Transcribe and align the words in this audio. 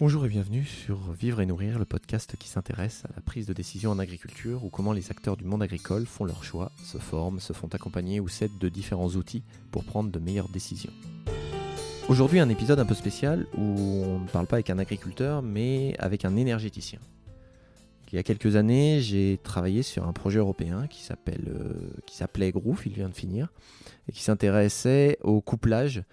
Bonjour 0.00 0.24
et 0.24 0.30
bienvenue 0.30 0.64
sur 0.64 1.12
Vivre 1.12 1.42
et 1.42 1.46
Nourrir, 1.46 1.78
le 1.78 1.84
podcast 1.84 2.34
qui 2.38 2.48
s'intéresse 2.48 3.04
à 3.04 3.10
la 3.14 3.20
prise 3.20 3.44
de 3.44 3.52
décision 3.52 3.90
en 3.90 3.98
agriculture 3.98 4.64
ou 4.64 4.70
comment 4.70 4.94
les 4.94 5.10
acteurs 5.10 5.36
du 5.36 5.44
monde 5.44 5.62
agricole 5.62 6.06
font 6.06 6.24
leurs 6.24 6.42
choix, 6.42 6.72
se 6.82 6.96
forment, 6.96 7.38
se 7.38 7.52
font 7.52 7.68
accompagner 7.74 8.18
ou 8.18 8.26
s'aident 8.26 8.56
de 8.58 8.70
différents 8.70 9.10
outils 9.10 9.42
pour 9.70 9.84
prendre 9.84 10.10
de 10.10 10.18
meilleures 10.18 10.48
décisions. 10.48 10.92
Aujourd'hui 12.08 12.40
un 12.40 12.48
épisode 12.48 12.80
un 12.80 12.86
peu 12.86 12.94
spécial 12.94 13.46
où 13.58 13.62
on 13.62 14.20
ne 14.20 14.28
parle 14.28 14.46
pas 14.46 14.56
avec 14.56 14.70
un 14.70 14.78
agriculteur 14.78 15.42
mais 15.42 15.94
avec 15.98 16.24
un 16.24 16.34
énergéticien. 16.34 17.00
Il 18.10 18.16
y 18.16 18.18
a 18.18 18.22
quelques 18.22 18.56
années, 18.56 19.00
j'ai 19.02 19.38
travaillé 19.42 19.82
sur 19.82 20.08
un 20.08 20.14
projet 20.14 20.38
européen 20.38 20.86
qui 20.86 21.02
s'appelle, 21.02 21.44
euh, 21.54 21.90
qui 22.06 22.16
s'appelait 22.16 22.52
Groove, 22.52 22.80
il 22.86 22.94
vient 22.94 23.10
de 23.10 23.14
finir, 23.14 23.52
et 24.08 24.12
qui 24.12 24.22
s'intéressait 24.22 25.18
au 25.20 25.42
couplage 25.42 26.04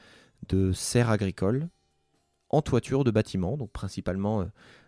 de 0.50 0.74
serres 0.74 1.10
agricoles 1.10 1.70
en 2.50 2.62
toiture 2.62 3.04
de 3.04 3.12
bâtiments, 3.12 3.58
donc 3.58 3.72
principalement 3.72 4.42
euh, 4.42 4.46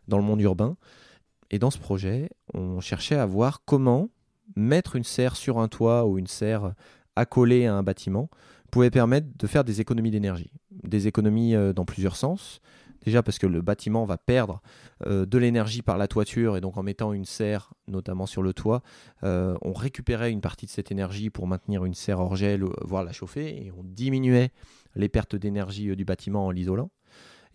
dans 0.07 0.17
le 0.17 0.23
monde 0.23 0.41
urbain. 0.41 0.77
Et 1.51 1.59
dans 1.59 1.71
ce 1.71 1.79
projet, 1.79 2.29
on 2.54 2.79
cherchait 2.79 3.15
à 3.15 3.25
voir 3.25 3.63
comment 3.65 4.09
mettre 4.55 4.95
une 4.95 5.04
serre 5.04 5.36
sur 5.36 5.59
un 5.59 5.67
toit 5.67 6.05
ou 6.05 6.17
une 6.17 6.27
serre 6.27 6.73
accolée 7.15 7.65
à 7.65 7.75
un 7.75 7.83
bâtiment 7.83 8.29
pouvait 8.71 8.91
permettre 8.91 9.27
de 9.37 9.47
faire 9.47 9.64
des 9.64 9.81
économies 9.81 10.11
d'énergie. 10.11 10.51
Des 10.83 11.07
économies 11.07 11.55
euh, 11.55 11.73
dans 11.73 11.86
plusieurs 11.86 12.15
sens. 12.15 12.61
Déjà 13.03 13.23
parce 13.23 13.39
que 13.39 13.47
le 13.47 13.61
bâtiment 13.61 14.05
va 14.05 14.17
perdre 14.17 14.61
euh, 15.07 15.25
de 15.25 15.37
l'énergie 15.37 15.81
par 15.81 15.97
la 15.97 16.07
toiture 16.07 16.57
et 16.57 16.61
donc 16.61 16.78
en 16.78 16.83
mettant 16.83 17.14
une 17.14 17.25
serre, 17.25 17.73
notamment 17.87 18.25
sur 18.25 18.43
le 18.43 18.53
toit, 18.53 18.83
on 19.23 19.73
récupérait 19.73 20.31
une 20.31 20.41
partie 20.41 20.65
de 20.65 20.71
cette 20.71 20.91
énergie 20.91 21.29
pour 21.29 21.47
maintenir 21.47 21.86
une 21.86 21.93
serre 21.93 22.19
hors 22.19 22.36
gel, 22.36 22.64
voire 22.81 23.03
la 23.03 23.14
chauffer, 23.14 23.65
et 23.65 23.71
on 23.71 23.83
diminuait 23.83 24.51
les 24.95 25.07
pertes 25.07 25.36
d'énergie 25.36 25.95
du 25.95 26.03
bâtiment 26.03 26.45
en 26.45 26.51
l'isolant 26.51 26.91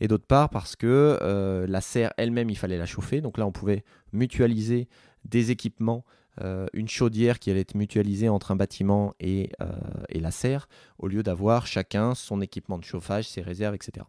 et 0.05 0.09
d'autre 0.09 0.27
part 0.27 0.51
parce 0.51 0.77
que 0.77 1.19
euh, 1.23 1.67
la 1.67 1.81
serre 1.81 2.13
elle-même, 2.19 2.51
il 2.51 2.59
fallait 2.59 2.77
la 2.77 2.85
chauffer. 2.85 3.23
Donc 3.23 3.39
là, 3.39 3.47
on 3.47 3.53
pouvait 3.53 3.85
mutualiser 4.13 4.87
des 5.25 5.51
équipements, 5.51 6.05
euh, 6.43 6.67
une 6.75 6.89
chaudière 6.89 7.39
qui 7.39 7.51
allait 7.51 7.63
être 7.63 7.75
mutualisée 7.75 8.29
entre 8.29 8.51
un 8.51 8.57
bâtiment 8.57 9.15
et, 9.19 9.49
euh, 9.63 9.73
et 10.11 10.21
la 10.21 10.31
serre, 10.31 10.69
au 10.99 11.09
lieu 11.09 11.23
d'avoir 11.23 11.67
chacun 11.67 12.15
son 12.15 12.43
équipement 12.43 12.77
de 12.77 12.85
chauffage, 12.85 13.27
ses 13.31 13.41
réserves, 13.41 13.75
etc. 13.75 14.05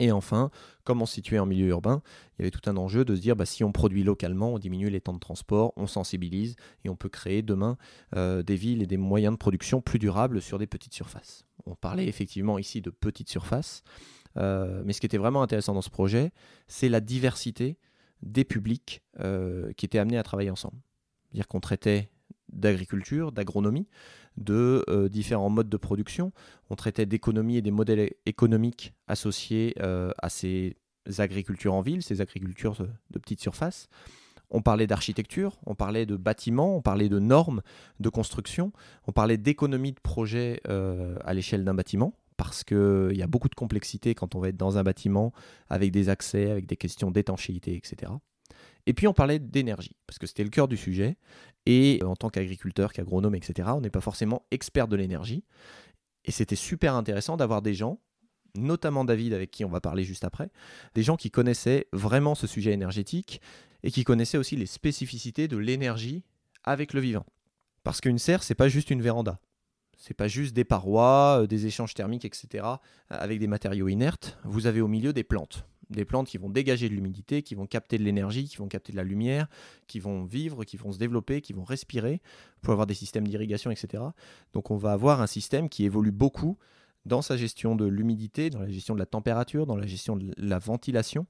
Et 0.00 0.10
enfin, 0.10 0.50
comme 0.82 1.00
on 1.00 1.06
se 1.06 1.14
situait 1.14 1.38
en 1.38 1.46
milieu 1.46 1.68
urbain, 1.68 2.02
il 2.32 2.42
y 2.42 2.44
avait 2.44 2.50
tout 2.50 2.68
un 2.68 2.76
enjeu 2.76 3.04
de 3.04 3.14
se 3.14 3.20
dire 3.20 3.36
bah, 3.36 3.46
si 3.46 3.62
on 3.62 3.70
produit 3.70 4.02
localement, 4.02 4.54
on 4.54 4.58
diminue 4.58 4.90
les 4.90 5.00
temps 5.00 5.14
de 5.14 5.20
transport, 5.20 5.72
on 5.76 5.86
sensibilise 5.86 6.56
et 6.84 6.88
on 6.88 6.96
peut 6.96 7.08
créer 7.08 7.42
demain 7.42 7.78
des 8.14 8.56
villes 8.56 8.82
et 8.82 8.86
des 8.86 8.98
moyens 8.98 9.32
de 9.32 9.38
production 9.38 9.80
plus 9.80 10.00
durables 10.00 10.42
sur 10.42 10.58
des 10.58 10.66
petites 10.66 10.92
surfaces. 10.92 11.46
On 11.64 11.76
parlait 11.76 12.08
effectivement 12.08 12.58
ici 12.58 12.82
de 12.82 12.90
petites 12.90 13.30
surfaces. 13.30 13.84
Euh, 14.36 14.82
mais 14.84 14.92
ce 14.92 15.00
qui 15.00 15.06
était 15.06 15.18
vraiment 15.18 15.42
intéressant 15.42 15.74
dans 15.74 15.82
ce 15.82 15.90
projet, 15.90 16.30
c'est 16.68 16.88
la 16.88 17.00
diversité 17.00 17.78
des 18.22 18.44
publics 18.44 19.02
euh, 19.20 19.72
qui 19.76 19.86
étaient 19.86 19.98
amenés 19.98 20.18
à 20.18 20.22
travailler 20.22 20.50
ensemble. 20.50 20.76
C'est-à-dire 21.24 21.48
qu'on 21.48 21.60
traitait 21.60 22.10
d'agriculture, 22.52 23.32
d'agronomie, 23.32 23.88
de 24.36 24.84
euh, 24.88 25.08
différents 25.08 25.50
modes 25.50 25.68
de 25.68 25.76
production. 25.76 26.32
On 26.70 26.76
traitait 26.76 27.06
d'économie 27.06 27.56
et 27.56 27.62
des 27.62 27.70
modèles 27.70 28.12
économiques 28.26 28.94
associés 29.08 29.74
à 29.78 30.28
ces 30.28 30.76
agricultures 31.18 31.74
en 31.74 31.82
ville, 31.82 32.02
ces 32.02 32.20
agricultures 32.20 32.76
de 33.10 33.18
petite 33.18 33.40
surface. 33.40 33.88
On 34.50 34.62
parlait 34.62 34.86
d'architecture, 34.86 35.58
on 35.66 35.74
parlait 35.74 36.06
de 36.06 36.16
bâtiments, 36.16 36.76
on 36.76 36.82
parlait 36.82 37.08
de 37.08 37.18
normes 37.18 37.62
de 37.98 38.08
construction, 38.08 38.72
on 39.08 39.12
parlait 39.12 39.38
d'économie 39.38 39.92
de 39.92 40.00
projet 40.00 40.60
à 40.64 41.34
l'échelle 41.34 41.64
d'un 41.64 41.74
bâtiment, 41.74 42.14
parce 42.36 42.64
qu'il 42.64 43.14
y 43.14 43.22
a 43.22 43.26
beaucoup 43.26 43.48
de 43.48 43.54
complexité 43.54 44.14
quand 44.14 44.34
on 44.34 44.40
va 44.40 44.48
être 44.48 44.56
dans 44.56 44.78
un 44.78 44.82
bâtiment, 44.82 45.32
avec 45.68 45.90
des 45.90 46.08
accès, 46.08 46.50
avec 46.50 46.66
des 46.66 46.76
questions 46.76 47.10
d'étanchéité, 47.10 47.74
etc. 47.74 48.12
Et 48.86 48.94
puis 48.94 49.08
on 49.08 49.12
parlait 49.12 49.38
d'énergie, 49.38 49.96
parce 50.06 50.18
que 50.18 50.26
c'était 50.26 50.44
le 50.44 50.50
cœur 50.50 50.68
du 50.68 50.76
sujet. 50.76 51.16
Et 51.66 52.00
en 52.04 52.14
tant 52.14 52.30
qu'agriculteur, 52.30 52.92
qu'agronome, 52.92 53.34
etc., 53.34 53.70
on 53.74 53.80
n'est 53.80 53.90
pas 53.90 54.00
forcément 54.00 54.46
expert 54.50 54.86
de 54.86 54.96
l'énergie. 54.96 55.44
Et 56.24 56.30
c'était 56.30 56.56
super 56.56 56.94
intéressant 56.94 57.36
d'avoir 57.36 57.62
des 57.62 57.74
gens, 57.74 58.00
notamment 58.54 59.04
David, 59.04 59.32
avec 59.32 59.50
qui 59.50 59.64
on 59.64 59.68
va 59.68 59.80
parler 59.80 60.04
juste 60.04 60.24
après, 60.24 60.50
des 60.94 61.02
gens 61.02 61.16
qui 61.16 61.30
connaissaient 61.30 61.88
vraiment 61.92 62.34
ce 62.34 62.46
sujet 62.46 62.72
énergétique 62.72 63.40
et 63.82 63.90
qui 63.90 64.04
connaissaient 64.04 64.38
aussi 64.38 64.56
les 64.56 64.66
spécificités 64.66 65.48
de 65.48 65.56
l'énergie 65.56 66.24
avec 66.64 66.92
le 66.92 67.00
vivant. 67.00 67.26
Parce 67.82 68.00
qu'une 68.00 68.18
serre, 68.18 68.42
c'est 68.42 68.54
pas 68.54 68.68
juste 68.68 68.90
une 68.90 69.02
véranda. 69.02 69.40
C'est 69.96 70.14
pas 70.14 70.28
juste 70.28 70.54
des 70.54 70.64
parois, 70.64 71.42
euh, 71.42 71.46
des 71.46 71.66
échanges 71.66 71.94
thermiques, 71.94 72.24
etc. 72.24 72.46
Euh, 72.64 72.68
avec 73.08 73.38
des 73.38 73.46
matériaux 73.46 73.88
inertes. 73.88 74.38
Vous 74.44 74.66
avez 74.66 74.80
au 74.80 74.88
milieu 74.88 75.12
des 75.12 75.24
plantes. 75.24 75.66
Des 75.88 76.04
plantes 76.04 76.26
qui 76.26 76.36
vont 76.36 76.50
dégager 76.50 76.88
de 76.88 76.94
l'humidité, 76.94 77.42
qui 77.42 77.54
vont 77.54 77.66
capter 77.66 77.96
de 77.96 78.02
l'énergie, 78.02 78.48
qui 78.48 78.56
vont 78.56 78.66
capter 78.68 78.92
de 78.92 78.96
la 78.96 79.04
lumière, 79.04 79.46
qui 79.86 80.00
vont 80.00 80.24
vivre, 80.24 80.64
qui 80.64 80.76
vont 80.76 80.92
se 80.92 80.98
développer, 80.98 81.40
qui 81.40 81.52
vont 81.52 81.64
respirer, 81.64 82.20
pour 82.60 82.72
avoir 82.72 82.86
des 82.86 82.94
systèmes 82.94 83.26
d'irrigation, 83.26 83.70
etc. 83.70 84.02
Donc 84.52 84.70
on 84.70 84.76
va 84.76 84.92
avoir 84.92 85.20
un 85.20 85.28
système 85.28 85.68
qui 85.68 85.84
évolue 85.84 86.10
beaucoup 86.10 86.58
dans 87.04 87.22
sa 87.22 87.36
gestion 87.36 87.76
de 87.76 87.86
l'humidité, 87.86 88.50
dans 88.50 88.58
la 88.58 88.68
gestion 88.68 88.94
de 88.94 88.98
la 88.98 89.06
température, 89.06 89.64
dans 89.64 89.76
la 89.76 89.86
gestion 89.86 90.16
de 90.16 90.32
la 90.36 90.58
ventilation. 90.58 91.26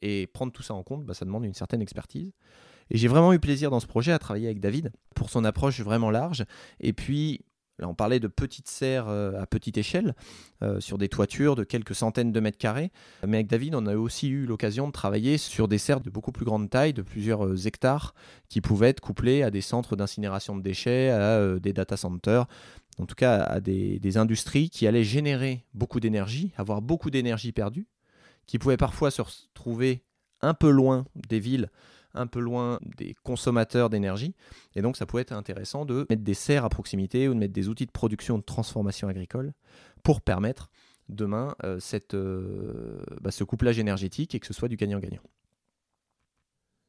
Et 0.00 0.26
prendre 0.26 0.52
tout 0.52 0.62
ça 0.62 0.74
en 0.74 0.82
compte, 0.82 1.04
bah, 1.04 1.14
ça 1.14 1.24
demande 1.24 1.44
une 1.44 1.54
certaine 1.54 1.82
expertise. 1.82 2.32
Et 2.90 2.98
j'ai 2.98 3.08
vraiment 3.08 3.32
eu 3.32 3.38
plaisir 3.38 3.70
dans 3.70 3.78
ce 3.78 3.86
projet 3.86 4.12
à 4.12 4.18
travailler 4.18 4.46
avec 4.46 4.58
David 4.58 4.90
pour 5.14 5.30
son 5.30 5.44
approche 5.44 5.80
vraiment 5.80 6.10
large. 6.10 6.44
Et 6.80 6.92
puis, 6.92 7.44
On 7.80 7.94
parlait 7.94 8.20
de 8.20 8.28
petites 8.28 8.68
serres 8.68 9.08
euh, 9.08 9.40
à 9.40 9.46
petite 9.46 9.78
échelle, 9.78 10.14
euh, 10.62 10.80
sur 10.80 10.98
des 10.98 11.08
toitures 11.08 11.56
de 11.56 11.64
quelques 11.64 11.94
centaines 11.94 12.32
de 12.32 12.40
mètres 12.40 12.58
carrés. 12.58 12.92
Mais 13.26 13.38
avec 13.38 13.46
David, 13.46 13.74
on 13.74 13.86
a 13.86 13.96
aussi 13.96 14.28
eu 14.28 14.46
l'occasion 14.46 14.86
de 14.86 14.92
travailler 14.92 15.38
sur 15.38 15.68
des 15.68 15.78
serres 15.78 16.00
de 16.00 16.10
beaucoup 16.10 16.32
plus 16.32 16.44
grande 16.44 16.68
taille, 16.68 16.92
de 16.92 17.02
plusieurs 17.02 17.46
euh, 17.46 17.56
hectares, 17.66 18.14
qui 18.48 18.60
pouvaient 18.60 18.90
être 18.90 19.00
couplées 19.00 19.42
à 19.42 19.50
des 19.50 19.62
centres 19.62 19.96
d'incinération 19.96 20.56
de 20.56 20.62
déchets, 20.62 21.10
à 21.10 21.58
des 21.58 21.72
data 21.72 21.96
centers, 21.96 22.46
en 22.98 23.06
tout 23.06 23.14
cas 23.14 23.40
à 23.42 23.60
des, 23.60 23.98
des 23.98 24.16
industries 24.18 24.68
qui 24.68 24.86
allaient 24.86 25.04
générer 25.04 25.64
beaucoup 25.72 26.00
d'énergie, 26.00 26.52
avoir 26.56 26.82
beaucoup 26.82 27.10
d'énergie 27.10 27.52
perdue, 27.52 27.86
qui 28.46 28.58
pouvaient 28.58 28.76
parfois 28.76 29.10
se 29.10 29.22
retrouver 29.22 30.04
un 30.42 30.54
peu 30.54 30.70
loin 30.70 31.06
des 31.28 31.40
villes 31.40 31.70
un 32.14 32.26
peu 32.26 32.40
loin 32.40 32.78
des 32.96 33.14
consommateurs 33.22 33.90
d'énergie. 33.90 34.34
Et 34.74 34.82
donc, 34.82 34.96
ça 34.96 35.06
pouvait 35.06 35.22
être 35.22 35.32
intéressant 35.32 35.84
de 35.84 36.06
mettre 36.10 36.22
des 36.22 36.34
serres 36.34 36.64
à 36.64 36.68
proximité 36.68 37.28
ou 37.28 37.34
de 37.34 37.38
mettre 37.38 37.52
des 37.52 37.68
outils 37.68 37.86
de 37.86 37.90
production 37.90 38.38
de 38.38 38.42
transformation 38.42 39.08
agricole 39.08 39.52
pour 40.02 40.20
permettre 40.20 40.70
demain 41.08 41.54
euh, 41.64 41.80
euh, 42.14 43.02
bah, 43.20 43.30
ce 43.30 43.44
couplage 43.44 43.78
énergétique 43.78 44.34
et 44.34 44.40
que 44.40 44.46
ce 44.46 44.52
soit 44.52 44.68
du 44.68 44.76
gagnant-gagnant. 44.76 45.22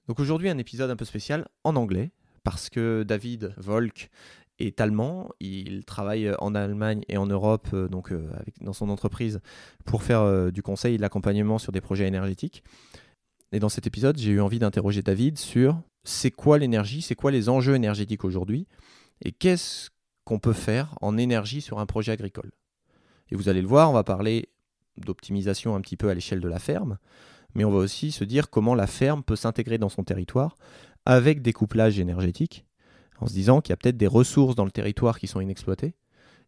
Donc 0.07 0.19
aujourd'hui, 0.19 0.49
un 0.49 0.57
épisode 0.57 0.89
un 0.89 0.95
peu 0.95 1.05
spécial 1.05 1.47
en 1.63 1.75
anglais, 1.75 2.11
parce 2.43 2.69
que 2.69 3.03
David 3.03 3.53
Volk 3.57 4.09
est 4.59 4.81
allemand, 4.81 5.29
il 5.39 5.85
travaille 5.85 6.31
en 6.39 6.55
Allemagne 6.55 7.03
et 7.07 7.17
en 7.17 7.25
Europe, 7.25 7.69
euh, 7.73 7.87
donc 7.87 8.13
dans 8.61 8.73
son 8.73 8.89
entreprise, 8.89 9.39
pour 9.85 10.03
faire 10.03 10.51
du 10.51 10.61
conseil 10.61 10.95
et 10.95 10.97
de 10.97 11.01
l'accompagnement 11.01 11.57
sur 11.57 11.71
des 11.71 11.81
projets 11.81 12.07
énergétiques. 12.07 12.63
Et 13.53 13.59
dans 13.59 13.69
cet 13.69 13.85
épisode, 13.85 14.17
j'ai 14.17 14.31
eu 14.31 14.41
envie 14.41 14.57
d'interroger 14.57 15.03
David 15.03 15.37
sur 15.37 15.79
c'est 16.03 16.31
quoi 16.31 16.57
l'énergie, 16.57 17.03
c'est 17.03 17.13
quoi 17.13 17.29
les 17.29 17.49
enjeux 17.49 17.75
énergétiques 17.75 18.25
aujourd'hui, 18.25 18.67
et 19.23 19.31
qu'est-ce 19.31 19.91
qu'on 20.25 20.39
peut 20.39 20.53
faire 20.53 20.97
en 21.01 21.17
énergie 21.17 21.61
sur 21.61 21.77
un 21.77 21.85
projet 21.85 22.11
agricole. 22.11 22.51
Et 23.29 23.35
vous 23.35 23.49
allez 23.49 23.61
le 23.61 23.67
voir, 23.67 23.91
on 23.91 23.93
va 23.93 24.03
parler 24.03 24.49
d'optimisation 24.97 25.75
un 25.75 25.81
petit 25.81 25.97
peu 25.97 26.09
à 26.09 26.15
l'échelle 26.15 26.39
de 26.39 26.47
la 26.47 26.57
ferme, 26.57 26.97
mais 27.53 27.63
on 27.63 27.71
va 27.71 27.77
aussi 27.77 28.11
se 28.11 28.23
dire 28.23 28.49
comment 28.49 28.73
la 28.73 28.87
ferme 28.87 29.21
peut 29.21 29.35
s'intégrer 29.35 29.77
dans 29.77 29.89
son 29.89 30.03
territoire 30.03 30.55
avec 31.05 31.43
des 31.43 31.53
couplages 31.53 31.99
énergétiques, 31.99 32.65
en 33.19 33.27
se 33.27 33.33
disant 33.33 33.61
qu'il 33.61 33.71
y 33.71 33.73
a 33.73 33.77
peut-être 33.77 33.97
des 33.97 34.07
ressources 34.07 34.55
dans 34.55 34.65
le 34.65 34.71
territoire 34.71 35.19
qui 35.19 35.27
sont 35.27 35.41
inexploitées 35.41 35.93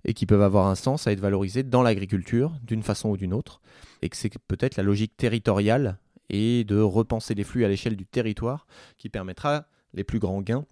et 0.06 0.16
qui 0.16 0.26
peuvent 0.26 0.42
avoir 0.42 0.66
un 0.66 0.76
sens 0.76 1.06
à 1.06 1.12
être 1.12 1.20
valorisées 1.20 1.62
dans 1.62 1.84
l'agriculture 1.84 2.58
d'une 2.64 2.82
façon 2.82 3.10
ou 3.10 3.18
d'une 3.18 3.34
autre, 3.34 3.62
et 4.02 4.10
que 4.10 4.18
c'est 4.18 4.32
peut-être 4.48 4.76
la 4.76 4.84
logique 4.84 5.16
territoriale 5.18 6.00
et 6.30 6.64
de 6.64 6.80
repenser 6.80 7.36
les 7.36 7.44
flux 7.44 7.66
à 7.66 7.68
l'échelle 7.68 7.96
du 7.96 8.06
territoire 8.06 8.68
qui 8.98 9.10
permettra 9.10 9.68
les 9.94 10.04
plus 10.04 10.20
grands 10.20 10.42
gains 10.42 10.66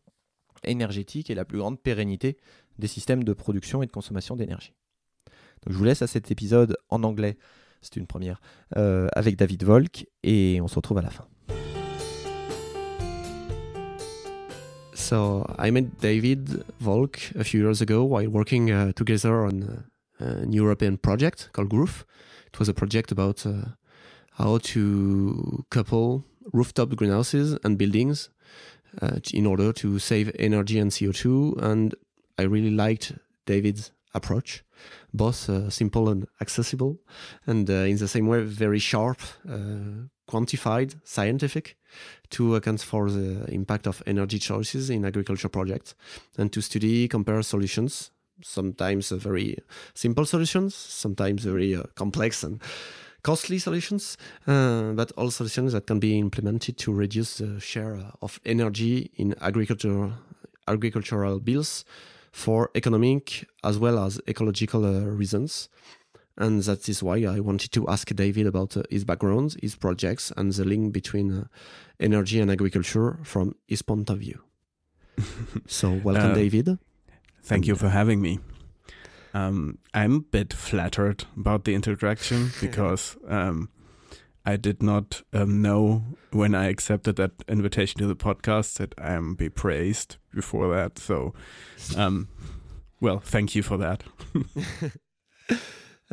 énergétiques 0.63 1.29
et 1.29 1.35
la 1.35 1.45
plus 1.45 1.59
grande 1.59 1.79
pérennité 1.79 2.37
des 2.79 2.87
systèmes 2.87 3.23
de 3.23 3.33
production 3.33 3.83
et 3.83 3.85
de 3.85 3.91
consommation 3.91 4.35
d'énergie. 4.35 4.73
Je 5.67 5.73
vous 5.73 5.83
laisse 5.83 6.01
à 6.01 6.07
cet 6.07 6.31
épisode 6.31 6.77
en 6.89 7.03
anglais, 7.03 7.37
c'est 7.81 7.95
une 7.95 8.07
première, 8.07 8.41
euh, 8.77 9.07
avec 9.13 9.35
David 9.35 9.63
Volk 9.63 10.07
et 10.23 10.59
on 10.61 10.67
se 10.67 10.75
retrouve 10.75 10.97
à 10.97 11.01
la 11.01 11.09
fin. 11.09 11.27
So 14.93 15.45
I 15.59 15.69
met 15.71 15.87
David 16.01 16.63
Volk 16.79 17.33
a 17.37 17.43
few 17.43 17.59
years 17.59 17.81
ago 17.81 18.03
while 18.03 18.27
working 18.27 18.71
uh, 18.71 18.93
together 18.93 19.33
on 19.33 19.63
a, 19.63 20.23
an 20.23 20.51
European 20.51 20.97
project 20.97 21.49
called 21.51 21.69
Groove. 21.69 22.05
It 22.47 22.59
was 22.59 22.69
a 22.69 22.73
project 22.73 23.11
about 23.11 23.45
uh, 23.45 23.75
how 24.33 24.57
to 24.59 25.65
couple 25.69 26.25
rooftop 26.51 26.95
greenhouses 26.95 27.57
and 27.63 27.77
buildings 27.77 28.29
uh, 29.01 29.17
in 29.33 29.45
order 29.45 29.71
to 29.73 29.99
save 29.99 30.31
energy 30.37 30.79
and 30.79 30.91
CO2. 30.91 31.61
And 31.61 31.95
I 32.37 32.43
really 32.43 32.71
liked 32.71 33.13
David's 33.45 33.91
approach, 34.13 34.63
both 35.13 35.49
uh, 35.49 35.69
simple 35.69 36.09
and 36.09 36.27
accessible, 36.41 36.99
and 37.45 37.69
uh, 37.69 37.73
in 37.73 37.97
the 37.97 38.07
same 38.07 38.27
way, 38.27 38.41
very 38.41 38.79
sharp, 38.79 39.21
uh, 39.49 40.07
quantified, 40.29 40.95
scientific, 41.03 41.77
to 42.29 42.55
account 42.55 42.81
for 42.81 43.09
the 43.09 43.45
impact 43.51 43.87
of 43.87 44.03
energy 44.05 44.39
choices 44.39 44.89
in 44.89 45.05
agriculture 45.05 45.49
projects, 45.49 45.95
and 46.37 46.51
to 46.53 46.61
study, 46.61 47.07
compare 47.07 47.41
solutions. 47.41 48.11
Sometimes 48.43 49.11
uh, 49.11 49.15
very 49.15 49.57
simple 49.93 50.25
solutions, 50.25 50.75
sometimes 50.75 51.43
very 51.43 51.75
uh, 51.75 51.83
complex 51.95 52.43
and 52.43 52.61
costly 53.23 53.57
solutions, 53.57 54.17
uh, 54.47 54.91
but 54.91 55.11
all 55.17 55.31
solutions 55.31 55.73
that 55.73 55.87
can 55.87 55.99
be 55.99 56.19
implemented 56.19 56.77
to 56.77 56.93
reduce 56.93 57.37
the 57.37 57.59
share 57.59 57.99
of 58.21 58.39
energy 58.45 59.11
in 59.15 59.33
agriculture, 59.41 60.11
agricultural 60.67 61.39
bills 61.39 61.85
for 62.31 62.69
economic 62.75 63.47
as 63.63 63.77
well 63.77 64.03
as 64.03 64.19
ecological 64.27 64.85
uh, 64.85 65.05
reasons. 65.05 65.69
And 66.37 66.63
that 66.63 66.89
is 66.89 67.03
why 67.03 67.17
I 67.25 67.39
wanted 67.39 67.71
to 67.73 67.87
ask 67.87 68.07
David 68.13 68.47
about 68.47 68.75
uh, 68.75 68.83
his 68.89 69.05
background, 69.05 69.55
his 69.61 69.75
projects, 69.75 70.31
and 70.35 70.51
the 70.51 70.65
link 70.65 70.91
between 70.91 71.31
uh, 71.31 71.43
energy 71.99 72.39
and 72.39 72.49
agriculture 72.49 73.19
from 73.23 73.55
his 73.67 73.83
point 73.83 74.09
of 74.09 74.19
view. 74.19 74.41
so, 75.67 75.91
welcome, 76.03 76.33
David. 76.33 76.79
Thank 77.43 77.67
you 77.67 77.75
for 77.75 77.89
having 77.89 78.19
me. 78.19 78.39
Um, 79.33 79.79
I'm 79.93 80.15
a 80.15 80.19
bit 80.19 80.53
flattered 80.53 81.25
about 81.35 81.63
the 81.63 81.73
introduction 81.73 82.51
because 82.61 83.17
um, 83.27 83.69
I 84.45 84.57
did 84.57 84.83
not 84.83 85.23
um, 85.33 85.61
know 85.61 86.03
when 86.31 86.53
I 86.53 86.69
accepted 86.69 87.15
that 87.15 87.31
invitation 87.47 87.99
to 87.99 88.07
the 88.07 88.15
podcast 88.15 88.77
that 88.77 88.93
I 88.97 89.13
am 89.13 89.35
be 89.35 89.49
praised 89.49 90.17
before 90.33 90.73
that. 90.75 90.99
So, 90.99 91.33
um, 91.97 92.27
well, 92.99 93.19
thank 93.19 93.55
you 93.55 93.63
for 93.63 93.77
that. 93.77 94.03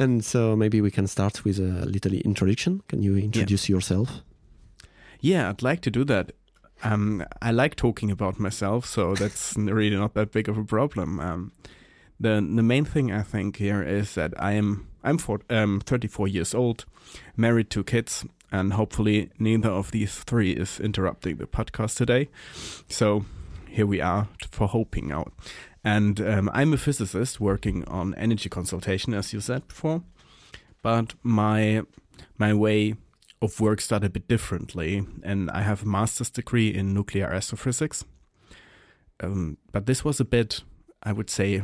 And 0.01 0.25
so 0.25 0.57
maybe 0.57 0.81
we 0.81 0.91
can 0.91 1.07
start 1.07 1.45
with 1.45 1.59
a 1.59 1.85
little 1.85 2.15
introduction. 2.15 2.81
Can 2.89 3.03
you 3.03 3.19
introduce 3.19 3.69
yourself? 3.69 4.23
Yeah, 5.21 5.51
I'd 5.51 5.63
like 5.63 5.83
to 5.83 5.91
do 5.91 6.05
that. 6.05 6.33
Um, 6.83 7.23
I 7.43 7.51
like 7.51 7.77
talking 7.77 8.11
about 8.11 8.41
myself, 8.41 8.87
so 8.87 9.15
that's 9.15 9.55
really 9.59 9.97
not 9.97 10.15
that 10.15 10.33
big 10.33 10.49
of 10.49 10.57
a 10.57 10.65
problem. 10.65 11.21
The 12.21 12.35
the 12.35 12.63
main 12.63 12.85
thing 12.85 13.11
I 13.11 13.23
think 13.23 13.57
here 13.57 13.83
is 13.83 14.15
that 14.15 14.35
I 14.39 14.53
am 14.53 14.87
I'm 15.03 15.19
for, 15.19 15.41
um, 15.49 15.81
34 15.81 16.29
years 16.29 16.55
old, 16.55 16.85
married 17.37 17.71
two 17.71 17.85
kids, 17.85 18.27
and 18.53 18.75
hopefully 18.75 19.31
neither 19.39 19.71
of 19.71 19.91
these 19.91 20.15
three 20.25 20.53
is 20.53 20.79
interrupting 20.79 21.37
the 21.37 21.47
podcast 21.47 21.97
today. 21.97 22.29
So 22.89 23.25
here 23.69 23.87
we 23.87 24.01
are 24.03 24.29
for 24.51 24.69
hoping 24.69 25.13
out. 25.13 25.33
And 25.83 26.21
um, 26.21 26.51
I'm 26.53 26.75
a 26.75 26.77
physicist 26.77 27.41
working 27.41 27.85
on 27.89 28.15
energy 28.17 28.51
consultation, 28.51 29.15
as 29.15 29.33
you 29.33 29.41
said 29.41 29.67
before. 29.69 30.03
But 30.83 31.15
my 31.23 31.83
my 32.37 32.53
way 32.53 32.95
of 33.41 33.61
work 33.61 33.81
started 33.81 34.07
a 34.07 34.11
bit 34.11 34.29
differently, 34.29 35.07
and 35.23 35.51
I 35.51 35.63
have 35.63 35.83
a 35.83 35.87
master's 35.87 36.31
degree 36.31 36.69
in 36.69 36.93
nuclear 36.93 37.33
astrophysics. 37.33 38.05
Um, 39.23 39.57
but 39.73 39.87
this 39.87 40.05
was 40.05 40.21
a 40.21 40.25
bit, 40.25 40.63
I 41.03 41.13
would 41.13 41.31
say, 41.31 41.63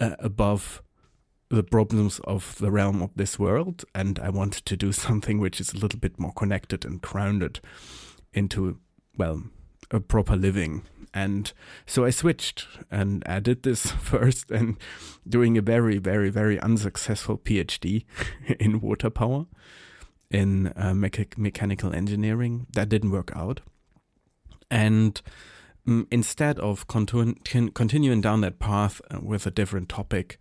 uh, 0.00 0.16
above 0.18 0.82
the 1.48 1.62
problems 1.62 2.20
of 2.24 2.58
the 2.58 2.70
realm 2.70 3.02
of 3.02 3.10
this 3.14 3.38
world, 3.38 3.84
and 3.94 4.18
I 4.18 4.30
wanted 4.30 4.64
to 4.66 4.76
do 4.76 4.92
something 5.06 5.38
which 5.38 5.60
is 5.60 5.72
a 5.72 5.78
little 5.78 5.98
bit 5.98 6.18
more 6.18 6.32
connected 6.32 6.84
and 6.84 7.00
grounded 7.00 7.60
into, 8.32 8.78
well, 9.16 9.44
a 9.90 10.00
proper 10.00 10.36
living. 10.36 10.82
And 11.14 11.52
so 11.86 12.04
I 12.04 12.10
switched 12.10 12.66
and 12.90 13.22
I 13.26 13.40
did 13.40 13.62
this 13.62 13.90
first 14.02 14.50
and 14.50 14.76
doing 15.26 15.56
a 15.56 15.62
very, 15.62 15.98
very, 15.98 16.28
very 16.28 16.60
unsuccessful 16.60 17.38
PhD 17.38 18.04
in 18.60 18.80
water 18.80 19.10
power 19.10 19.46
in 20.30 20.68
uh, 20.68 20.92
mecha- 20.92 21.38
mechanical 21.38 21.94
engineering. 21.94 22.66
That 22.74 22.88
didn't 22.88 23.12
work 23.12 23.32
out. 23.34 23.60
And 24.70 25.20
instead 26.10 26.58
of 26.58 26.86
continu- 26.86 27.72
continuing 27.74 28.20
down 28.20 28.40
that 28.40 28.58
path 28.58 29.00
uh, 29.10 29.18
with 29.22 29.46
a 29.46 29.50
different 29.50 29.88
topic, 29.88 30.38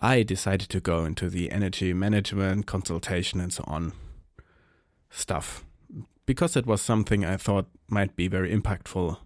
I 0.00 0.22
decided 0.22 0.68
to 0.70 0.80
go 0.80 1.04
into 1.04 1.30
the 1.30 1.50
energy 1.50 1.92
management, 1.92 2.66
consultation, 2.66 3.40
and 3.40 3.52
so 3.52 3.64
on 3.66 3.92
stuff 5.10 5.64
because 6.26 6.56
it 6.56 6.66
was 6.66 6.82
something 6.82 7.24
I 7.24 7.36
thought 7.36 7.66
might 7.88 8.16
be 8.16 8.28
very 8.28 8.54
impactful 8.54 9.16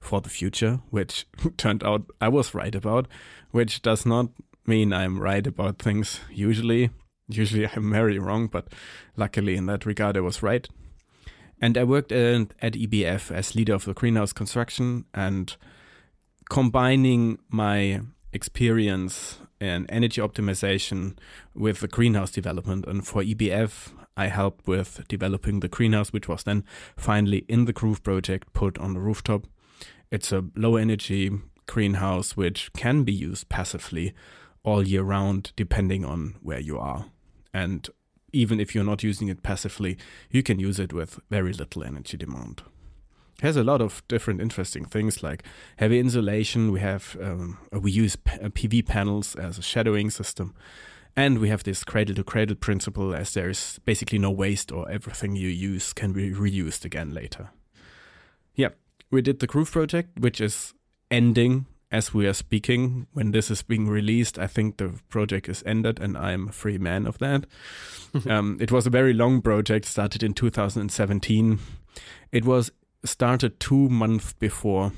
for 0.00 0.20
the 0.20 0.30
future, 0.30 0.80
which 0.90 1.26
turned 1.56 1.84
out 1.84 2.06
I 2.20 2.28
was 2.28 2.54
right 2.54 2.74
about, 2.74 3.08
which 3.50 3.82
does 3.82 4.06
not 4.06 4.30
mean 4.66 4.92
I'm 4.92 5.20
right 5.20 5.46
about 5.46 5.78
things 5.78 6.20
usually. 6.30 6.90
Usually 7.28 7.68
I'm 7.68 7.92
very 7.92 8.18
wrong, 8.18 8.46
but 8.46 8.68
luckily 9.16 9.56
in 9.56 9.66
that 9.66 9.84
regard 9.84 10.16
I 10.16 10.20
was 10.20 10.42
right. 10.42 10.68
And 11.60 11.76
I 11.76 11.84
worked 11.84 12.12
at, 12.12 12.54
at 12.62 12.72
EBF 12.72 13.30
as 13.30 13.54
leader 13.54 13.74
of 13.74 13.84
the 13.84 13.94
greenhouse 13.94 14.32
construction 14.32 15.04
and 15.12 15.56
combining 16.48 17.38
my 17.50 18.00
experience 18.32 19.38
in 19.60 19.86
energy 19.90 20.20
optimization 20.20 21.18
with 21.54 21.80
the 21.80 21.88
greenhouse 21.88 22.30
development. 22.30 22.86
And 22.86 23.06
for 23.06 23.22
EBF, 23.22 23.92
I 24.16 24.26
helped 24.28 24.66
with 24.66 25.04
developing 25.08 25.60
the 25.60 25.68
greenhouse, 25.68 26.12
which 26.12 26.28
was 26.28 26.44
then 26.44 26.64
finally 26.96 27.44
in 27.48 27.66
the 27.66 27.72
Groof 27.72 28.02
project 28.02 28.52
put 28.52 28.78
on 28.78 28.94
the 28.94 29.00
rooftop. 29.00 29.46
It's 30.10 30.32
a 30.32 30.44
low 30.56 30.76
energy 30.76 31.30
greenhouse 31.66 32.36
which 32.36 32.72
can 32.72 33.04
be 33.04 33.12
used 33.12 33.48
passively 33.48 34.12
all 34.62 34.86
year 34.86 35.02
round, 35.02 35.52
depending 35.56 36.04
on 36.04 36.36
where 36.42 36.58
you 36.58 36.78
are. 36.78 37.06
And 37.52 37.88
even 38.32 38.60
if 38.60 38.74
you're 38.74 38.84
not 38.84 39.02
using 39.02 39.28
it 39.28 39.42
passively, 39.42 39.96
you 40.30 40.42
can 40.42 40.58
use 40.58 40.78
it 40.78 40.92
with 40.92 41.18
very 41.30 41.52
little 41.52 41.82
energy 41.82 42.16
demand. 42.16 42.62
It 43.38 43.44
has 43.44 43.56
a 43.56 43.64
lot 43.64 43.80
of 43.80 44.02
different 44.08 44.40
interesting 44.40 44.84
things 44.84 45.22
like 45.22 45.44
heavy 45.76 45.98
insulation. 45.98 46.72
We 46.72 46.80
have 46.80 47.16
um, 47.22 47.58
we 47.72 47.90
use 47.90 48.16
uh, 48.26 48.48
PV 48.48 48.86
panels 48.86 49.34
as 49.34 49.58
a 49.58 49.62
shadowing 49.62 50.10
system, 50.10 50.54
and 51.16 51.38
we 51.38 51.48
have 51.48 51.64
this 51.64 51.82
cradle 51.82 52.14
to 52.16 52.24
cradle 52.24 52.56
principle, 52.56 53.14
as 53.14 53.32
there 53.32 53.48
is 53.48 53.80
basically 53.84 54.18
no 54.18 54.30
waste 54.30 54.70
or 54.70 54.90
everything 54.90 55.36
you 55.36 55.48
use 55.48 55.92
can 55.94 56.12
be 56.12 56.30
reused 56.30 56.84
again 56.84 57.14
later. 57.14 57.50
Yeah, 58.54 58.70
we 59.10 59.22
did 59.22 59.38
the 59.38 59.48
Groof 59.48 59.72
project, 59.72 60.18
which 60.18 60.40
is 60.40 60.74
ending 61.10 61.66
as 61.90 62.14
we 62.14 62.26
are 62.26 62.32
speaking. 62.32 63.06
When 63.12 63.32
this 63.32 63.50
is 63.50 63.62
being 63.62 63.88
released, 63.88 64.38
I 64.38 64.46
think 64.46 64.76
the 64.76 65.00
project 65.08 65.48
is 65.48 65.62
ended, 65.66 66.00
and 66.00 66.16
I'm 66.16 66.48
a 66.48 66.52
free 66.52 66.78
man 66.78 67.06
of 67.06 67.18
that. 67.18 67.46
um, 68.28 68.56
it 68.60 68.72
was 68.72 68.86
a 68.86 68.90
very 68.90 69.12
long 69.12 69.42
project, 69.42 69.86
started 69.86 70.22
in 70.22 70.34
2017. 70.34 71.58
It 72.32 72.44
was 72.44 72.70
started 73.04 73.58
two 73.58 73.88
months 73.88 74.34
before 74.34 74.92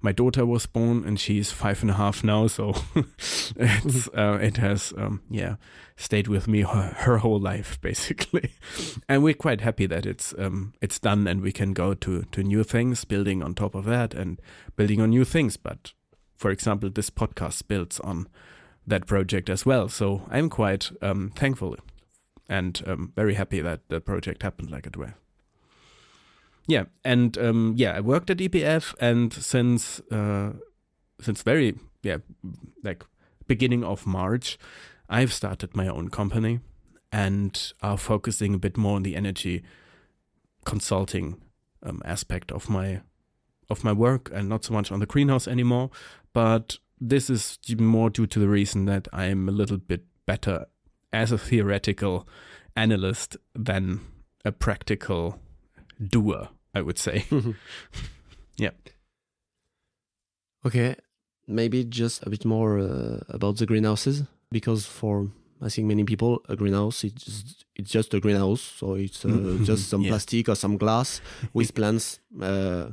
my 0.00 0.12
daughter 0.12 0.46
was 0.46 0.66
born, 0.66 1.04
and 1.04 1.20
she's 1.20 1.50
five 1.50 1.82
and 1.82 1.90
a 1.90 1.94
half 1.94 2.24
now. 2.24 2.46
So 2.46 2.74
it's 3.56 4.08
uh, 4.08 4.38
it 4.40 4.56
has 4.56 4.92
um, 4.96 5.22
yeah 5.30 5.56
stayed 5.96 6.28
with 6.28 6.48
me 6.48 6.62
her, 6.62 6.94
her, 6.98 7.18
whole 7.18 7.38
life 7.38 7.78
basically, 7.80 8.52
and 9.08 9.22
we're 9.22 9.34
quite 9.34 9.60
happy 9.60 9.86
that 9.86 10.06
it's 10.06 10.34
um, 10.38 10.72
it's 10.80 10.98
done 10.98 11.26
and 11.26 11.42
we 11.42 11.52
can 11.52 11.72
go 11.72 11.94
to 11.94 12.22
to 12.22 12.42
new 12.42 12.64
things, 12.64 13.04
building 13.04 13.42
on 13.42 13.54
top 13.54 13.74
of 13.74 13.84
that 13.84 14.14
and 14.14 14.40
building 14.76 15.00
on 15.00 15.10
new 15.10 15.24
things. 15.24 15.56
But 15.56 15.92
for 16.40 16.50
example, 16.50 16.88
this 16.88 17.10
podcast 17.10 17.68
builds 17.68 18.00
on 18.00 18.26
that 18.86 19.06
project 19.06 19.50
as 19.50 19.66
well. 19.66 19.90
So 19.90 20.22
I'm 20.30 20.48
quite 20.48 20.90
um, 21.02 21.32
thankful 21.36 21.76
and 22.48 22.82
um, 22.86 23.12
very 23.14 23.34
happy 23.34 23.60
that 23.60 23.80
the 23.90 24.00
project 24.00 24.42
happened 24.42 24.70
like 24.70 24.86
it 24.86 24.96
were. 24.96 25.12
Yeah, 26.66 26.84
and 27.04 27.36
um, 27.36 27.74
yeah, 27.76 27.92
I 27.92 28.00
worked 28.00 28.30
at 28.30 28.38
EBF, 28.38 28.94
and 29.00 29.32
since 29.32 30.00
uh, 30.10 30.52
since 31.20 31.42
very 31.42 31.74
yeah 32.02 32.18
like 32.82 33.04
beginning 33.46 33.84
of 33.84 34.06
March, 34.06 34.56
I've 35.10 35.34
started 35.34 35.76
my 35.76 35.88
own 35.88 36.08
company 36.08 36.60
and 37.12 37.72
are 37.82 37.98
focusing 37.98 38.54
a 38.54 38.58
bit 38.58 38.78
more 38.78 38.96
on 38.96 39.02
the 39.02 39.16
energy 39.16 39.62
consulting 40.64 41.36
um, 41.82 42.00
aspect 42.04 42.50
of 42.50 42.70
my 42.70 43.02
of 43.70 43.84
my 43.84 43.92
work 43.92 44.30
and 44.34 44.48
not 44.48 44.64
so 44.64 44.72
much 44.74 44.90
on 44.92 45.00
the 45.00 45.06
greenhouse 45.06 45.46
anymore. 45.48 45.90
But 46.32 46.78
this 47.00 47.30
is 47.30 47.58
more 47.78 48.10
due 48.10 48.26
to 48.26 48.38
the 48.38 48.48
reason 48.48 48.84
that 48.86 49.08
I'm 49.12 49.48
a 49.48 49.52
little 49.52 49.78
bit 49.78 50.04
better 50.26 50.66
as 51.12 51.32
a 51.32 51.38
theoretical 51.38 52.28
analyst 52.76 53.36
than 53.54 54.00
a 54.44 54.52
practical 54.52 55.40
doer, 56.08 56.48
I 56.74 56.82
would 56.82 56.98
say. 56.98 57.24
yeah. 58.56 58.70
Okay, 60.64 60.94
maybe 61.46 61.84
just 61.84 62.22
a 62.26 62.30
bit 62.30 62.44
more 62.44 62.78
uh, 62.78 63.20
about 63.28 63.56
the 63.56 63.66
greenhouses 63.66 64.22
because 64.52 64.84
for 64.86 65.28
I 65.62 65.68
think 65.68 65.88
many 65.88 66.04
people 66.04 66.42
a 66.48 66.56
greenhouse 66.56 67.02
it's 67.04 67.64
it's 67.76 67.90
just 67.90 68.12
a 68.14 68.20
greenhouse, 68.20 68.60
so 68.60 68.94
it's 68.94 69.24
uh, 69.24 69.58
just 69.62 69.88
some 69.88 70.02
Yeah. 70.04 70.10
plastic 70.10 70.48
or 70.48 70.54
some 70.54 70.76
glass 70.76 71.20
with 71.54 71.74
plants 71.74 72.20
uh, 72.42 72.90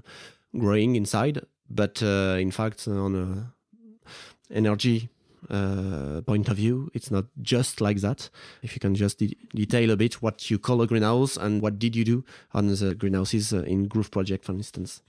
growing 0.60 0.96
inside. 0.96 1.42
But 1.70 2.02
uh, 2.02 2.38
in 2.40 2.52
fact, 2.52 2.88
on 2.88 3.16
a 3.16 3.54
energy 4.54 5.10
uh, 5.50 6.22
point 6.26 6.50
of 6.50 6.58
view. 6.58 6.90
It's 6.94 7.12
not 7.12 7.26
just 7.42 7.82
like 7.82 8.02
that. 8.02 8.30
If 8.62 8.74
you 8.74 8.80
can 8.80 8.96
just 8.96 9.20
de- 9.20 9.38
detail 9.54 9.92
a 9.92 9.98
bit 9.98 10.22
what 10.22 10.50
you 10.50 10.60
call 10.60 10.82
a 10.82 10.88
greenhouse 10.88 11.38
and 11.38 11.62
what 11.62 11.80
did 11.80 11.96
you 11.96 12.04
do 12.04 12.26
on 12.54 12.68
the 12.68 12.96
greenhouses 12.96 13.54
uh, 13.54 13.64
in 13.64 13.88
Groof 13.88 14.12
Project, 14.12 14.46
for 14.46 14.54
instance. 14.54 15.02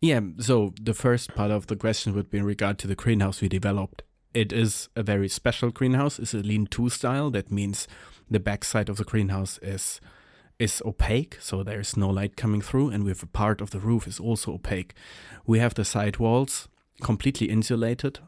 Yeah, 0.00 0.20
so 0.38 0.74
the 0.80 0.94
first 0.94 1.34
part 1.34 1.50
of 1.50 1.68
the 1.68 1.76
question 1.76 2.14
would 2.14 2.30
be 2.30 2.38
in 2.38 2.44
regard 2.44 2.78
to 2.78 2.86
the 2.86 2.94
greenhouse 2.94 3.40
we 3.40 3.48
developed. 3.48 4.02
It 4.34 4.52
is 4.52 4.90
a 4.94 5.02
very 5.02 5.28
special 5.28 5.70
greenhouse. 5.70 6.18
It's 6.18 6.34
a 6.34 6.38
lean-to 6.38 6.90
style. 6.90 7.30
That 7.30 7.50
means 7.50 7.88
the 8.30 8.40
backside 8.40 8.90
of 8.90 8.98
the 8.98 9.04
greenhouse 9.04 9.58
is 9.62 10.00
is 10.58 10.82
opaque, 10.84 11.36
so 11.40 11.62
there's 11.62 11.96
no 11.96 12.08
light 12.08 12.36
coming 12.36 12.62
through, 12.62 12.90
and 12.90 13.04
with 13.04 13.22
a 13.22 13.26
part 13.26 13.60
of 13.60 13.70
the 13.70 13.80
roof 13.80 14.06
is 14.06 14.18
also 14.18 14.54
opaque. 14.54 14.94
We 15.46 15.58
have 15.58 15.74
the 15.74 15.84
side 15.84 16.18
walls 16.18 16.68
completely 17.02 17.48
insulated, 17.48 18.20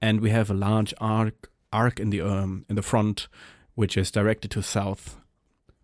and 0.00 0.20
we 0.20 0.30
have 0.30 0.50
a 0.50 0.54
large 0.54 0.94
arc 1.00 1.50
arc 1.72 1.98
in 1.98 2.10
the 2.10 2.20
um, 2.20 2.64
in 2.68 2.76
the 2.76 2.82
front, 2.82 3.28
which 3.74 3.96
is 3.96 4.10
directed 4.10 4.50
to 4.52 4.62
south, 4.62 5.18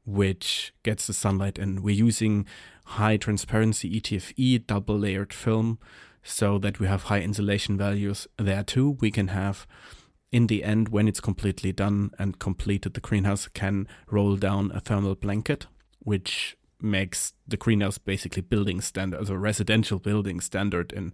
which 0.04 0.72
gets 0.82 1.06
the 1.06 1.12
sunlight 1.12 1.58
in. 1.58 1.82
We're 1.82 2.06
using 2.06 2.46
high 2.84 3.16
transparency 3.16 4.00
ETFE 4.00 4.66
double 4.66 4.98
layered 4.98 5.32
film 5.32 5.78
so 6.22 6.58
that 6.58 6.78
we 6.78 6.86
have 6.86 7.04
high 7.04 7.20
insulation 7.20 7.76
values 7.76 8.28
there 8.36 8.62
too. 8.62 8.96
We 9.00 9.10
can 9.10 9.28
have 9.28 9.66
in 10.30 10.46
the 10.46 10.62
end 10.62 10.90
when 10.90 11.08
it's 11.08 11.20
completely 11.20 11.72
done 11.72 12.10
and 12.18 12.38
completed 12.38 12.94
the 12.94 13.00
greenhouse 13.00 13.48
can 13.48 13.88
roll 14.08 14.36
down 14.36 14.70
a 14.72 14.80
thermal 14.80 15.16
blanket 15.16 15.66
which 16.00 16.56
makes 16.82 17.34
the 17.46 17.56
greenhouse 17.56 17.98
basically 17.98 18.42
building 18.42 18.80
standard 18.80 19.28
a 19.28 19.38
residential 19.38 19.98
building 19.98 20.40
standard 20.40 20.92
in 20.92 21.12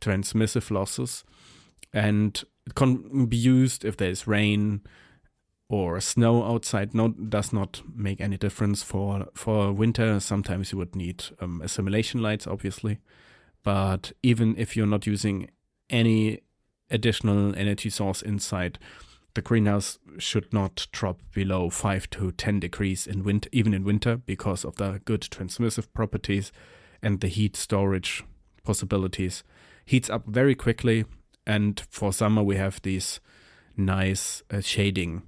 transmissive 0.00 0.70
losses. 0.70 1.24
And 1.92 2.42
it 2.66 2.74
can 2.74 3.26
be 3.26 3.36
used 3.36 3.84
if 3.84 3.96
there's 3.96 4.26
rain 4.26 4.82
or 5.68 6.00
snow 6.00 6.44
outside. 6.44 6.94
No 6.94 7.08
does 7.08 7.52
not 7.52 7.82
make 7.94 8.20
any 8.20 8.36
difference 8.36 8.82
for 8.82 9.26
for 9.34 9.72
winter. 9.72 10.20
Sometimes 10.20 10.72
you 10.72 10.78
would 10.78 10.94
need 10.94 11.24
um, 11.40 11.60
assimilation 11.62 12.22
lights 12.22 12.46
obviously. 12.46 12.98
But 13.62 14.12
even 14.22 14.56
if 14.56 14.76
you're 14.76 14.86
not 14.86 15.06
using 15.06 15.50
any 15.90 16.40
additional 16.90 17.54
energy 17.54 17.90
source 17.90 18.22
inside 18.22 18.78
the 19.38 19.42
greenhouse 19.42 20.00
should 20.18 20.52
not 20.52 20.88
drop 20.90 21.20
below 21.32 21.70
5 21.70 22.10
to 22.10 22.32
10 22.32 22.58
degrees 22.58 23.06
in 23.06 23.22
winter 23.22 23.48
even 23.52 23.72
in 23.72 23.84
winter 23.84 24.16
because 24.16 24.64
of 24.64 24.74
the 24.78 25.00
good 25.04 25.20
transmissive 25.20 25.86
properties 25.94 26.50
and 27.04 27.20
the 27.20 27.28
heat 27.28 27.54
storage 27.54 28.24
possibilities. 28.64 29.44
Heats 29.84 30.10
up 30.10 30.26
very 30.26 30.56
quickly 30.56 31.04
and 31.46 31.78
for 31.88 32.12
summer 32.12 32.42
we 32.42 32.56
have 32.56 32.82
these 32.82 33.20
nice 33.76 34.42
uh, 34.50 34.60
shading 34.60 35.22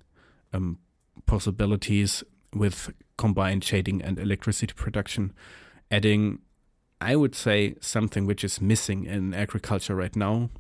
um, 0.53 0.81
possibilities 1.27 2.25
with 2.53 2.93
combined 3.17 3.63
shading 3.63 4.03
and 4.03 4.19
electricity 4.19 4.75
production 4.75 5.33
adding 5.89 6.41
i 7.01 7.15
would 7.15 7.37
say 7.37 7.77
something 7.81 8.27
which 8.27 8.43
is 8.43 8.61
missing 8.61 9.05
in 9.05 9.33
agriculture 9.35 9.95
right 9.95 10.17
now. 10.17 10.51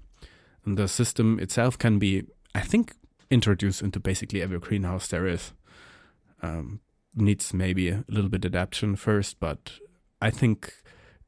And 0.64 0.78
the 0.78 0.86
system 0.86 1.40
itself 1.40 1.76
can 1.76 1.98
be 1.98 2.22
i 2.54 2.60
think 2.60 2.94
introduced 3.30 3.82
into 3.82 4.00
basically 4.00 4.42
every 4.42 4.58
greenhouse 4.58 5.08
there 5.08 5.26
is. 5.26 5.52
Um, 6.42 6.80
needs 7.14 7.52
maybe 7.52 7.88
a 7.88 8.04
little 8.08 8.30
bit 8.30 8.44
adaptation 8.44 8.94
first 8.96 9.40
but 9.40 9.72
i 10.22 10.30
think 10.30 10.74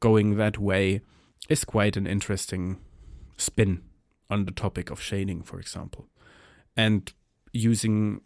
going 0.01 0.37
that 0.37 0.59
way 0.59 1.01
is 1.49 1.65
quite 1.65 1.97
an 1.97 2.07
interesting 2.07 2.79
spin 3.37 3.83
on 4.31 4.45
the 4.45 4.53
topic 4.53 4.91
of 4.91 5.01
shading 5.01 5.43
for 5.43 5.59
example. 5.59 6.09
And 6.77 7.13
using 7.53 8.23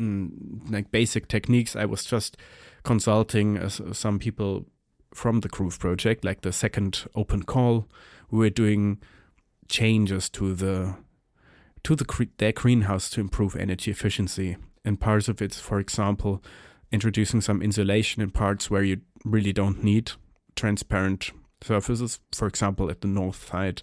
mm, 0.00 0.70
like 0.70 0.90
basic 0.90 1.28
techniques 1.28 1.76
i 1.76 1.84
was 1.84 2.04
just 2.04 2.36
consulting 2.84 3.58
uh, 3.58 3.68
some 3.68 4.18
people 4.18 4.66
from 5.12 5.40
the 5.40 5.48
Groof 5.48 5.78
project 5.78 6.24
like 6.24 6.40
the 6.40 6.52
second 6.52 7.04
open 7.14 7.42
call. 7.42 7.86
We 8.30 8.38
were 8.38 8.50
doing 8.50 8.98
changes 9.68 10.30
to 10.30 10.54
the 10.54 10.96
to 11.84 11.96
the 11.96 12.28
their 12.38 12.52
greenhouse 12.52 13.10
to 13.10 13.20
improve 13.20 13.56
energy 13.56 13.90
efficiency. 13.90 14.56
And 14.84 15.00
parts 15.00 15.28
of 15.28 15.40
it 15.40 15.54
for 15.54 15.78
example 15.78 16.42
introducing 16.90 17.40
some 17.40 17.62
insulation 17.62 18.22
in 18.22 18.30
parts 18.30 18.70
where 18.70 18.82
you 18.82 19.00
really 19.24 19.52
don't 19.52 19.82
need 19.82 20.12
transparent 20.56 21.30
surfaces 21.62 22.20
for 22.32 22.46
example 22.46 22.90
at 22.90 23.00
the 23.00 23.08
north 23.08 23.48
side 23.48 23.82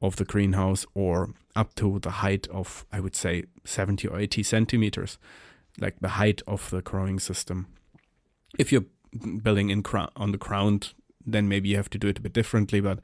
of 0.00 0.16
the 0.16 0.24
greenhouse 0.24 0.84
or 0.94 1.30
up 1.56 1.74
to 1.74 1.98
the 2.00 2.10
height 2.10 2.46
of 2.48 2.84
i 2.92 3.00
would 3.00 3.16
say 3.16 3.42
70 3.64 4.06
or 4.08 4.20
80 4.20 4.42
centimeters 4.42 5.18
like 5.80 5.96
the 6.00 6.08
height 6.08 6.42
of 6.46 6.70
the 6.70 6.82
growing 6.82 7.18
system. 7.18 7.66
If 8.58 8.72
you're 8.72 8.84
building 9.42 9.70
in 9.70 9.82
on 10.16 10.32
the 10.32 10.38
ground 10.38 10.92
then 11.28 11.48
maybe 11.48 11.70
you 11.70 11.76
have 11.76 11.90
to 11.90 11.98
do 11.98 12.08
it 12.08 12.18
a 12.18 12.20
bit 12.20 12.32
differently 12.32 12.80
but 12.80 13.00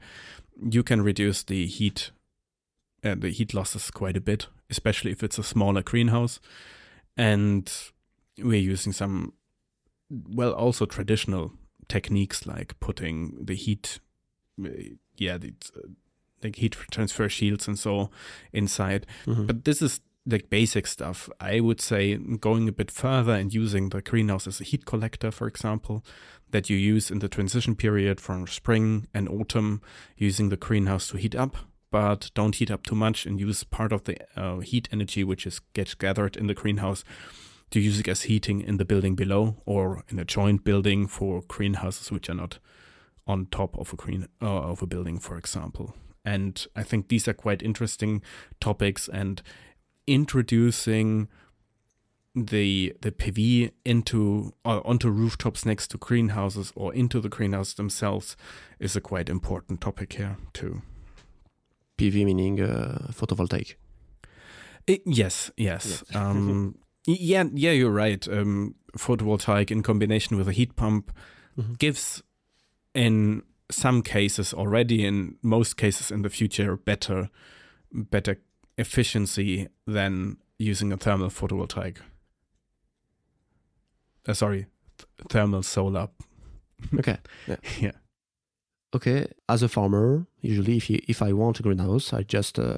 you 0.69 0.83
can 0.83 1.01
reduce 1.01 1.43
the 1.43 1.65
heat 1.65 2.11
uh, 3.03 3.15
the 3.15 3.29
heat 3.29 3.53
losses 3.53 3.91
quite 3.91 4.17
a 4.17 4.21
bit 4.21 4.47
especially 4.69 5.11
if 5.11 5.21
it's 5.23 5.37
a 5.37 5.43
smaller 5.43 5.83
greenhouse. 5.83 6.39
And 7.15 7.71
we're 8.39 8.59
using 8.59 8.91
some 8.91 9.33
well 10.09 10.51
also 10.53 10.85
traditional 10.85 11.51
techniques 11.87 12.47
like 12.47 12.79
putting 12.79 13.45
the 13.45 13.53
heat 13.55 13.99
yeah 15.17 15.37
the 15.37 15.53
uh, 15.75 15.87
like 16.43 16.55
heat 16.55 16.75
transfer 16.91 17.29
shields 17.29 17.67
and 17.67 17.77
so 17.77 18.09
inside. 18.51 19.05
Mhm. 19.25 19.47
but 19.47 19.63
this 19.65 19.81
is 19.81 19.99
like 20.25 20.49
basic 20.49 20.87
stuff. 20.87 21.29
I 21.39 21.59
would 21.59 21.81
say 21.81 22.15
going 22.17 22.67
a 22.69 22.71
bit 22.71 22.89
further 22.89 23.33
and 23.33 23.53
using 23.53 23.89
the 23.89 24.01
greenhouse 24.01 24.47
as 24.47 24.61
a 24.61 24.63
heat 24.63 24.85
collector 24.85 25.31
for 25.31 25.47
example 25.47 26.03
that 26.51 26.69
you 26.69 26.77
use 26.77 27.11
in 27.11 27.19
the 27.19 27.29
transition 27.29 27.75
period 27.75 28.19
from 28.21 28.47
spring 28.47 29.07
and 29.13 29.27
autumn 29.29 29.81
using 30.17 30.49
the 30.49 30.57
greenhouse 30.57 31.07
to 31.09 31.17
heat 31.17 31.35
up 31.35 31.57
but 31.93 32.31
don't 32.33 32.55
heat 32.55 32.71
up 32.71 32.81
too 32.81 32.95
much 32.95 33.27
and 33.27 33.39
use 33.39 33.63
part 33.63 33.93
of 33.93 34.05
the 34.05 34.17
uh, 34.35 34.57
heat 34.61 34.89
energy 34.91 35.23
which 35.23 35.45
is 35.45 35.59
gets 35.73 35.93
gathered 35.93 36.35
in 36.35 36.47
the 36.47 36.55
greenhouse 36.55 37.03
to 37.69 37.79
use 37.79 37.99
it 37.99 38.07
as 38.07 38.23
heating 38.23 38.61
in 38.61 38.77
the 38.77 38.85
building 38.85 39.13
below 39.13 39.61
or 39.67 40.03
in 40.09 40.17
a 40.17 40.25
joint 40.25 40.63
building 40.63 41.05
for 41.05 41.43
greenhouses 41.47 42.11
which 42.11 42.31
are 42.31 42.33
not 42.33 42.57
on 43.27 43.45
top 43.45 43.77
of 43.77 43.93
a 43.93 43.95
green 43.95 44.27
uh, 44.41 44.71
of 44.71 44.81
a 44.81 44.87
building 44.87 45.19
for 45.19 45.37
example 45.37 45.95
and 46.25 46.65
i 46.75 46.81
think 46.81 47.09
these 47.09 47.27
are 47.27 47.33
quite 47.33 47.61
interesting 47.61 48.23
topics 48.59 49.07
and 49.07 49.43
introducing 50.07 51.27
the 52.35 52.95
the 53.01 53.11
PV 53.11 53.69
into 53.85 54.51
or 54.65 54.85
onto 54.87 55.09
rooftops 55.09 55.63
next 55.63 55.89
to 55.89 55.99
greenhouses 55.99 56.73
or 56.75 56.91
into 56.91 57.19
the 57.19 57.29
greenhouse 57.29 57.73
themselves 57.73 58.35
is 58.79 58.95
a 58.95 59.01
quite 59.01 59.29
important 59.29 59.79
topic 59.79 60.13
here 60.13 60.37
too. 60.51 60.81
PV 61.97 62.25
meaning 62.25 62.61
uh, 62.61 63.07
photovoltaic. 63.11 63.75
I- 64.89 65.01
yes, 65.05 65.51
yes. 65.57 66.03
Um, 66.15 66.75
yeah, 67.05 67.43
yeah, 67.53 67.71
you're 67.71 67.91
right. 67.91 68.27
Um, 68.27 68.75
photovoltaic 68.97 69.71
in 69.71 69.81
combination 69.83 70.37
with 70.37 70.47
a 70.47 70.51
heat 70.53 70.75
pump 70.75 71.11
Mhm. 71.57 71.77
gives, 71.77 72.23
in 72.95 73.43
some 73.71 74.01
cases 74.01 74.53
already, 74.53 75.05
in 75.05 75.37
most 75.41 75.77
cases 75.77 76.11
in 76.11 76.21
the 76.23 76.29
future, 76.29 76.77
better, 76.77 77.29
better 77.91 78.37
efficiency 78.77 79.67
than 79.85 80.37
using 80.59 80.91
a 80.93 80.97
thermal 80.97 81.29
photovoltaic. 81.29 81.97
Uh, 84.27 84.33
sorry, 84.33 84.65
th- 84.97 85.07
thermal 85.29 85.63
solar. 85.63 86.07
Okay. 86.97 87.17
Yeah. 87.79 87.91
Okay. 88.93 89.27
As 89.49 89.63
a 89.63 89.69
farmer, 89.69 90.27
usually 90.41 90.77
if 90.77 90.89
you, 90.89 90.99
if 91.07 91.21
I 91.21 91.33
want 91.33 91.59
a 91.59 91.63
greenhouse, 91.63 92.13
I 92.13 92.23
just 92.23 92.59
uh, 92.59 92.77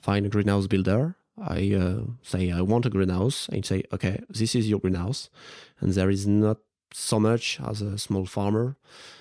find 0.00 0.26
a 0.26 0.28
greenhouse 0.28 0.66
builder. 0.66 1.16
I 1.40 1.72
uh, 1.72 2.02
say 2.22 2.50
I 2.50 2.60
want 2.60 2.86
a 2.86 2.90
greenhouse, 2.90 3.48
and 3.48 3.64
say, 3.64 3.84
okay, 3.92 4.20
this 4.28 4.54
is 4.54 4.68
your 4.68 4.80
greenhouse, 4.80 5.30
and 5.80 5.92
there 5.94 6.10
is 6.10 6.26
not 6.26 6.58
so 6.92 7.18
much 7.18 7.58
as 7.66 7.80
a 7.80 7.96
small 7.96 8.26
farmer, 8.26 8.76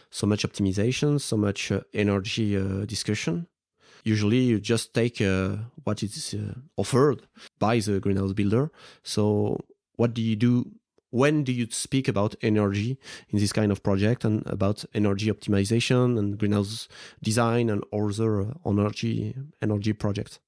so 0.10 0.28
much 0.28 0.44
optimization, 0.44 1.22
so 1.22 1.38
much 1.38 1.72
uh, 1.72 1.82
energy 1.94 2.58
uh, 2.58 2.86
discussion. 2.86 3.48
Usually, 4.04 4.40
you 4.40 4.60
just 4.60 4.94
take 4.94 5.22
uh, 5.22 5.58
what 5.84 6.04
is 6.04 6.34
uh, 6.34 6.56
offered 6.76 7.22
by 7.60 7.80
the 7.80 8.00
greenhouse 8.00 8.34
builder. 8.34 8.72
So, 9.04 9.60
what 9.96 10.14
do 10.14 10.22
you 10.22 10.36
do? 10.36 10.72
When 11.12 11.44
do 11.44 11.52
you 11.52 11.68
speak 11.72 12.08
about 12.08 12.36
energy 12.42 12.98
in 13.30 13.40
this 13.40 13.52
kind 13.52 13.72
of 13.72 13.82
project 13.82 14.24
and 14.24 14.46
about 14.46 14.86
energy 14.94 15.32
optimization 15.32 16.18
and 16.20 16.38
greenhouse 16.38 16.88
design 17.22 17.70
and 17.70 17.84
other 17.92 18.42
uh, 18.42 18.54
energy 18.66 19.36
energy 19.62 19.94
projects? 19.94 20.40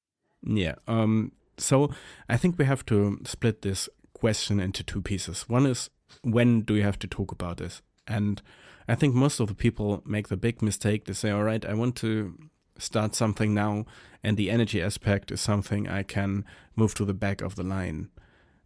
Yeah. 0.43 0.75
Um, 0.87 1.31
so 1.57 1.91
I 2.29 2.37
think 2.37 2.57
we 2.57 2.65
have 2.65 2.85
to 2.87 3.19
split 3.25 3.61
this 3.61 3.89
question 4.13 4.59
into 4.59 4.83
two 4.83 5.01
pieces. 5.01 5.49
One 5.49 5.65
is 5.65 5.89
when 6.23 6.61
do 6.61 6.75
you 6.75 6.83
have 6.83 6.99
to 6.99 7.07
talk 7.07 7.31
about 7.31 7.57
this? 7.57 7.81
And 8.07 8.41
I 8.87 8.95
think 8.95 9.15
most 9.15 9.39
of 9.39 9.47
the 9.47 9.55
people 9.55 10.03
make 10.05 10.27
the 10.27 10.37
big 10.37 10.61
mistake. 10.61 11.05
They 11.05 11.13
say, 11.13 11.31
"All 11.31 11.43
right, 11.43 11.65
I 11.65 11.73
want 11.73 11.95
to 11.97 12.35
start 12.77 13.15
something 13.15 13.53
now, 13.53 13.85
and 14.23 14.37
the 14.37 14.49
energy 14.49 14.81
aspect 14.81 15.31
is 15.31 15.41
something 15.41 15.87
I 15.87 16.03
can 16.03 16.45
move 16.75 16.93
to 16.95 17.05
the 17.05 17.13
back 17.13 17.41
of 17.41 17.55
the 17.55 17.63
line. 17.63 18.09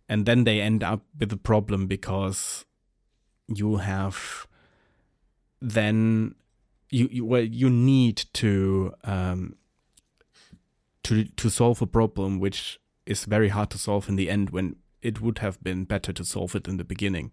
And 0.07 0.25
then 0.25 0.43
they 0.43 0.61
end 0.61 0.83
up 0.83 1.01
with 1.19 1.31
a 1.33 1.37
problem 1.37 1.87
because 1.87 2.65
you 3.47 3.77
have 3.77 4.47
then 5.61 6.35
you, 6.89 7.07
you 7.11 7.25
well 7.25 7.41
you 7.41 7.69
need 7.69 8.25
to 8.33 8.93
um, 9.03 9.55
to 11.03 11.25
to 11.25 11.49
solve 11.49 11.81
a 11.81 11.87
problem 11.87 12.39
which 12.39 12.79
is 13.05 13.25
very 13.25 13.49
hard 13.49 13.69
to 13.69 13.77
solve 13.77 14.09
in 14.09 14.15
the 14.15 14.29
end 14.29 14.49
when 14.51 14.75
it 15.01 15.21
would 15.21 15.39
have 15.39 15.61
been 15.63 15.83
better 15.83 16.11
to 16.13 16.23
solve 16.23 16.55
it 16.55 16.67
in 16.67 16.77
the 16.77 16.83
beginning 16.83 17.31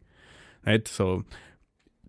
right? 0.66 0.86
So 0.86 1.24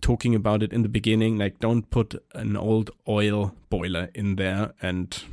talking 0.01 0.35
about 0.35 0.63
it 0.63 0.73
in 0.73 0.81
the 0.81 0.89
beginning 0.89 1.37
like 1.37 1.59
don't 1.59 1.89
put 1.89 2.15
an 2.35 2.57
old 2.57 2.91
oil 3.07 3.55
boiler 3.69 4.09
in 4.13 4.35
there 4.35 4.73
and 4.81 5.23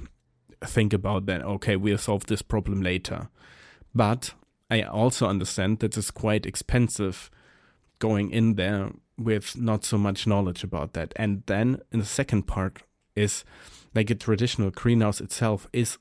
think 0.65 0.93
about 0.93 1.27
that 1.27 1.43
okay 1.43 1.75
we'll 1.75 1.99
solve 1.99 2.27
this 2.27 2.43
problem 2.43 2.83
later. 2.83 3.29
But 3.95 4.35
i 4.71 4.83
also 4.83 5.27
understand 5.27 5.81
that 5.81 5.97
it's 5.97 6.11
quite 6.11 6.47
expensive 6.47 7.31
going 8.01 8.31
in 8.31 8.55
there 8.55 8.91
with 9.17 9.57
not 9.57 9.85
so 9.85 9.97
much 9.97 10.27
knowledge 10.27 10.65
about 10.65 10.95
that. 10.95 11.13
And 11.15 11.45
then 11.47 11.81
in 11.93 12.01
the 12.01 12.07
second 12.07 12.45
part 12.45 12.83
is 13.15 13.45
like 13.95 14.11
a 14.11 14.15
traditional 14.17 14.71
greenhouse 14.71 15.21
itself 15.21 15.69
is 15.73 15.99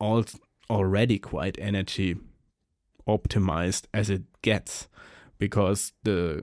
all 0.00 0.24
already 0.68 1.18
quite 1.18 1.58
energy 1.60 2.16
optimized 3.06 3.84
as 3.92 4.08
it 4.08 4.22
gets 4.40 4.88
because 5.38 5.92
the 6.04 6.42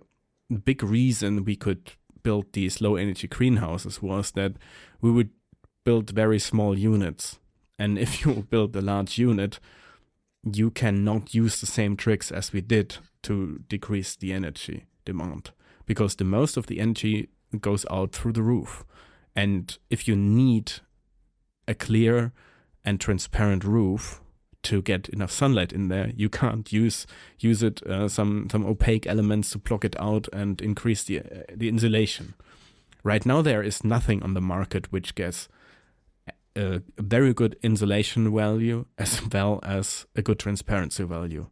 big 0.64 0.84
reason 0.84 1.44
we 1.44 1.56
could 1.56 1.94
build 2.22 2.54
these 2.54 2.80
low 2.80 2.96
energy 2.96 3.28
greenhouses 3.28 4.02
was 4.02 4.32
that 4.32 4.54
we 5.02 5.10
would 5.10 5.32
build 5.84 6.12
very 6.12 6.38
small 6.38 6.78
units. 6.78 7.40
And 7.80 7.98
if 7.98 8.22
you 8.26 8.46
build 8.50 8.76
a 8.76 8.82
large 8.82 9.18
unit 9.18 9.60
you 10.44 10.72
cannot 10.72 11.34
use 11.34 11.60
the 11.60 11.68
same 11.68 11.96
tricks 11.96 12.32
as 12.32 12.52
we 12.52 12.62
did 12.62 12.98
to 13.24 13.60
decrease 13.68 14.16
the 14.16 14.34
energy 14.34 14.86
demand 15.06 15.52
because 15.86 16.16
the 16.16 16.24
most 16.24 16.58
of 16.58 16.68
the 16.68 16.80
energy 16.80 17.30
goes 17.60 17.86
out 17.92 18.12
through 18.12 18.32
the 18.32 18.42
roof 18.42 18.86
and 19.36 19.78
if 19.90 20.08
you 20.08 20.16
need 20.16 20.74
a 21.68 21.74
clear 21.74 22.32
and 22.84 23.00
transparent 23.00 23.64
roof 23.64 24.22
to 24.64 24.82
get 24.82 25.10
enough 25.10 25.32
sunlight 25.32 25.74
in 25.74 25.88
there. 25.88 26.12
You 26.16 26.30
can't 26.30 26.72
use 26.72 27.08
use 27.40 27.64
it 27.64 27.82
uh, 27.84 28.08
some 28.08 28.48
some 28.52 28.66
opaque 28.66 29.08
elements 29.08 29.52
to 29.52 29.58
block 29.58 29.84
it 29.86 30.00
out 30.00 30.28
and 30.32 30.62
increase 30.62 31.04
the 31.04 31.20
uh, 31.20 31.24
the 31.54 31.68
insulation. 31.68 32.34
Right 33.04 33.26
now, 33.26 33.42
there 33.42 33.64
is 33.64 33.84
nothing 33.84 34.22
on 34.22 34.36
the 34.36 34.42
market 34.42 34.92
which 34.92 35.16
gets 35.16 35.50
a, 36.56 36.82
very 36.98 37.34
good 37.34 37.58
insulation 37.62 38.34
value 38.34 38.86
as 38.98 39.22
well 39.34 39.60
as 39.64 40.06
a 40.16 40.22
good 40.22 40.40
transparency 40.40 41.04
value. 41.04 41.48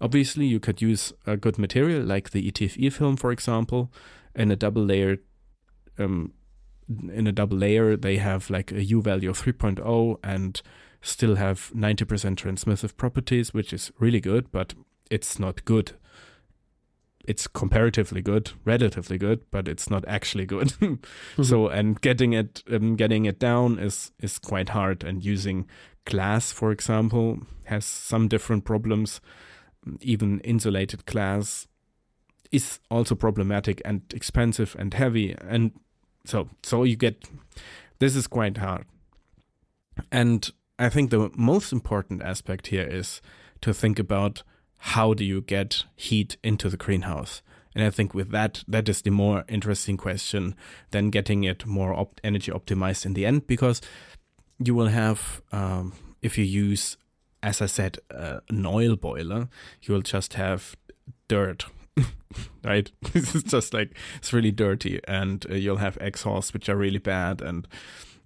Obviously, 0.00 0.46
you 0.46 0.60
could 0.60 0.82
use 0.82 1.12
a 1.26 1.36
good 1.36 1.58
material 1.58 2.02
like 2.02 2.30
the 2.30 2.50
ETFE 2.50 2.92
film, 2.92 3.16
for 3.16 3.32
example, 3.32 3.92
in 4.34 4.50
a 4.50 4.56
double 4.56 4.84
layer. 4.84 5.18
um, 5.98 6.32
in 6.88 7.26
a 7.26 7.32
double 7.32 7.56
layer, 7.56 7.96
they 7.96 8.16
have 8.18 8.48
like 8.50 8.70
a 8.70 8.84
U 8.84 9.02
value 9.02 9.30
of 9.30 9.42
3.0 9.42 10.18
and 10.22 10.62
still 11.00 11.36
have 11.36 11.72
90% 11.74 12.36
transmissive 12.36 12.96
properties, 12.96 13.52
which 13.54 13.72
is 13.72 13.90
really 13.98 14.20
good, 14.20 14.50
but 14.52 14.74
it's 15.10 15.38
not 15.38 15.64
good. 15.64 15.92
It's 17.26 17.46
comparatively 17.46 18.22
good, 18.22 18.52
relatively 18.64 19.18
good, 19.18 19.40
but 19.50 19.68
it's 19.68 19.90
not 19.90 20.04
actually 20.06 20.46
good. 20.46 20.68
mm-hmm. 20.80 21.42
So, 21.42 21.68
and 21.68 22.00
getting 22.00 22.32
it, 22.32 22.62
um, 22.70 22.96
getting 22.96 23.24
it 23.24 23.38
down 23.38 23.78
is 23.78 24.12
is 24.20 24.38
quite 24.38 24.70
hard. 24.70 25.04
And 25.04 25.24
using 25.24 25.66
glass, 26.04 26.52
for 26.52 26.70
example, 26.70 27.40
has 27.64 27.84
some 27.84 28.28
different 28.28 28.64
problems. 28.64 29.20
Even 30.00 30.40
insulated 30.40 31.04
glass 31.06 31.66
is 32.52 32.78
also 32.90 33.14
problematic 33.14 33.82
and 33.84 34.02
expensive 34.14 34.76
and 34.78 34.94
heavy. 34.94 35.34
And 35.48 35.72
so 36.26 36.48
so 36.62 36.82
you 36.82 36.96
get 36.96 37.24
this 37.98 38.16
is 38.16 38.26
quite 38.26 38.58
hard 38.58 38.84
and 40.12 40.50
i 40.78 40.88
think 40.88 41.10
the 41.10 41.30
most 41.36 41.72
important 41.72 42.22
aspect 42.22 42.66
here 42.66 42.86
is 42.86 43.22
to 43.60 43.72
think 43.72 43.98
about 43.98 44.42
how 44.78 45.14
do 45.14 45.24
you 45.24 45.40
get 45.40 45.84
heat 45.94 46.36
into 46.42 46.68
the 46.68 46.76
greenhouse 46.76 47.42
and 47.74 47.84
i 47.84 47.90
think 47.90 48.14
with 48.14 48.30
that 48.30 48.64
that 48.68 48.88
is 48.88 49.02
the 49.02 49.10
more 49.10 49.44
interesting 49.48 49.96
question 49.96 50.54
than 50.90 51.10
getting 51.10 51.44
it 51.44 51.66
more 51.66 51.94
op- 51.94 52.20
energy 52.22 52.52
optimized 52.52 53.06
in 53.06 53.14
the 53.14 53.26
end 53.26 53.46
because 53.46 53.80
you 54.58 54.74
will 54.74 54.88
have 54.88 55.42
um, 55.52 55.92
if 56.22 56.38
you 56.38 56.44
use 56.44 56.96
as 57.42 57.60
i 57.60 57.66
said 57.66 57.98
uh, 58.14 58.40
an 58.48 58.64
oil 58.66 58.96
boiler 58.96 59.48
you 59.82 59.94
will 59.94 60.02
just 60.02 60.34
have 60.34 60.76
dirt 61.28 61.66
right? 62.64 62.90
this 63.12 63.34
is 63.34 63.42
just 63.42 63.72
like 63.74 63.96
it's 64.16 64.32
really 64.32 64.50
dirty, 64.50 65.00
and 65.06 65.46
uh, 65.50 65.54
you'll 65.54 65.76
have 65.76 65.98
exhausts 66.00 66.52
which 66.52 66.68
are 66.68 66.76
really 66.76 66.98
bad, 66.98 67.40
and 67.40 67.66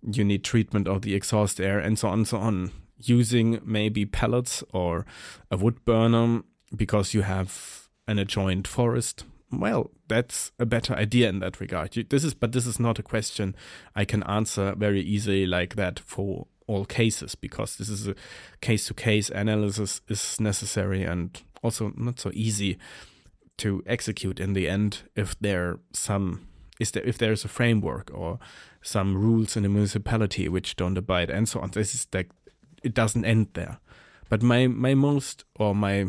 you 0.02 0.24
need 0.24 0.44
treatment 0.44 0.88
of 0.88 1.02
the 1.02 1.14
exhaust 1.14 1.60
air, 1.60 1.78
and 1.78 1.98
so 1.98 2.08
on 2.08 2.20
and 2.20 2.28
so 2.28 2.38
on. 2.38 2.72
Using 3.02 3.60
maybe 3.64 4.04
pellets 4.06 4.62
or 4.72 5.06
a 5.50 5.56
wood 5.56 5.84
burner 5.84 6.42
because 6.74 7.14
you 7.14 7.22
have 7.22 7.88
an 8.06 8.18
adjoined 8.18 8.68
forest. 8.68 9.24
Well, 9.52 9.90
that's 10.08 10.52
a 10.58 10.66
better 10.66 10.94
idea 10.94 11.28
in 11.28 11.40
that 11.40 11.60
regard. 11.60 11.96
You, 11.96 12.04
this 12.04 12.24
is, 12.24 12.34
but 12.34 12.52
this 12.52 12.66
is 12.66 12.78
not 12.78 12.98
a 12.98 13.02
question 13.02 13.56
I 13.96 14.04
can 14.04 14.22
answer 14.24 14.74
very 14.76 15.00
easily 15.00 15.46
like 15.46 15.74
that 15.74 15.98
for 15.98 16.46
all 16.66 16.84
cases 16.84 17.34
because 17.34 17.76
this 17.76 17.88
is 17.88 18.06
a 18.06 18.14
case 18.60 18.86
to 18.86 18.94
case 18.94 19.28
analysis 19.30 20.00
is 20.06 20.40
necessary 20.40 21.02
and 21.02 21.42
also 21.62 21.92
not 21.96 22.20
so 22.20 22.30
easy 22.32 22.78
to 23.58 23.82
execute 23.86 24.38
in 24.38 24.52
the 24.52 24.68
end 24.68 25.02
if 25.16 25.38
there 25.40 25.80
some 25.92 26.46
is 26.78 26.92
there 26.92 27.02
if 27.02 27.18
there's 27.18 27.44
a 27.44 27.48
framework 27.48 28.10
or 28.14 28.38
some 28.82 29.16
rules 29.16 29.56
in 29.56 29.64
the 29.64 29.68
municipality 29.68 30.48
which 30.48 30.76
don't 30.76 30.96
abide 30.96 31.28
and 31.28 31.48
so 31.48 31.60
on. 31.60 31.70
This 31.70 31.94
is 31.94 32.06
like 32.12 32.30
it 32.82 32.94
doesn't 32.94 33.24
end 33.24 33.48
there. 33.54 33.78
But 34.28 34.42
my 34.42 34.66
my 34.66 34.94
most 34.94 35.44
or 35.56 35.74
my 35.74 36.08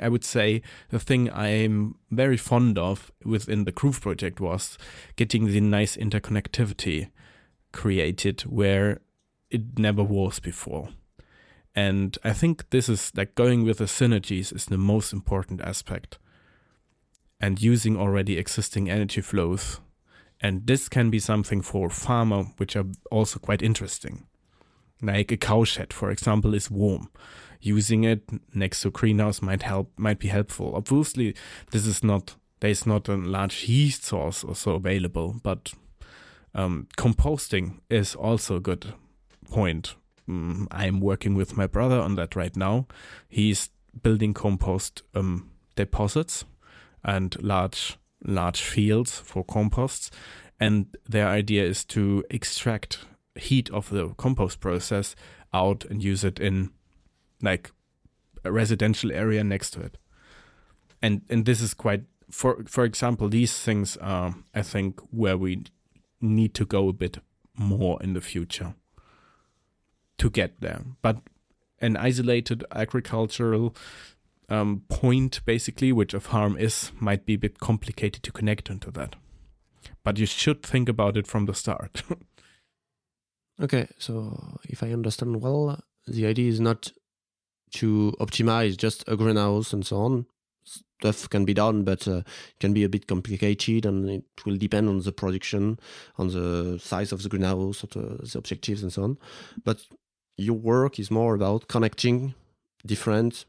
I 0.00 0.08
would 0.08 0.24
say 0.24 0.62
the 0.88 0.98
thing 0.98 1.30
I'm 1.30 1.96
very 2.10 2.36
fond 2.36 2.78
of 2.78 3.12
within 3.24 3.64
the 3.64 3.72
Groof 3.72 4.00
project 4.00 4.40
was 4.40 4.78
getting 5.16 5.46
the 5.46 5.60
nice 5.60 5.96
interconnectivity 5.96 7.10
created 7.72 8.42
where 8.42 9.00
it 9.50 9.78
never 9.78 10.02
was 10.02 10.40
before. 10.40 10.88
And 11.74 12.16
I 12.24 12.32
think 12.32 12.70
this 12.70 12.88
is 12.88 13.12
like 13.14 13.34
going 13.34 13.64
with 13.64 13.78
the 13.78 13.84
synergies 13.84 14.54
is 14.54 14.66
the 14.66 14.78
most 14.78 15.12
important 15.12 15.60
aspect 15.60 16.18
and 17.40 17.62
using 17.62 17.96
already 17.96 18.38
existing 18.38 18.90
energy 18.90 19.20
flows. 19.20 19.80
And 20.40 20.66
this 20.66 20.88
can 20.88 21.10
be 21.10 21.18
something 21.18 21.62
for 21.62 21.90
farmer, 21.90 22.44
which 22.56 22.74
are 22.74 22.86
also 23.10 23.38
quite 23.38 23.62
interesting. 23.62 24.26
Like 25.02 25.32
a 25.32 25.36
cowshed, 25.36 25.92
for 25.92 26.10
example, 26.10 26.54
is 26.54 26.70
warm. 26.70 27.08
Using 27.60 28.04
it 28.04 28.22
next 28.54 28.82
to 28.82 28.90
greenhouse 28.90 29.42
might 29.42 29.62
help, 29.62 29.92
might 29.96 30.18
be 30.18 30.28
helpful. 30.28 30.74
Obviously, 30.74 31.34
this 31.70 31.86
is 31.86 32.02
not 32.02 32.36
there 32.60 32.70
is 32.70 32.86
not 32.86 33.08
a 33.08 33.16
large 33.16 33.54
heat 33.56 34.02
source 34.02 34.44
also 34.44 34.74
available, 34.74 35.36
but 35.42 35.72
um, 36.54 36.88
composting 36.98 37.80
is 37.88 38.14
also 38.14 38.56
a 38.56 38.60
good 38.60 38.92
point. 39.50 39.94
Mm, 40.28 40.66
I'm 40.70 41.00
working 41.00 41.34
with 41.34 41.56
my 41.56 41.66
brother 41.66 41.98
on 41.98 42.16
that 42.16 42.36
right 42.36 42.54
now. 42.54 42.86
He's 43.28 43.70
building 44.02 44.34
compost 44.34 45.02
um, 45.14 45.50
deposits 45.74 46.44
and 47.02 47.34
large 47.42 47.96
large 48.22 48.60
fields 48.60 49.18
for 49.18 49.42
composts 49.42 50.10
and 50.60 50.94
their 51.08 51.26
idea 51.26 51.64
is 51.64 51.84
to 51.86 52.22
extract 52.28 52.98
heat 53.36 53.70
of 53.70 53.90
the 53.90 54.08
compost 54.16 54.60
process 54.60 55.14
out 55.52 55.84
and 55.86 56.02
use 56.02 56.24
it 56.24 56.38
in 56.38 56.70
like 57.42 57.70
a 58.44 58.52
residential 58.52 59.12
area 59.12 59.44
next 59.44 59.70
to 59.70 59.80
it 59.80 59.98
and 61.02 61.22
and 61.28 61.44
this 61.44 61.60
is 61.60 61.74
quite 61.74 62.04
for 62.30 62.64
for 62.66 62.84
example 62.84 63.28
these 63.28 63.58
things 63.58 63.96
are 63.98 64.34
i 64.54 64.62
think 64.62 65.00
where 65.10 65.36
we 65.36 65.62
need 66.20 66.54
to 66.54 66.64
go 66.64 66.88
a 66.88 66.92
bit 66.92 67.18
more 67.56 68.02
in 68.02 68.12
the 68.12 68.20
future 68.20 68.74
to 70.18 70.28
get 70.30 70.60
there 70.60 70.82
but 71.02 71.18
an 71.80 71.96
isolated 71.96 72.64
agricultural 72.72 73.74
um, 74.50 74.82
point, 74.88 75.40
basically, 75.44 75.92
which 75.92 76.12
a 76.12 76.20
farm 76.20 76.58
is, 76.58 76.90
might 76.98 77.24
be 77.24 77.34
a 77.34 77.38
bit 77.38 77.60
complicated 77.60 78.22
to 78.24 78.32
connect 78.32 78.68
into 78.68 78.90
that. 78.90 79.16
But 80.02 80.18
you 80.18 80.26
should 80.26 80.62
think 80.62 80.88
about 80.88 81.16
it 81.16 81.26
from 81.26 81.46
the 81.46 81.54
start. 81.54 82.02
okay, 83.60 83.88
so 83.98 84.58
if 84.64 84.82
I 84.82 84.92
understand 84.92 85.40
well, 85.42 85.82
the 86.06 86.26
idea 86.26 86.48
is 86.48 86.60
not 86.60 86.92
to 87.72 88.14
optimize 88.20 88.76
just 88.76 89.04
a 89.06 89.16
greenhouse 89.16 89.72
and 89.72 89.86
so 89.86 89.98
on, 89.98 90.26
stuff 90.64 91.28
can 91.30 91.44
be 91.44 91.54
done, 91.54 91.84
but 91.84 92.06
uh, 92.06 92.18
it 92.18 92.58
can 92.58 92.72
be 92.72 92.84
a 92.84 92.88
bit 92.88 93.06
complicated, 93.06 93.86
and 93.86 94.08
it 94.10 94.24
will 94.44 94.56
depend 94.56 94.88
on 94.88 95.00
the 95.00 95.12
production, 95.12 95.78
on 96.18 96.28
the 96.28 96.78
size 96.78 97.12
of 97.12 97.22
the 97.22 97.28
greenhouse, 97.28 97.82
the 97.82 98.32
objectives, 98.34 98.82
and 98.82 98.92
so 98.92 99.04
on. 99.04 99.18
But 99.64 99.82
your 100.36 100.56
work 100.56 100.98
is 100.98 101.10
more 101.10 101.34
about 101.34 101.68
connecting 101.68 102.34
different 102.84 103.44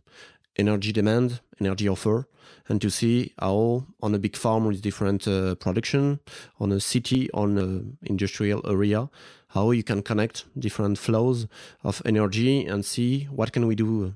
energy 0.57 0.91
demand, 0.91 1.41
energy 1.59 1.87
offer, 1.87 2.27
and 2.67 2.81
to 2.81 2.89
see 2.89 3.33
how 3.39 3.85
on 4.01 4.15
a 4.15 4.19
big 4.19 4.35
farm 4.35 4.65
with 4.65 4.81
different 4.81 5.27
uh, 5.27 5.55
production, 5.55 6.19
on 6.59 6.71
a 6.71 6.79
city, 6.79 7.29
on 7.33 7.57
an 7.57 7.97
industrial 8.03 8.61
area, 8.67 9.09
how 9.49 9.71
you 9.71 9.83
can 9.83 10.01
connect 10.01 10.45
different 10.57 10.97
flows 10.97 11.47
of 11.83 12.01
energy 12.05 12.65
and 12.65 12.85
see 12.85 13.25
what 13.25 13.51
can 13.51 13.67
we 13.67 13.75
do 13.75 14.13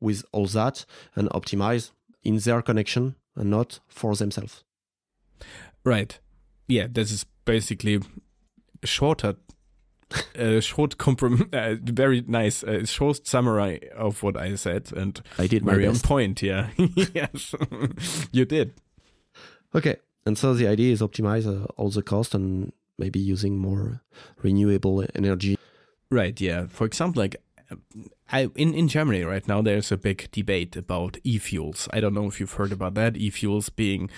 with 0.00 0.24
all 0.32 0.46
that 0.46 0.84
and 1.14 1.28
optimize 1.30 1.90
in 2.22 2.38
their 2.38 2.62
connection 2.62 3.14
and 3.36 3.50
not 3.50 3.80
for 3.88 4.14
themselves. 4.14 4.64
Right. 5.84 6.18
Yeah, 6.66 6.86
this 6.90 7.12
is 7.12 7.24
basically 7.44 8.00
shorter 8.84 9.36
a 10.34 10.60
short 10.60 10.96
comprom- 10.96 11.52
uh, 11.54 11.76
very 11.92 12.22
nice 12.26 12.64
uh, 12.64 12.84
short 12.86 13.26
summary 13.26 13.90
of 13.96 14.22
what 14.22 14.36
I 14.36 14.54
said 14.56 14.90
and 14.96 15.20
I 15.38 15.46
did 15.46 15.64
very 15.64 15.84
my 15.84 15.90
on 15.90 15.98
point 15.98 16.42
yeah. 16.42 16.68
Yes. 17.14 17.54
You 18.32 18.44
did. 18.44 18.72
Okay, 19.74 19.96
and 20.24 20.38
so 20.38 20.54
the 20.54 20.66
idea 20.66 20.92
is 20.92 21.00
optimize 21.02 21.46
uh, 21.46 21.66
all 21.76 21.90
the 21.90 22.02
cost 22.02 22.34
and 22.34 22.72
maybe 22.98 23.18
using 23.20 23.58
more 23.58 24.00
renewable 24.42 25.04
energy. 25.14 25.56
right 26.10 26.40
yeah. 26.40 26.66
For 26.68 26.86
example 26.86 27.20
like 27.22 27.36
uh, 27.70 27.76
I, 28.32 28.48
in, 28.56 28.72
in 28.74 28.88
Germany 28.88 29.24
right 29.24 29.46
now 29.46 29.60
there's 29.62 29.92
a 29.92 29.96
big 29.98 30.30
debate 30.32 30.74
about 30.76 31.18
e-fuels. 31.24 31.86
I 31.92 32.00
don't 32.00 32.14
know 32.14 32.26
if 32.26 32.40
you've 32.40 32.54
heard 32.54 32.72
about 32.72 32.94
that 32.94 33.16
e-fuels 33.16 33.68
being 33.68 34.08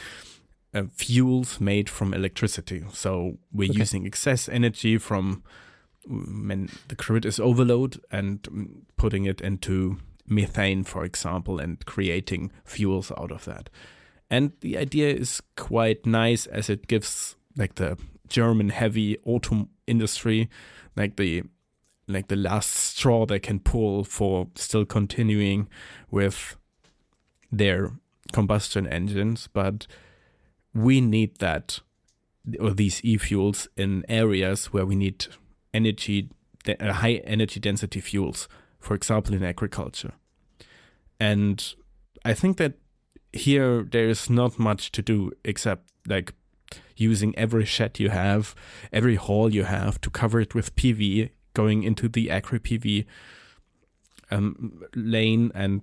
uh, 0.73 0.85
fuels 0.95 1.61
made 1.61 1.89
from 1.91 2.15
electricity. 2.15 2.85
So 2.93 3.39
we're 3.53 3.71
Okay. 3.71 3.81
using 3.81 4.07
excess 4.07 4.49
energy 4.49 4.99
from 4.99 5.43
when 6.07 6.71
the 6.89 6.95
grid 6.95 7.25
is 7.25 7.39
overload 7.39 8.01
and 8.11 8.85
putting 8.97 9.25
it 9.25 9.41
into 9.41 9.99
methane, 10.27 10.85
for 10.85 11.05
example, 11.05 11.59
and 11.59 11.85
creating 11.87 12.53
fuels 12.65 13.13
out 13.19 13.33
of 13.33 13.45
that. 13.45 13.69
And 14.31 14.53
the 14.61 14.79
idea 14.79 15.13
is 15.13 15.43
quite 15.57 16.07
nice 16.07 16.47
as 16.47 16.71
it 16.71 16.87
gives 16.87 17.35
like 17.57 17.75
the 17.75 17.99
German 18.29 18.69
heavy 18.69 19.19
auto 19.25 19.69
industry 19.89 20.49
like 20.97 21.17
the 21.17 21.43
like 22.07 22.29
the 22.29 22.37
last 22.37 22.71
straw 22.71 23.25
they 23.25 23.39
can 23.39 23.61
pull 23.61 24.05
for 24.05 24.49
still 24.57 24.85
continuing 24.85 25.69
with 26.11 26.57
their 27.53 27.93
combustion 28.33 28.87
engines, 28.87 29.49
but 29.53 29.87
we 30.75 31.01
need 31.01 31.39
that 31.39 31.81
or 32.59 32.71
these 32.71 33.05
e-fuels 33.05 33.69
in 33.77 34.05
areas 34.09 34.67
where 34.73 34.87
we 34.87 34.97
need 34.97 35.27
energy 35.73 36.29
de- 36.65 36.83
uh, 36.83 36.93
high 36.93 37.15
energy 37.25 37.61
density 37.61 38.01
fuels 38.01 38.49
for 38.81 38.95
example 38.95 39.35
in 39.35 39.45
agriculture. 39.45 40.13
And 41.19 41.75
i 42.25 42.35
think 42.35 42.57
that 42.57 42.75
here 43.33 43.83
there 43.83 44.09
is 44.09 44.29
not 44.29 44.59
much 44.59 44.93
to 44.93 45.03
do 45.03 45.33
except 45.45 45.91
like 46.07 46.35
using 46.97 47.37
every 47.37 47.65
shed 47.65 47.99
you 47.99 48.11
have 48.11 48.55
every 48.93 49.17
hall 49.17 49.53
you 49.53 49.65
have 49.65 50.01
to 50.01 50.11
cover 50.11 50.41
it 50.41 50.55
with 50.55 50.75
pv 50.77 51.31
going 51.55 51.83
into 51.83 52.09
the 52.09 52.31
agri 52.31 52.59
pv 52.59 53.07
um, 54.31 54.83
lane 54.95 55.51
and 55.55 55.83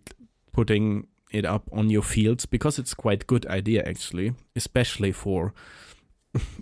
putting 0.54 1.08
it 1.32 1.46
up 1.46 1.70
on 1.72 1.90
your 1.90 2.04
fields 2.04 2.46
because 2.46 2.80
it's 2.80 2.94
quite 2.94 3.28
good 3.28 3.46
idea 3.48 3.84
actually 3.84 4.34
especially 4.56 5.12
for 5.12 5.54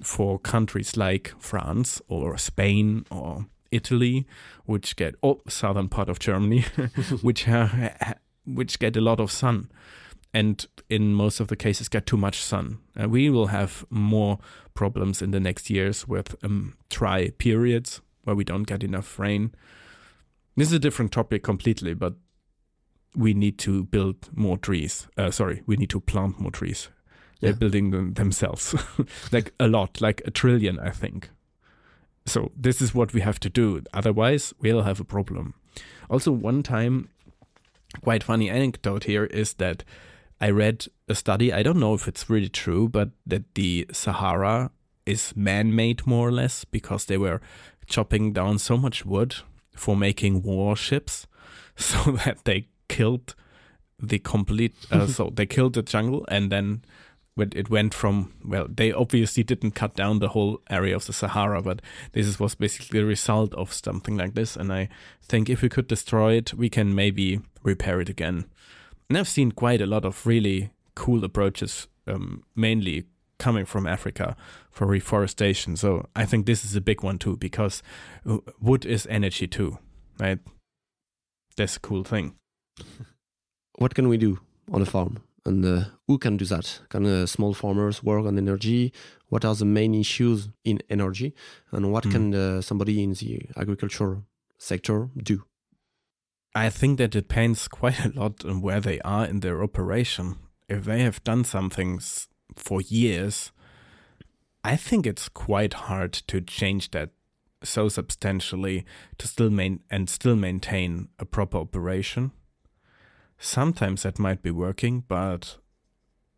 for 0.02 0.40
countries 0.40 0.98
like 0.98 1.34
France 1.40 2.02
or 2.08 2.38
Spain 2.38 3.06
or 3.10 3.46
Italy, 3.72 4.26
which 4.66 4.96
get 4.96 5.16
oh 5.22 5.42
southern 5.48 5.90
part 5.90 6.10
of 6.10 6.20
Germany, 6.20 6.62
which 7.22 7.46
ha, 7.46 8.16
which 8.46 8.80
get 8.80 8.96
a 8.96 9.02
lot 9.02 9.20
of 9.20 9.32
sun, 9.32 9.70
and 10.34 10.66
in 10.90 11.14
most 11.14 11.40
of 11.40 11.48
the 11.48 11.56
cases 11.56 11.90
get 11.90 12.06
too 12.06 12.18
much 12.18 12.40
sun. 12.40 12.80
Uh, 13.00 13.10
we 13.10 13.30
will 13.30 13.48
have 13.48 13.86
more 13.90 14.40
problems 14.74 15.22
in 15.22 15.32
the 15.32 15.40
next 15.40 15.70
years 15.70 16.08
with 16.08 16.36
um, 16.44 16.76
dry 16.90 17.30
periods 17.38 18.02
where 18.24 18.36
we 18.36 18.44
don't 18.44 18.64
get 18.64 18.84
enough 18.84 19.20
rain. 19.20 19.54
This 20.56 20.70
is 20.70 20.74
a 20.74 20.80
different 20.80 21.12
topic 21.12 21.44
completely, 21.44 21.94
but 21.94 22.16
we 23.16 23.34
need 23.34 23.58
to 23.60 23.84
build 23.84 24.30
more 24.34 24.58
trees. 24.58 25.08
Uh, 25.18 25.32
sorry, 25.32 25.64
we 25.66 25.78
need 25.78 25.90
to 25.90 26.00
plant 26.00 26.40
more 26.40 26.52
trees 26.52 26.90
they're 27.42 27.52
Yeah. 27.52 27.58
building 27.60 27.92
them 27.92 28.14
themselves. 28.14 28.76
Like 29.32 29.54
a 29.60 29.68
lot 29.68 30.02
like 30.02 30.22
a 30.26 30.32
trillion 30.32 30.80
i 30.80 30.90
think. 30.92 31.30
So 32.26 32.52
this 32.56 32.82
is 32.82 32.96
what 32.96 33.14
we 33.14 33.22
have 33.22 33.40
to 33.40 33.50
do. 33.50 33.82
Otherwise 33.94 34.54
we'll 34.62 34.84
have 34.84 35.00
a 35.00 35.06
problem. 35.06 35.54
Also 36.10 36.32
one 36.32 36.64
time 36.64 37.10
quite 38.04 38.24
funny 38.24 38.50
anecdote 38.50 39.06
here 39.06 39.26
is 39.26 39.54
that 39.54 39.84
i 40.42 40.50
read 40.50 40.86
a 41.08 41.16
study 41.16 41.54
i 41.54 41.64
don't 41.64 41.80
know 41.80 41.94
if 41.94 42.08
it's 42.10 42.30
really 42.30 42.50
true 42.50 42.90
but 42.90 43.10
that 43.26 43.44
the 43.56 43.86
sahara 43.94 44.70
is 45.06 45.34
man-made 45.36 46.06
more 46.06 46.28
or 46.28 46.32
less 46.32 46.66
because 46.66 47.06
they 47.06 47.18
were 47.18 47.40
chopping 47.86 48.34
down 48.34 48.60
so 48.60 48.76
much 48.76 49.06
wood 49.06 49.36
for 49.76 49.96
making 49.96 50.42
warships 50.42 51.26
so 51.78 52.12
that 52.12 52.38
they 52.44 52.68
killed 52.90 53.34
the 53.98 54.20
complete 54.20 54.76
uh, 54.92 55.08
so 55.18 55.32
they 55.34 55.46
killed 55.46 55.74
the 55.74 55.82
jungle 55.82 56.26
and 56.28 56.52
then 56.52 56.82
it 57.38 57.70
went 57.70 57.94
from 57.94 58.34
well 58.44 58.68
they 58.70 58.92
obviously 58.92 59.44
didn't 59.44 59.72
cut 59.72 59.94
down 59.96 60.20
the 60.20 60.30
whole 60.30 60.62
area 60.70 60.96
of 60.96 61.06
the 61.06 61.14
sahara 61.14 61.62
but 61.62 61.82
this 62.14 62.40
was 62.40 62.56
basically 62.56 63.02
a 63.02 63.06
result 63.06 63.54
of 63.56 63.74
something 63.74 64.16
like 64.16 64.36
this. 64.36 64.56
And 64.56 64.72
i 64.72 64.90
think 65.22 65.50
if 65.50 65.62
we 65.62 65.70
could 65.70 65.88
destroy 65.88 66.34
it 66.34 66.54
we 66.54 66.70
can 66.70 66.96
maybe 66.96 67.42
repair 67.64 68.00
it 68.02 68.10
again. 68.10 68.46
And 69.10 69.18
i've 69.18 69.28
seen 69.28 69.52
quite 69.52 69.82
a 69.82 69.86
lot 69.86 70.06
of 70.06 70.26
really 70.26 70.72
cool 70.96 71.24
approaches 71.24 71.88
um, 72.08 72.44
mainly 72.56 73.06
coming 73.38 73.66
from 73.66 73.86
africa 73.86 74.38
for 74.72 74.88
reforestation. 74.88 75.76
So 75.76 76.08
i 76.16 76.26
think 76.26 76.46
this 76.46 76.64
is 76.64 76.76
a 76.76 76.82
big 76.82 77.04
one 77.04 77.18
too 77.18 77.36
because 77.36 77.84
wood 78.62 78.86
is 78.86 79.06
energy 79.10 79.48
too 79.48 79.80
right? 80.20 80.40
That's 81.58 81.78
a 81.78 81.80
cool 81.80 82.04
thing. 82.04 82.36
What 83.78 83.94
can 83.94 84.08
we 84.08 84.16
do 84.16 84.40
on 84.72 84.82
a 84.82 84.86
farm? 84.86 85.22
And 85.46 85.64
uh, 85.64 85.84
who 86.08 86.18
can 86.18 86.38
do 86.38 86.46
that? 86.46 86.82
Can 86.90 87.06
uh, 87.06 87.26
small 87.28 87.54
farmers 87.54 88.02
work 88.04 88.26
on 88.26 88.38
energy? 88.38 88.92
What 89.30 89.46
are 89.46 89.54
the 89.54 89.66
main 89.66 89.94
issues 89.94 90.50
in 90.64 90.80
energy? 90.90 91.34
And 91.72 91.92
what 91.92 92.04
Mm. 92.06 92.12
can 92.12 92.34
uh, 92.36 92.62
somebody 92.62 93.04
in 93.04 93.14
the 93.14 93.42
agriculture 93.56 94.24
sector 94.58 95.10
do? 95.16 95.44
I 96.56 96.70
think 96.70 96.98
that 96.98 97.16
it 97.16 97.28
depends 97.28 97.68
quite 97.68 98.04
a 98.06 98.10
lot 98.20 98.44
on 98.46 98.62
where 98.62 98.80
they 98.82 99.00
are 99.02 99.26
in 99.26 99.42
their 99.42 99.62
operation. 99.62 100.36
If 100.68 100.86
they 100.86 101.02
have 101.04 101.24
done 101.24 101.44
some 101.44 101.70
things 101.70 102.28
for 102.56 102.82
years, 102.82 103.52
I 104.64 104.78
think 104.78 105.06
it's 105.06 105.30
quite 105.30 105.74
hard 105.74 106.14
to 106.28 106.42
change 106.42 106.90
that 106.92 107.12
so 107.64 107.90
substantially 107.90 108.84
to 109.18 109.28
still 109.28 109.50
main 109.52 109.82
and 109.92 110.10
still 110.10 110.36
maintain 110.36 111.10
a 111.20 111.26
proper 111.26 111.58
operation. 111.58 112.32
Sometimes 113.46 114.04
that 114.04 114.20
might 114.20 114.42
be 114.42 114.52
working, 114.52 115.04
but 115.08 115.58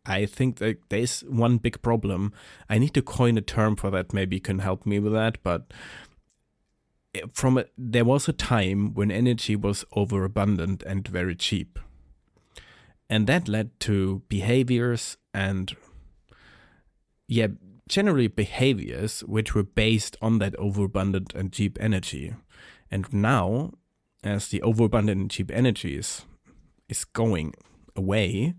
I 0.04 0.26
think 0.26 0.58
that 0.58 0.78
there's 0.88 1.20
one 1.20 1.58
big 1.58 1.82
problem. 1.82 2.32
I 2.68 2.78
need 2.78 2.94
to 2.94 3.02
coin 3.02 3.38
a 3.38 3.42
term 3.42 3.76
for 3.76 3.90
that. 3.90 4.12
Maybe 4.12 4.36
you 4.36 4.40
can 4.40 4.60
help 4.60 4.86
me 4.86 4.98
with 4.98 5.12
that, 5.12 5.38
but 5.42 5.72
eh, 7.14 7.22
from 7.32 7.58
a, 7.58 7.64
there 7.76 8.04
was 8.04 8.28
a 8.28 8.32
time 8.32 8.94
when 8.94 9.10
energy 9.10 9.56
was 9.56 9.84
overabundant 9.92 10.82
and 10.82 11.06
very 11.06 11.34
cheap 11.34 11.78
and 13.08 13.26
that 13.26 13.48
led 13.48 13.78
to 13.80 14.22
behaviors 14.28 15.16
and 15.32 15.76
yeah 17.26 17.48
generally 17.88 18.28
behaviors 18.28 19.20
which 19.20 19.54
were 19.54 19.62
based 19.62 20.16
on 20.20 20.38
that 20.38 20.54
overabundant 20.56 21.32
and 21.34 21.52
cheap 21.52 21.78
energy 21.80 22.34
and 22.90 23.12
now 23.12 23.72
as 24.22 24.48
the 24.48 24.60
overabundant 24.62 25.20
and 25.20 25.30
cheap 25.30 25.50
energy 25.50 25.96
is 25.96 26.24
is 26.88 27.04
going 27.04 27.54
away 27.96 28.54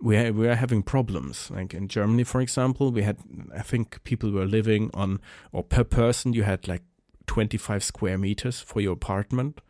we 0.00 0.18
are, 0.18 0.32
we 0.32 0.48
are 0.48 0.54
having 0.54 0.82
problems. 0.82 1.50
Like 1.50 1.72
in 1.72 1.88
Germany 1.88 2.24
for 2.24 2.40
example 2.40 2.92
we 2.92 3.02
had 3.02 3.18
I 3.54 3.62
think 3.62 4.02
people 4.04 4.30
were 4.30 4.44
living 4.44 4.90
on 4.92 5.20
or 5.50 5.62
per 5.62 5.84
person 5.84 6.32
you 6.34 6.42
had 6.42 6.68
like 6.68 6.82
25 7.26 7.82
square 7.82 8.18
meters 8.18 8.60
for 8.60 8.80
your 8.80 8.92
apartment 8.92 9.60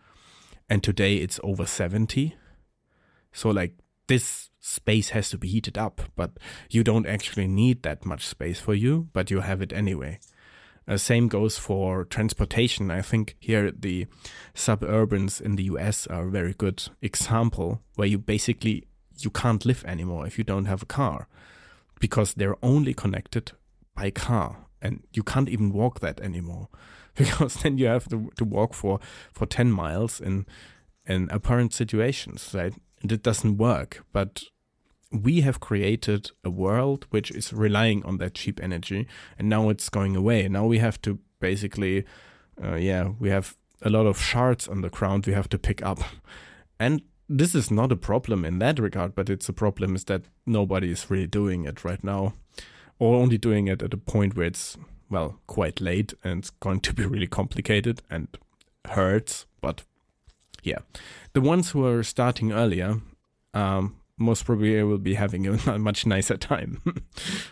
and 0.68 0.82
today 0.82 1.16
it's 1.16 1.38
over 1.44 1.66
70 1.66 2.34
so 3.32 3.50
like 3.50 3.74
this 4.08 4.50
space 4.60 5.10
has 5.10 5.30
to 5.30 5.38
be 5.38 5.48
heated 5.48 5.78
up 5.78 6.02
but 6.16 6.32
you 6.68 6.82
don't 6.82 7.06
actually 7.06 7.46
need 7.46 7.82
that 7.84 8.04
much 8.04 8.26
space 8.26 8.58
for 8.58 8.74
you 8.74 9.08
but 9.12 9.30
you 9.30 9.40
have 9.40 9.62
it 9.62 9.72
anyway 9.72 10.18
uh, 10.86 10.96
same 10.96 11.28
goes 11.28 11.58
for 11.58 12.04
transportation. 12.04 12.90
I 12.90 13.02
think 13.02 13.36
here 13.40 13.70
the 13.70 14.06
suburbans 14.54 15.40
in 15.40 15.56
the 15.56 15.64
us 15.64 16.06
are 16.06 16.28
a 16.28 16.30
very 16.30 16.54
good 16.54 16.88
example 17.00 17.80
where 17.96 18.08
you 18.08 18.18
basically 18.18 18.86
you 19.18 19.30
can't 19.30 19.64
live 19.64 19.84
anymore 19.86 20.26
if 20.26 20.38
you 20.38 20.44
don't 20.44 20.66
have 20.66 20.82
a 20.82 20.86
car 20.86 21.28
because 22.00 22.34
they're 22.34 22.56
only 22.62 22.92
connected 22.92 23.52
by 23.94 24.10
car 24.10 24.66
and 24.82 25.02
you 25.12 25.22
can't 25.22 25.48
even 25.48 25.72
walk 25.72 26.00
that 26.00 26.20
anymore 26.20 26.68
because 27.14 27.54
then 27.56 27.78
you 27.78 27.86
have 27.86 28.08
to, 28.08 28.30
to 28.36 28.44
walk 28.44 28.74
for, 28.74 28.98
for 29.32 29.46
10 29.46 29.70
miles 29.70 30.20
in 30.20 30.46
in 31.06 31.28
apparent 31.30 31.72
situations 31.72 32.50
right? 32.54 32.74
And 33.02 33.12
it 33.12 33.22
doesn't 33.22 33.56
work 33.56 34.04
but 34.12 34.42
we 35.14 35.42
have 35.42 35.60
created 35.60 36.30
a 36.42 36.50
world 36.50 37.06
which 37.10 37.30
is 37.30 37.52
relying 37.52 38.04
on 38.04 38.18
that 38.18 38.34
cheap 38.34 38.60
energy 38.62 39.06
and 39.38 39.48
now 39.48 39.68
it's 39.68 39.88
going 39.88 40.16
away. 40.16 40.48
Now 40.48 40.66
we 40.66 40.78
have 40.78 41.00
to 41.02 41.18
basically 41.40 42.04
uh, 42.62 42.74
yeah 42.74 43.10
we 43.18 43.30
have 43.30 43.56
a 43.82 43.90
lot 43.90 44.06
of 44.06 44.20
shards 44.20 44.66
on 44.68 44.80
the 44.80 44.88
ground 44.88 45.26
we 45.26 45.32
have 45.32 45.48
to 45.50 45.58
pick 45.58 45.82
up. 45.82 46.00
And 46.78 47.02
this 47.28 47.54
is 47.54 47.70
not 47.70 47.92
a 47.92 47.96
problem 47.96 48.44
in 48.44 48.58
that 48.58 48.78
regard 48.78 49.14
but 49.14 49.30
it's 49.30 49.48
a 49.48 49.52
problem 49.52 49.94
is 49.94 50.04
that 50.04 50.22
nobody 50.44 50.90
is 50.90 51.10
really 51.10 51.26
doing 51.26 51.64
it 51.64 51.84
right 51.84 52.02
now 52.02 52.34
or 52.98 53.16
only 53.16 53.38
doing 53.38 53.66
it 53.68 53.82
at 53.82 53.94
a 53.94 53.98
point 53.98 54.36
where 54.36 54.46
it's 54.46 54.76
well 55.10 55.40
quite 55.46 55.80
late 55.80 56.14
and 56.22 56.40
it's 56.40 56.50
going 56.50 56.80
to 56.80 56.92
be 56.92 57.06
really 57.06 57.26
complicated 57.26 58.02
and 58.10 58.28
hurts 58.86 59.46
but 59.60 59.84
yeah. 60.62 60.78
The 61.34 61.40
ones 61.40 61.70
who 61.70 61.86
are 61.86 62.02
starting 62.02 62.50
earlier 62.50 63.00
um, 63.52 63.96
most 64.18 64.44
probably 64.44 64.78
I 64.78 64.82
will 64.84 64.98
be 64.98 65.14
having 65.14 65.46
a 65.46 65.78
much 65.78 66.06
nicer 66.06 66.36
time. 66.36 66.82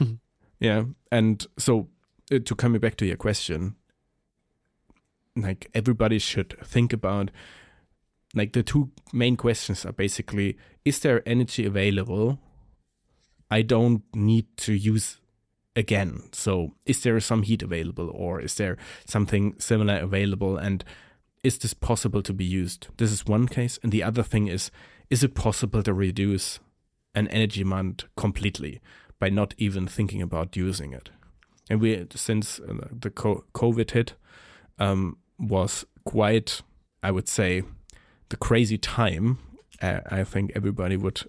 Yeah 0.61 0.85
and 1.11 1.44
so 1.59 1.88
uh, 2.33 2.38
to 2.38 2.55
coming 2.55 2.81
back 2.81 2.94
to 2.98 3.05
your 3.05 3.16
question 3.16 3.75
like 5.35 5.68
everybody 5.75 6.20
should 6.20 6.57
think 6.64 6.92
about 6.92 7.33
like 8.35 8.53
the 8.53 8.62
two 8.62 8.90
main 9.12 9.37
questions 9.37 9.85
are 9.85 9.92
basically 9.92 10.57
is 10.85 11.01
there 11.01 11.22
energy 11.27 11.66
available? 11.66 12.38
I 13.51 13.62
don't 13.62 14.03
need 14.14 14.46
to 14.59 14.72
use 14.72 15.20
again. 15.77 16.22
So 16.33 16.75
is 16.87 17.03
there 17.03 17.18
some 17.20 17.42
heat 17.42 17.62
available 17.62 18.11
or 18.11 18.40
is 18.40 18.55
there 18.55 18.77
something 19.07 19.55
similar 19.59 19.98
available 19.98 20.57
and 20.57 20.85
is 21.42 21.59
this 21.59 21.75
possible 21.75 22.22
to 22.22 22.33
be 22.33 22.44
used? 22.44 22.88
This 22.96 23.12
is 23.12 23.27
one 23.27 23.48
case. 23.48 23.79
And 23.83 23.92
the 23.92 24.03
other 24.03 24.22
thing 24.22 24.48
is 24.48 24.70
is 25.11 25.23
it 25.23 25.35
possible 25.35 25.83
to 25.83 25.93
reduce 25.93 26.61
an 27.15 27.29
energy 27.29 27.62
demand 27.62 28.05
completely 28.17 28.81
by 29.19 29.29
not 29.29 29.55
even 29.59 29.87
thinking 29.87 30.23
about 30.23 30.57
using 30.57 30.93
it? 30.93 31.11
And 31.71 31.81
we 31.81 32.07
since 32.15 32.61
uh, 32.61 32.88
the 32.91 33.11
covid 33.11 33.91
hit 33.93 34.15
um, 34.79 35.17
was 35.38 35.85
quite 36.05 36.62
i 37.03 37.11
would 37.11 37.29
say 37.29 37.62
the 38.33 38.37
crazy 38.37 38.79
time. 38.79 39.38
I 39.81 40.25
think 40.25 40.53
everybody 40.55 40.97
would 40.97 41.23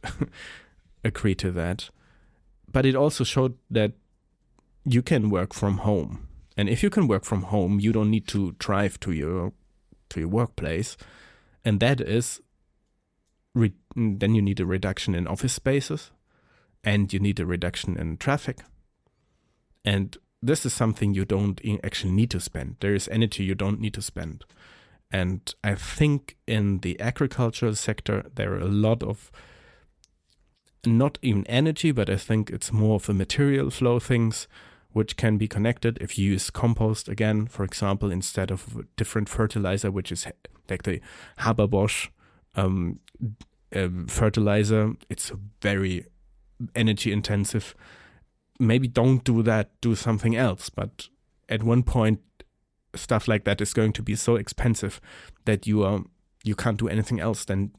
agree 1.03 1.36
to 1.36 1.51
that. 1.51 1.89
But 2.71 2.86
it 2.86 2.95
also 2.95 3.23
showed 3.23 3.57
that 3.69 3.91
you 4.86 5.01
can 5.01 5.29
work 5.29 5.53
from 5.53 5.79
home. 5.79 6.27
And 6.55 6.69
if 6.69 6.81
you 6.81 6.89
can 6.89 7.07
work 7.07 7.25
from 7.25 7.43
home 7.43 7.79
you 7.79 7.91
don't 7.91 8.09
need 8.09 8.27
to 8.29 8.53
drive 8.57 8.99
to 9.01 9.12
your 9.12 9.51
to 10.09 10.19
your 10.21 10.29
workplace. 10.29 10.95
And 11.65 11.79
that 11.81 11.99
is 11.99 12.41
re- 13.53 13.73
then 13.95 14.35
you 14.35 14.41
need 14.41 14.59
a 14.59 14.65
reduction 14.65 15.15
in 15.15 15.27
office 15.27 15.53
spaces 15.53 16.11
and 16.83 17.13
you 17.13 17.19
need 17.19 17.39
a 17.39 17.45
reduction 17.45 17.97
in 17.97 18.17
traffic. 18.17 18.59
And 19.85 20.17
this 20.41 20.65
is 20.65 20.73
something 20.73 21.13
you 21.13 21.25
don't 21.25 21.61
actually 21.83 22.11
need 22.11 22.29
to 22.31 22.39
spend. 22.39 22.77
There 22.79 22.93
is 22.93 23.07
energy 23.07 23.43
you 23.43 23.55
don't 23.55 23.79
need 23.79 23.93
to 23.93 24.01
spend. 24.01 24.43
And 25.11 25.53
i 25.63 25.75
think 25.75 26.37
in 26.47 26.79
the 26.79 26.99
agricultural 26.99 27.75
sector 27.75 28.25
there 28.35 28.53
are 28.53 28.59
a 28.59 28.75
lot 28.87 29.03
of 29.03 29.31
not 30.85 31.17
even 31.21 31.45
energy 31.47 31.91
but 31.91 32.09
i 32.09 32.17
think 32.17 32.49
it's 32.49 32.73
more 32.73 32.95
of 32.95 33.07
a 33.07 33.13
material 33.13 33.69
flow 33.69 33.99
things 33.99 34.47
which 34.93 35.17
can 35.17 35.37
be 35.37 35.47
connected. 35.47 35.97
If 35.99 36.19
you 36.19 36.31
use 36.31 36.49
compost 36.49 37.09
again 37.09 37.47
for 37.47 37.63
example 37.63 38.11
instead 38.11 38.51
of 38.51 38.85
different 38.95 39.29
fertilizer 39.29 39.91
which 39.91 40.11
is 40.11 40.27
like 40.69 40.83
the 40.83 40.99
Haber-Bosch 41.39 42.09
um, 42.55 42.99
uh, 43.75 43.89
fertilizer. 44.07 44.93
It's 45.09 45.31
very 45.61 46.05
energy 46.75 47.11
intensive. 47.11 47.75
Maybe 48.59 48.87
don't 48.87 49.23
do 49.23 49.43
that. 49.43 49.69
Do 49.81 49.95
something 49.95 50.35
else. 50.35 50.69
But 50.69 51.09
at 51.49 51.63
one 51.63 51.83
point 51.83 52.19
stuff 52.95 53.27
like 53.27 53.43
that 53.43 53.59
is 53.59 53.73
going 53.73 53.91
to 53.91 54.03
be 54.03 54.15
so 54.15 54.35
expensive 54.35 55.01
that 55.45 55.65
you 55.65 55.83
are 55.83 56.01
you 56.43 56.55
can't 56.55 56.77
do 56.77 56.87
anything 56.87 57.19
else 57.19 57.45
than 57.45 57.71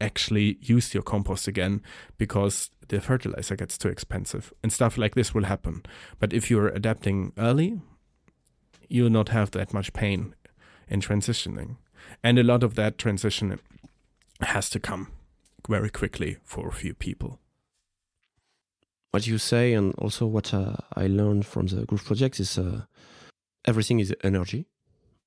actually 0.00 0.56
use 0.60 0.94
your 0.94 1.02
compost 1.02 1.46
again 1.46 1.82
because 2.16 2.70
the 2.88 3.00
fertilizer 3.00 3.56
gets 3.56 3.76
too 3.76 3.88
expensive. 3.88 4.52
And 4.62 4.72
stuff 4.72 4.96
like 4.96 5.14
this 5.14 5.34
will 5.34 5.44
happen. 5.44 5.82
But 6.18 6.32
if 6.32 6.50
you're 6.50 6.68
adapting 6.68 7.32
early 7.36 7.80
you'll 8.88 9.10
not 9.10 9.30
have 9.30 9.50
that 9.52 9.74
much 9.74 9.92
pain 9.92 10.34
in 10.88 11.00
transitioning. 11.00 11.76
And 12.22 12.38
a 12.38 12.44
lot 12.44 12.62
of 12.62 12.74
that 12.76 12.98
transition 12.98 13.58
has 14.40 14.70
to 14.70 14.80
come 14.80 15.08
very 15.68 15.90
quickly 15.90 16.36
for 16.44 16.68
a 16.68 16.72
few 16.72 16.94
people. 16.94 17.40
What 19.10 19.26
you 19.26 19.38
say 19.38 19.72
and 19.72 19.94
also 19.96 20.26
what 20.26 20.52
uh, 20.52 20.76
i 20.94 21.06
learned 21.06 21.46
from 21.46 21.68
the 21.68 21.86
Groof 21.86 22.04
project 22.04 22.38
is 22.38 22.58
uh, 22.58 22.82
everything 23.64 24.00
is 24.00 24.14
energy. 24.22 24.66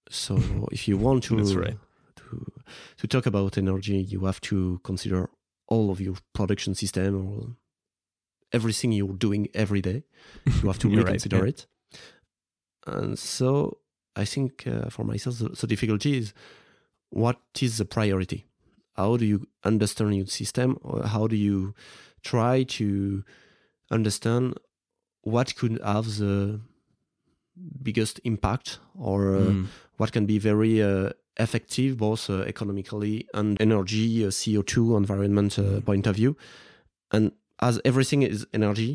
So 0.10 0.38
if 0.72 0.88
you 0.88 0.98
want 0.98 1.24
to 1.24 1.38
right. 1.38 1.78
to 2.17 2.52
to 2.98 3.08
talk 3.08 3.26
about 3.26 3.58
energy 3.58 3.98
you 3.98 4.26
have 4.26 4.39
to 4.41 4.80
consider 4.84 5.30
all 5.67 5.89
of 5.91 6.00
your 6.00 6.15
production 6.34 6.76
system 6.76 7.15
or 7.15 7.56
everything 8.52 8.91
you're 8.91 9.13
doing 9.13 9.48
every 9.54 9.82
day. 9.82 10.04
You 10.45 10.67
have 10.67 10.80
to 10.80 10.89
reconsider 10.98 11.41
right, 11.41 11.65
yeah. 11.91 12.00
it. 12.88 12.95
And 12.95 13.19
so 13.19 13.80
i 14.15 14.26
think 14.26 14.67
uh, 14.67 14.89
for 14.89 15.04
myself 15.04 15.39
the, 15.39 15.50
the 15.50 15.67
difficulty 15.67 16.17
is 16.17 16.34
what 17.10 17.38
is 17.62 17.78
the 17.78 17.86
priority 17.86 18.49
how 19.00 19.10
do 19.22 19.26
you 19.32 19.40
understand 19.72 20.10
your 20.20 20.30
system 20.40 20.70
or 20.88 20.98
how 21.16 21.24
do 21.34 21.38
you 21.48 21.58
try 22.32 22.56
to 22.80 22.88
understand 23.98 24.44
what 25.34 25.48
could 25.60 25.76
have 25.94 26.06
the 26.24 26.36
biggest 27.88 28.20
impact 28.24 28.80
or 28.96 29.36
uh, 29.36 29.40
Mm. 29.52 29.68
what 29.98 30.12
can 30.12 30.26
be 30.26 30.38
very 30.40 30.82
uh, 30.82 31.10
effective 31.46 31.92
both 31.98 32.30
uh, 32.30 32.36
economically 32.54 33.16
and 33.34 33.50
energy 33.68 34.08
uh, 34.26 34.30
co2 34.30 34.76
environment 35.04 35.52
uh, 35.60 35.82
point 35.90 36.06
of 36.08 36.16
view 36.16 36.32
and 37.12 37.32
as 37.68 37.76
everything 37.84 38.22
is 38.24 38.46
energy 38.54 38.92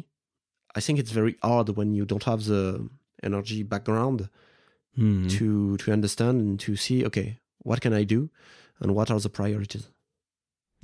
i 0.79 0.81
think 0.85 0.99
it's 0.99 1.13
very 1.21 1.35
hard 1.43 1.69
when 1.79 1.89
you 1.99 2.05
don't 2.11 2.25
have 2.25 2.41
the 2.53 2.89
energy 3.23 3.63
background 3.63 4.29
Mm. 4.97 5.29
to 5.37 5.77
to 5.83 5.87
understand 5.99 6.37
and 6.45 6.61
to 6.67 6.77
see 6.77 6.99
okay 7.09 7.29
what 7.69 7.81
can 7.85 7.93
i 7.93 8.05
do 8.05 8.21
and 8.81 8.95
what 8.97 9.11
are 9.11 9.19
the 9.27 9.29
priorities 9.41 9.85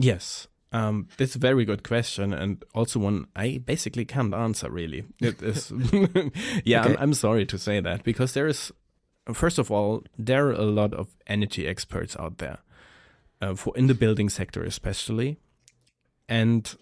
Yes. 0.00 0.48
Um, 0.72 1.08
that's 1.18 1.34
a 1.34 1.38
very 1.38 1.64
good 1.64 1.82
question, 1.82 2.32
and 2.32 2.64
also 2.74 3.00
one 3.00 3.26
I 3.34 3.58
basically 3.58 4.04
can't 4.04 4.32
answer. 4.32 4.70
Really, 4.70 5.04
it 5.20 5.42
is. 5.42 5.72
yeah, 6.64 6.82
Okay. 6.82 6.92
I'm, 6.92 6.96
I'm 7.00 7.14
sorry 7.14 7.44
to 7.46 7.58
say 7.58 7.80
that 7.80 8.04
because 8.04 8.34
there 8.34 8.46
is, 8.46 8.72
first 9.32 9.58
of 9.58 9.70
all, 9.70 10.04
there 10.16 10.46
are 10.46 10.52
a 10.52 10.62
lot 10.62 10.94
of 10.94 11.08
energy 11.26 11.66
experts 11.66 12.16
out 12.16 12.38
there, 12.38 12.58
uh, 13.42 13.54
for 13.56 13.76
in 13.76 13.88
the 13.88 13.94
building 13.94 14.28
sector 14.30 14.62
especially, 14.62 15.38
and 16.28 16.76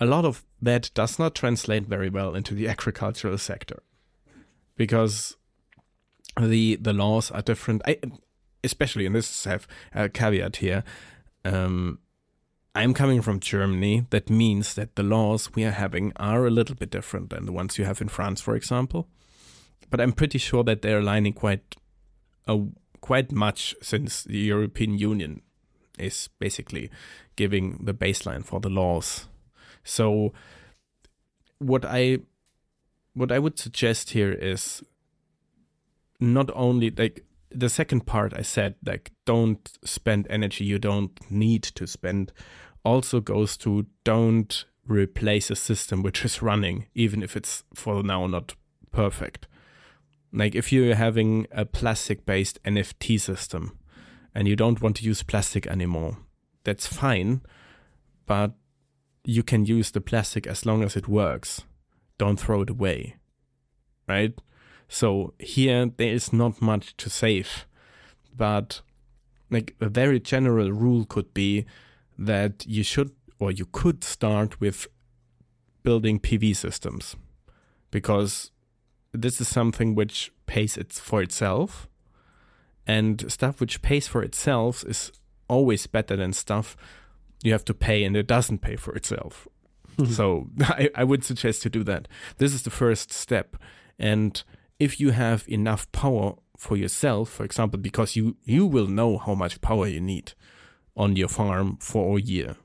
a 0.00 0.06
lot 0.06 0.24
of 0.24 0.44
that 0.62 0.90
does 0.94 1.18
not 1.18 1.34
translate 1.34 1.86
very 1.86 2.08
well 2.08 2.36
into 2.36 2.54
the 2.54 2.68
agricultural 2.74 3.36
sector, 3.36 3.82
because 4.76 5.36
the 6.40 6.76
the 6.76 6.92
laws 6.92 7.32
are 7.32 7.42
different. 7.42 7.82
I, 7.84 7.98
especially, 8.62 9.06
and 9.06 9.16
this 9.16 9.42
have 9.42 9.66
a 9.92 10.08
caveat 10.08 10.56
here. 10.58 10.84
Um, 11.44 11.98
I'm 12.74 12.94
coming 12.94 13.20
from 13.20 13.40
Germany. 13.40 14.06
That 14.10 14.30
means 14.30 14.74
that 14.74 14.96
the 14.96 15.02
laws 15.02 15.54
we 15.54 15.64
are 15.64 15.72
having 15.72 16.12
are 16.16 16.46
a 16.46 16.50
little 16.50 16.74
bit 16.74 16.90
different 16.90 17.30
than 17.30 17.44
the 17.44 17.52
ones 17.52 17.78
you 17.78 17.84
have 17.84 18.00
in 18.00 18.08
France, 18.08 18.40
for 18.40 18.56
example. 18.56 19.08
But 19.90 20.00
I'm 20.00 20.12
pretty 20.12 20.38
sure 20.38 20.64
that 20.64 20.80
they're 20.80 21.00
aligning 21.00 21.34
quite, 21.34 21.76
uh, 22.48 22.58
quite 23.02 23.30
much 23.30 23.74
since 23.82 24.24
the 24.24 24.38
European 24.38 24.96
Union 24.96 25.42
is 25.98 26.30
basically 26.38 26.90
giving 27.36 27.84
the 27.84 27.92
baseline 27.92 28.42
for 28.42 28.58
the 28.58 28.70
laws. 28.70 29.28
So, 29.84 30.32
what 31.58 31.84
I, 31.84 32.18
what 33.12 33.30
I 33.30 33.38
would 33.38 33.58
suggest 33.58 34.10
here 34.10 34.32
is 34.32 34.82
not 36.18 36.50
only 36.54 36.90
like 36.90 37.24
the 37.54 37.68
second 37.68 38.06
part 38.06 38.32
I 38.36 38.42
said, 38.42 38.74
like 38.84 39.12
don't 39.24 39.70
spend 39.84 40.26
energy 40.30 40.64
you 40.64 40.78
don't 40.78 41.18
need 41.30 41.62
to 41.62 41.86
spend, 41.86 42.32
also 42.84 43.20
goes 43.20 43.56
to 43.58 43.86
don't 44.04 44.64
replace 44.86 45.50
a 45.50 45.56
system 45.56 46.02
which 46.02 46.24
is 46.24 46.42
running, 46.42 46.86
even 46.94 47.22
if 47.22 47.36
it's 47.36 47.64
for 47.74 48.02
now 48.02 48.26
not 48.26 48.54
perfect. 48.90 49.46
Like 50.32 50.54
if 50.54 50.72
you're 50.72 50.94
having 50.94 51.46
a 51.52 51.64
plastic 51.64 52.24
based 52.24 52.62
NFT 52.64 53.20
system 53.20 53.78
and 54.34 54.48
you 54.48 54.56
don't 54.56 54.80
want 54.80 54.96
to 54.96 55.04
use 55.04 55.22
plastic 55.22 55.66
anymore, 55.66 56.18
that's 56.64 56.86
fine. 56.86 57.42
But 58.26 58.52
you 59.24 59.42
can 59.42 59.66
use 59.66 59.90
the 59.90 60.00
plastic 60.00 60.46
as 60.46 60.64
long 60.64 60.82
as 60.82 60.96
it 60.96 61.08
works. 61.08 61.62
Don't 62.18 62.40
throw 62.40 62.62
it 62.62 62.70
away. 62.70 63.16
Right? 64.08 64.34
So 64.92 65.32
here 65.38 65.90
there 65.96 66.12
is 66.12 66.34
not 66.34 66.60
much 66.60 66.94
to 66.98 67.08
save. 67.08 67.66
But 68.36 68.82
like 69.50 69.74
a 69.80 69.88
very 69.88 70.20
general 70.20 70.70
rule 70.70 71.06
could 71.06 71.32
be 71.32 71.64
that 72.18 72.66
you 72.66 72.82
should 72.82 73.12
or 73.38 73.50
you 73.50 73.64
could 73.64 74.04
start 74.04 74.60
with 74.60 74.86
building 75.82 76.20
PV 76.20 76.54
systems 76.54 77.16
because 77.90 78.50
this 79.12 79.40
is 79.40 79.48
something 79.48 79.94
which 79.94 80.30
pays 80.44 80.76
it 80.76 80.92
for 80.92 81.22
itself 81.22 81.88
and 82.86 83.32
stuff 83.32 83.62
which 83.62 83.80
pays 83.80 84.06
for 84.06 84.22
itself 84.22 84.84
is 84.84 85.10
always 85.48 85.86
better 85.86 86.16
than 86.16 86.34
stuff 86.34 86.76
you 87.42 87.52
have 87.52 87.64
to 87.64 87.74
pay 87.74 88.04
and 88.04 88.14
it 88.14 88.26
doesn't 88.26 88.58
pay 88.58 88.76
for 88.76 88.94
itself 88.94 89.48
mm-hmm. 89.96 90.12
so 90.12 90.48
I, 90.60 90.90
I 90.94 91.04
would 91.04 91.24
suggest 91.24 91.62
to 91.62 91.70
do 91.70 91.82
that 91.84 92.08
this 92.36 92.54
is 92.54 92.62
the 92.62 92.70
first 92.70 93.12
step 93.12 93.56
and 93.98 94.42
if 94.82 95.00
you 95.00 95.10
have 95.10 95.44
enough 95.48 95.90
power 95.92 96.34
for 96.56 96.76
yourself 96.76 97.28
for 97.28 97.44
example 97.44 97.78
because 97.78 98.16
you 98.16 98.36
you 98.44 98.66
will 98.66 98.86
know 98.86 99.18
how 99.18 99.34
much 99.34 99.60
power 99.60 99.86
you 99.86 100.00
need 100.00 100.32
on 100.96 101.16
your 101.16 101.28
farm 101.28 101.76
for 101.80 102.18
a 102.18 102.20
year. 102.20 102.56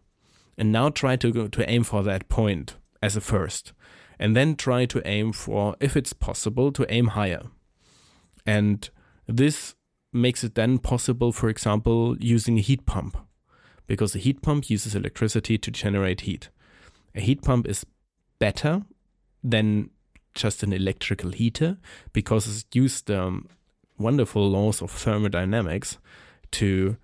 And 0.58 0.72
now 0.72 0.90
try 0.90 1.16
to 1.18 1.32
go 1.32 1.48
to 1.48 1.70
aim 1.70 1.84
for 1.84 2.04
that 2.04 2.30
point 2.30 2.76
as 3.02 3.16
a 3.16 3.22
first. 3.22 3.74
And 4.20 4.36
then 4.36 4.56
try 4.56 4.86
to 4.86 5.08
aim 5.08 5.32
for 5.32 5.76
if 5.80 5.96
it's 5.96 6.14
possible 6.14 6.72
to 6.72 6.92
aim 6.92 7.08
higher. 7.08 7.44
And 8.46 8.90
this 9.28 9.76
makes 10.12 10.44
it 10.44 10.56
then 10.56 10.80
possible 10.80 11.32
for 11.32 11.50
example 11.50 12.18
using 12.20 12.58
a 12.58 12.62
heat 12.62 12.86
pump. 12.86 13.18
Because 13.86 14.16
a 14.16 14.20
heat 14.20 14.42
pump 14.42 14.70
uses 14.70 14.96
electricity 14.96 15.58
to 15.58 15.72
generate 15.72 16.22
heat. 16.22 16.50
A 17.16 17.22
heat 17.22 17.42
pump 17.42 17.68
is 17.68 17.86
better 18.40 18.84
than 19.44 19.92
just 20.38 20.64
an 20.64 20.74
electrical 20.74 21.32
heater 21.32 21.78
because 22.14 22.60
it 22.60 22.76
used 22.76 23.12
um, 23.12 23.50
wonderful 23.98 24.50
laws 24.50 24.82
of 24.82 24.92
thermodynamics 24.92 25.98
to 26.52 26.98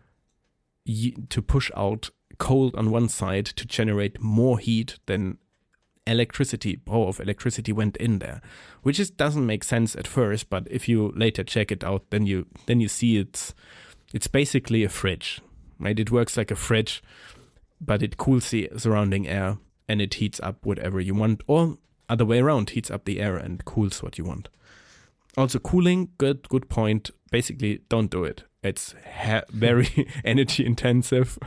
to 1.29 1.41
push 1.41 1.71
out 1.75 2.09
cold 2.37 2.75
on 2.75 2.91
one 2.91 3.07
side 3.07 3.45
to 3.45 3.65
generate 3.65 4.21
more 4.21 4.59
heat 4.59 4.99
than 5.05 5.37
electricity 6.05 6.75
power 6.75 7.07
of 7.07 7.21
electricity 7.21 7.71
went 7.71 7.95
in 7.97 8.19
there 8.19 8.41
which 8.81 8.97
just 8.97 9.15
doesn't 9.15 9.45
make 9.45 9.63
sense 9.63 9.95
at 9.95 10.05
first 10.05 10.49
but 10.49 10.67
if 10.69 10.89
you 10.89 11.13
later 11.15 11.43
check 11.43 11.71
it 11.71 11.83
out 11.83 12.03
then 12.09 12.25
you 12.25 12.45
then 12.65 12.81
you 12.81 12.89
see 12.89 13.17
it's 13.17 13.53
it's 14.13 14.27
basically 14.27 14.83
a 14.83 14.89
fridge 14.89 15.41
right? 15.79 15.99
It 15.99 16.11
works 16.11 16.37
like 16.37 16.51
a 16.51 16.55
fridge 16.55 17.01
but 17.79 18.03
it 18.03 18.17
cools 18.17 18.49
the 18.49 18.69
surrounding 18.77 19.27
air 19.27 19.57
and 19.87 20.01
it 20.01 20.15
heats 20.15 20.39
up 20.41 20.65
whatever 20.65 20.99
you 20.99 21.13
want 21.15 21.41
or 21.47 21.77
other 22.13 22.25
way 22.25 22.39
around 22.39 22.69
heats 22.69 22.91
up 22.91 23.05
the 23.05 23.19
air 23.19 23.35
and 23.35 23.65
cools 23.65 24.03
what 24.03 24.19
you 24.19 24.23
want. 24.23 24.47
Also 25.35 25.57
cooling 25.57 26.09
good 26.19 26.47
good 26.47 26.69
point. 26.69 27.09
Basically 27.31 27.81
don't 27.89 28.11
do 28.11 28.23
it. 28.23 28.43
It's 28.61 28.93
very 29.49 30.07
energy 30.23 30.63
intensive. 30.63 31.39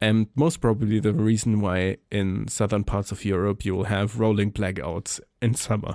And 0.00 0.26
most 0.34 0.60
probably 0.60 0.98
the 0.98 1.14
reason 1.14 1.60
why 1.60 1.98
in 2.10 2.48
southern 2.48 2.82
parts 2.82 3.12
of 3.12 3.24
Europe 3.24 3.64
you 3.64 3.76
will 3.76 3.84
have 3.84 4.18
rolling 4.18 4.50
blackouts 4.50 5.20
in 5.40 5.54
summer 5.54 5.94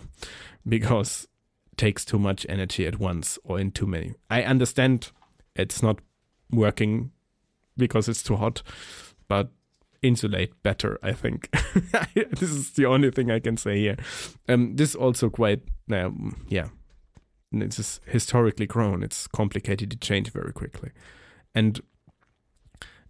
because 0.66 1.28
it 1.74 1.78
takes 1.78 2.06
too 2.06 2.18
much 2.18 2.46
energy 2.48 2.88
at 2.88 3.00
once 3.00 3.38
or 3.44 3.60
in 3.60 3.72
too 3.72 3.86
many. 3.86 4.16
I 4.30 4.44
understand 4.44 5.12
it's 5.54 5.84
not 5.84 6.00
working 6.50 7.12
because 7.76 8.08
it's 8.08 8.24
too 8.24 8.38
hot 8.38 8.64
but 9.28 9.52
insulate 10.02 10.62
better 10.64 11.00
I 11.04 11.14
think. 11.14 11.50
This 12.14 12.52
is 12.52 12.72
the 12.72 12.86
only 12.86 13.12
thing 13.12 13.32
I 13.32 13.40
can 13.40 13.58
say 13.58 13.80
here. 13.80 13.98
Um 14.48 14.76
this 14.76 14.96
also 14.96 15.30
quite 15.30 15.62
um, 15.92 16.46
yeah. 16.50 16.68
It's 17.52 17.78
just 17.78 18.02
historically 18.06 18.66
grown. 18.66 19.04
It's 19.04 19.28
complicated 19.28 19.92
to 19.92 19.98
change 19.98 20.32
very 20.32 20.52
quickly. 20.52 20.92
And 21.56 21.82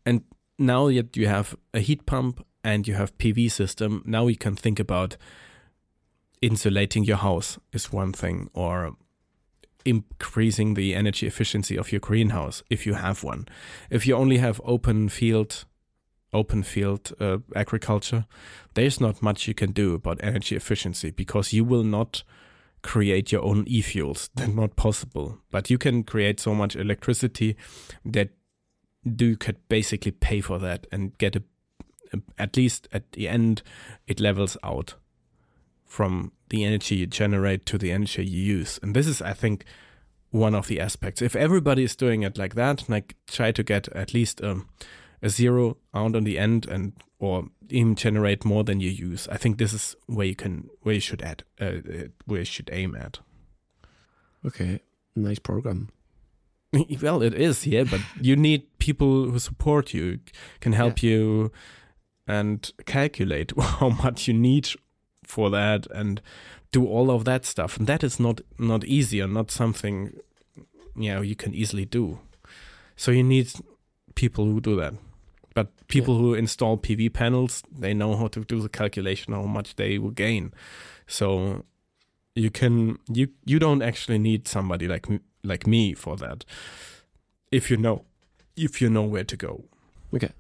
and 0.05 0.23
now 0.59 0.87
that 0.87 1.17
you 1.17 1.27
have 1.27 1.55
a 1.73 1.79
heat 1.79 2.05
pump 2.05 2.45
and 2.63 2.87
you 2.87 2.95
have 2.95 3.17
PV 3.17 3.51
system 3.51 4.03
now 4.05 4.27
you 4.27 4.37
can 4.37 4.55
think 4.55 4.79
about 4.79 5.17
insulating 6.41 7.03
your 7.03 7.17
house 7.17 7.57
is 7.73 7.91
one 7.91 8.13
thing 8.13 8.49
or 8.53 8.95
increasing 9.85 10.73
the 10.73 10.93
energy 10.93 11.25
efficiency 11.25 11.77
of 11.77 11.91
your 11.91 11.99
greenhouse 11.99 12.61
if 12.69 12.85
you 12.85 12.95
have 12.95 13.23
one. 13.23 13.47
If 13.89 14.05
you 14.05 14.15
only 14.15 14.37
have 14.37 14.61
open 14.65 15.09
field 15.09 15.65
open 16.33 16.61
field 16.61 17.13
uh, 17.19 17.37
agriculture 17.55 18.25
there's 18.73 18.99
not 18.99 19.21
much 19.21 19.47
you 19.47 19.53
can 19.53 19.71
do 19.71 19.93
about 19.95 20.19
energy 20.21 20.55
efficiency 20.55 21.09
because 21.09 21.53
you 21.53 21.63
will 21.63 21.83
not 21.83 22.23
create 22.81 23.31
your 23.31 23.43
own 23.43 23.65
e-fuels. 23.67 24.29
They're 24.35 24.47
not 24.47 24.75
possible. 24.75 25.39
But 25.51 25.69
you 25.69 25.77
can 25.77 26.03
create 26.03 26.39
so 26.39 26.55
much 26.55 26.75
electricity 26.75 27.55
that 28.05 28.29
do 29.05 29.35
could 29.35 29.57
basically 29.69 30.11
pay 30.11 30.41
for 30.41 30.59
that 30.59 30.87
and 30.91 31.17
get 31.17 31.35
a, 31.35 31.43
a 32.13 32.19
at 32.37 32.57
least 32.57 32.87
at 32.91 33.11
the 33.13 33.27
end 33.27 33.61
it 34.05 34.19
levels 34.19 34.57
out 34.63 34.95
from 35.85 36.33
the 36.49 36.65
energy 36.65 36.95
you 36.95 37.07
generate 37.07 37.65
to 37.65 37.77
the 37.77 37.91
energy 37.91 38.25
you 38.25 38.41
use. 38.41 38.79
And 38.81 38.95
this 38.95 39.07
is 39.07 39.21
I 39.21 39.33
think 39.33 39.65
one 40.31 40.55
of 40.55 40.67
the 40.67 40.79
aspects. 40.79 41.21
If 41.21 41.35
everybody 41.35 41.83
is 41.83 41.95
doing 41.95 42.23
it 42.23 42.37
like 42.37 42.55
that 42.55 42.89
like 42.89 43.15
try 43.27 43.51
to 43.51 43.63
get 43.63 43.87
at 43.89 44.13
least 44.13 44.41
um, 44.43 44.67
a 45.21 45.29
zero 45.29 45.77
out 45.93 46.15
on 46.15 46.23
the 46.23 46.37
end 46.37 46.67
and 46.67 46.93
or 47.19 47.47
even 47.69 47.95
generate 47.95 48.45
more 48.45 48.63
than 48.63 48.79
you 48.79 48.89
use. 48.89 49.27
I 49.29 49.37
think 49.37 49.57
this 49.57 49.73
is 49.73 49.95
where 50.05 50.25
you 50.25 50.35
can 50.35 50.69
where 50.81 50.95
you 50.95 51.01
should 51.01 51.21
add 51.21 51.43
uh, 51.59 51.73
where 52.25 52.39
you 52.39 52.45
should 52.45 52.69
aim 52.71 52.95
at. 52.95 53.19
Okay 54.45 54.81
nice 55.15 55.39
program. 55.39 55.89
Well 57.01 57.21
it 57.21 57.33
is 57.33 57.65
yeah 57.65 57.83
but 57.83 58.01
you 58.21 58.35
need 58.35 58.77
people 58.77 59.29
who 59.29 59.39
support 59.39 59.93
you 59.93 60.19
can 60.59 60.73
help 60.73 61.01
yeah. 61.01 61.09
you 61.09 61.51
and 62.27 62.71
calculate 62.85 63.51
how 63.59 63.89
much 63.89 64.27
you 64.27 64.33
need 64.33 64.69
for 65.23 65.49
that 65.49 65.87
and 65.87 66.21
do 66.71 66.85
all 66.85 67.09
of 67.09 67.25
that 67.25 67.45
stuff. 67.45 67.77
And 67.77 67.87
that 67.87 68.03
is 68.03 68.19
not 68.19 68.41
not 68.59 68.85
easy 68.85 69.21
or 69.21 69.27
not 69.27 69.49
something 69.49 70.13
you 70.95 71.13
know 71.13 71.21
you 71.21 71.35
can 71.35 71.53
easily 71.53 71.85
do. 71.85 72.19
So 72.95 73.11
you 73.11 73.23
need 73.23 73.51
people 74.15 74.45
who 74.45 74.59
do 74.59 74.75
that 74.75 74.93
but 75.57 75.87
people 75.87 76.13
yeah. 76.13 76.21
who 76.21 76.33
install 76.35 76.77
PV 76.77 77.13
panels 77.13 77.63
they 77.75 77.91
know 77.91 78.15
how 78.15 78.27
to 78.27 78.41
do 78.41 78.61
the 78.61 78.69
calculation 78.69 79.33
how 79.33 79.41
much 79.41 79.75
they 79.75 79.97
will 79.97 80.11
gain. 80.11 80.53
So 81.07 81.63
you 82.35 82.51
can 82.51 82.99
you 83.11 83.29
you 83.43 83.57
don't 83.57 83.81
actually 83.81 84.19
need 84.19 84.47
somebody 84.47 84.87
like 84.87 85.07
like 85.43 85.65
me 85.65 85.95
for 85.95 86.15
that 86.17 86.45
if 87.51 87.71
you 87.71 87.77
know 87.77 88.05
if 88.55 88.79
you 88.81 88.87
know 88.87 89.01
where 89.01 89.23
to 89.23 89.35
go. 89.35 89.63
Okay. 90.13 90.31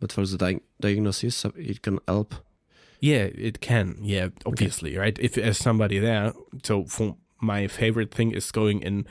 But 0.00 0.10
for 0.10 0.24
the 0.24 0.38
di 0.38 0.60
diagnosis 0.80 1.44
uh, 1.44 1.50
it 1.54 1.82
can 1.82 1.98
help? 2.08 2.34
Yeah 2.98 3.28
it 3.48 3.60
can. 3.60 3.98
Yeah 4.00 4.28
obviously 4.46 4.92
okay. 4.92 5.00
right? 5.00 5.18
If 5.20 5.34
there's 5.34 5.58
somebody 5.58 5.98
there 5.98 6.32
so 6.62 6.84
for 6.84 7.16
my 7.42 7.68
favorite 7.68 8.14
thing 8.14 8.32
is 8.32 8.50
going 8.50 8.80
in 8.80 9.06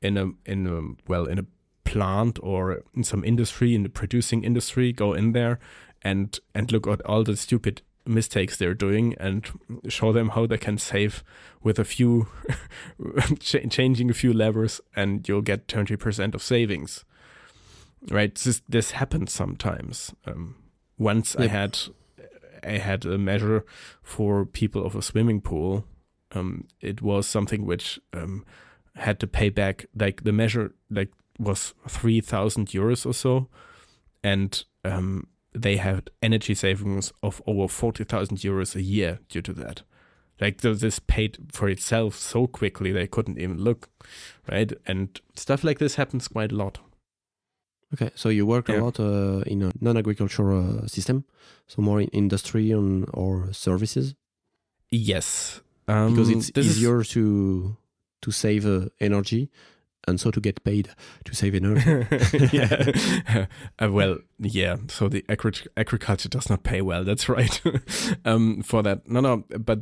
in 0.00 0.16
a 0.16 0.26
in 0.46 0.66
a 0.68 1.10
well 1.10 1.26
in 1.26 1.40
a 1.40 1.46
plant 1.84 2.38
or 2.42 2.82
in 2.94 3.04
some 3.04 3.24
industry 3.24 3.74
in 3.74 3.82
the 3.82 3.88
producing 3.88 4.44
industry 4.44 4.92
go 4.92 5.12
in 5.12 5.32
there 5.32 5.58
and 6.02 6.40
and 6.54 6.72
look 6.72 6.86
at 6.86 7.00
all 7.02 7.24
the 7.24 7.36
stupid 7.36 7.82
mistakes 8.04 8.56
they're 8.56 8.74
doing 8.74 9.14
and 9.18 9.48
show 9.88 10.12
them 10.12 10.30
how 10.30 10.46
they 10.46 10.58
can 10.58 10.76
save 10.78 11.22
with 11.62 11.78
a 11.78 11.84
few 11.84 12.26
ch 13.40 13.56
changing 13.70 14.10
a 14.10 14.14
few 14.14 14.32
levers 14.32 14.80
and 14.96 15.28
you'll 15.28 15.42
get 15.42 15.68
20% 15.68 16.34
of 16.34 16.42
savings. 16.42 17.04
Right? 18.10 18.34
This 18.34 18.62
this 18.68 18.90
happens 18.92 19.32
sometimes. 19.32 20.12
Um, 20.26 20.56
once 20.98 21.36
yep. 21.38 21.44
I 21.44 21.52
had 21.52 21.78
I 22.64 22.78
had 22.78 23.04
a 23.06 23.18
measure 23.18 23.64
for 24.02 24.44
people 24.44 24.84
of 24.84 24.96
a 24.96 25.02
swimming 25.02 25.40
pool 25.40 25.84
um, 26.34 26.66
it 26.80 27.02
was 27.02 27.26
something 27.26 27.66
which 27.66 28.00
um, 28.12 28.44
had 28.96 29.20
to 29.20 29.26
pay 29.26 29.48
back 29.48 29.86
like 29.94 30.24
the 30.24 30.32
measure 30.32 30.74
like 30.90 31.10
was 31.38 31.74
3000 31.88 32.68
euros 32.68 33.06
or 33.06 33.14
so. 33.14 33.48
And 34.22 34.64
um, 34.84 35.26
they 35.54 35.76
had 35.76 36.10
energy 36.22 36.54
savings 36.54 37.12
of 37.22 37.42
over 37.46 37.68
40,000 37.68 38.38
euros 38.38 38.74
a 38.74 38.82
year 38.82 39.20
due 39.28 39.42
to 39.42 39.52
that. 39.54 39.82
Like 40.40 40.60
this 40.60 40.98
paid 40.98 41.38
for 41.52 41.68
itself 41.68 42.16
so 42.16 42.46
quickly 42.46 42.90
they 42.90 43.06
couldn't 43.06 43.38
even 43.38 43.58
look 43.58 43.90
right? 44.50 44.72
And 44.86 45.20
stuff 45.36 45.62
like 45.62 45.78
this 45.78 45.94
happens 45.94 46.26
quite 46.26 46.52
a 46.52 46.56
lot. 46.56 46.78
Okay 47.94 48.10
so 48.14 48.28
you 48.28 48.46
work 48.46 48.68
yeah. 48.68 48.80
a 48.80 48.82
lot 48.82 48.98
uh, 48.98 49.40
in 49.46 49.62
a 49.62 49.72
non-agricultural 49.80 50.84
uh, 50.84 50.86
system 50.86 51.24
so 51.68 51.82
more 51.82 52.00
in 52.00 52.08
industry 52.08 52.70
and 52.72 53.06
or 53.12 53.52
services? 53.52 54.14
Yes. 54.90 55.60
Um, 55.86 56.14
because 56.14 56.30
it's 56.30 56.50
easier 56.56 57.02
is... 57.02 57.10
to 57.10 57.76
to 58.22 58.30
save 58.30 58.66
uh, 58.66 58.86
energy 59.00 59.50
and 60.06 60.20
so 60.20 60.30
to 60.30 60.40
get 60.40 60.62
paid 60.64 60.90
to 61.24 61.34
save 61.34 61.54
energy. 61.54 62.06
yeah. 62.56 63.46
Uh, 63.78 63.90
well, 63.90 64.18
yeah. 64.38 64.76
So 64.88 65.08
the 65.08 65.24
agri- 65.28 65.68
agriculture 65.76 66.28
does 66.28 66.50
not 66.50 66.64
pay 66.64 66.82
well. 66.82 67.04
That's 67.04 67.28
right. 67.28 67.60
um, 68.24 68.62
for 68.62 68.82
that, 68.82 69.08
no, 69.08 69.20
no. 69.20 69.44
But 69.58 69.80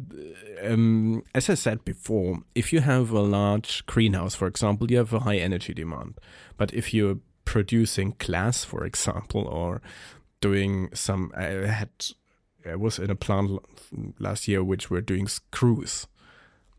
um, 0.62 1.23
as 1.35 1.49
I 1.49 1.55
said 1.55 1.85
before, 1.85 2.41
if 2.55 2.73
you 2.73 2.81
have 2.81 3.11
a 3.11 3.21
large 3.21 3.85
greenhouse, 3.87 4.35
for 4.35 4.47
example, 4.47 4.91
you 4.91 4.99
have 4.99 5.12
a 5.12 5.21
high 5.21 5.39
energy 5.39 5.73
demand. 5.73 6.18
But 6.57 6.75
if 6.75 6.93
you're 6.93 7.18
producing 7.45 8.14
glass, 8.18 8.64
for 8.64 8.85
example, 8.85 9.47
or 9.49 9.81
doing 10.41 10.91
some, 10.95 11.33
I 11.37 11.45
had, 11.66 11.91
I 12.66 12.77
was 12.77 12.99
in 12.99 13.11
a 13.11 13.16
plant 13.16 13.61
last 14.18 14.47
year 14.47 14.62
which 14.62 14.91
were 14.91 15.01
doing 15.01 15.29
screws 15.29 16.07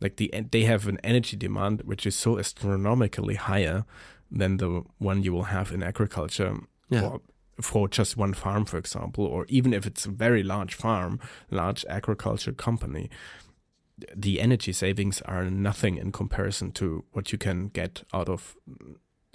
like 0.02 0.16
the 0.18 0.34
they 0.52 0.64
have 0.64 0.88
an 0.88 1.00
energy 1.04 1.38
demand 1.38 1.82
which 1.86 2.06
is 2.06 2.16
so 2.16 2.38
astronomically 2.40 3.36
higher 3.36 3.86
than 4.32 4.58
the 4.58 4.84
one 4.98 5.24
you 5.24 5.32
will 5.34 5.44
have 5.58 5.72
in 5.72 5.84
agriculture 5.84 6.56
Yeah. 6.90 7.04
or 7.04 7.22
for 7.62 7.88
just 7.88 8.18
one 8.18 8.34
farm 8.34 8.66
for 8.66 8.78
example 8.78 9.26
or 9.26 9.46
even 9.48 9.74
if 9.74 9.86
it's 9.86 10.06
a 10.08 10.10
very 10.12 10.44
large 10.44 10.74
farm 10.74 11.20
large 11.52 11.86
agriculture 11.90 12.52
company 12.54 13.10
the 14.16 14.42
energy 14.42 14.74
savings 14.74 15.22
are 15.24 15.46
nothing 15.50 15.98
in 15.98 16.12
comparison 16.12 16.72
to 16.72 17.04
what 17.12 17.32
you 17.32 17.38
can 17.38 17.68
get 17.68 18.04
out 18.14 18.30
of 18.30 18.56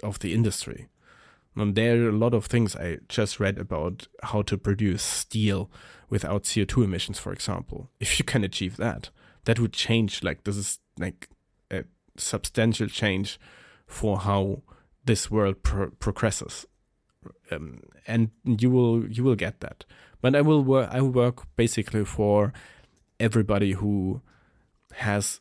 of 0.03 0.19
the 0.19 0.33
industry 0.33 0.87
and 1.55 1.73
there 1.75 2.03
are 2.05 2.09
a 2.09 2.11
lot 2.11 2.33
of 2.33 2.45
things 2.45 2.75
I 2.75 2.97
just 3.09 3.39
read 3.39 3.57
about 3.57 4.07
how 4.23 4.43
to 4.43 4.57
produce 4.57 5.01
steel 5.01 5.71
without 6.07 6.43
CO2 6.43 6.83
emissions, 6.83 7.17
for 7.17 7.33
example. 7.33 7.89
If 7.99 8.19
you 8.19 8.25
can 8.25 8.43
achieve 8.43 8.77
that, 8.77 9.09
that 9.47 9.59
would 9.59 9.73
change. 9.73 10.23
Like 10.23 10.43
this 10.43 10.57
is 10.57 10.79
like 10.99 11.29
a 11.71 11.85
substantial 12.17 12.87
change 12.87 13.39
for 13.87 14.19
how 14.19 14.61
this 15.05 15.31
world 15.31 15.63
pro- 15.63 15.89
progresses, 15.91 16.65
um, 17.49 17.79
and 18.05 18.29
you 18.43 18.69
will 18.69 19.07
you 19.09 19.23
will 19.23 19.35
get 19.35 19.61
that. 19.61 19.85
But 20.21 20.35
I 20.35 20.41
will 20.41 20.63
work. 20.63 20.89
I 20.91 20.99
will 21.01 21.13
work 21.13 21.43
basically 21.55 22.03
for 22.03 22.51
everybody 23.19 23.71
who 23.71 24.21
has 24.93 25.39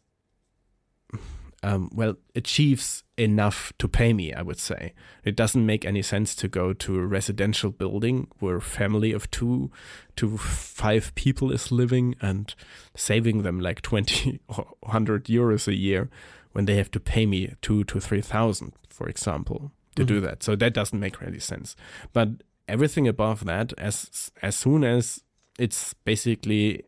um, 1.66 1.90
well 1.92 2.14
achieves 2.34 3.02
enough 3.16 3.72
to 3.78 3.88
pay 3.88 4.12
me 4.12 4.32
i 4.32 4.42
would 4.42 4.58
say. 4.58 4.92
It 5.24 5.36
doesn't 5.36 5.66
make 5.66 5.84
any 5.84 6.02
sense 6.02 6.34
to 6.36 6.48
go 6.48 6.72
to 6.72 6.98
a 6.98 7.06
residential 7.06 7.70
building 7.70 8.28
where 8.38 8.56
a 8.56 8.62
family 8.62 9.12
of 9.12 9.30
two 9.30 9.70
to 10.16 10.38
five 10.38 11.14
people 11.14 11.50
is 11.50 11.72
living 11.72 12.14
and 12.20 12.54
saving 12.94 13.42
them 13.42 13.60
like 13.60 13.82
20 13.82 14.40
or 14.48 14.66
100 14.80 15.24
euros 15.24 15.66
a 15.66 15.74
year 15.74 16.08
when 16.52 16.66
they 16.66 16.76
have 16.76 16.90
to 16.92 17.00
pay 17.00 17.26
me 17.26 17.52
two 17.60 17.84
to 17.84 18.00
three 18.00 18.22
thousand 18.22 18.72
for 18.88 19.08
example 19.08 19.72
to 19.96 20.04
do 20.04 20.20
that. 20.20 20.42
So 20.42 20.54
that 20.56 20.74
doesn't 20.74 21.00
make 21.00 21.20
any 21.22 21.38
sense. 21.38 21.74
But 22.12 22.28
everything 22.68 23.08
above 23.08 23.44
that 23.44 23.72
as 23.78 24.30
as 24.42 24.54
soon 24.56 24.84
as 24.84 25.22
it's 25.58 25.94
basically 26.04 26.84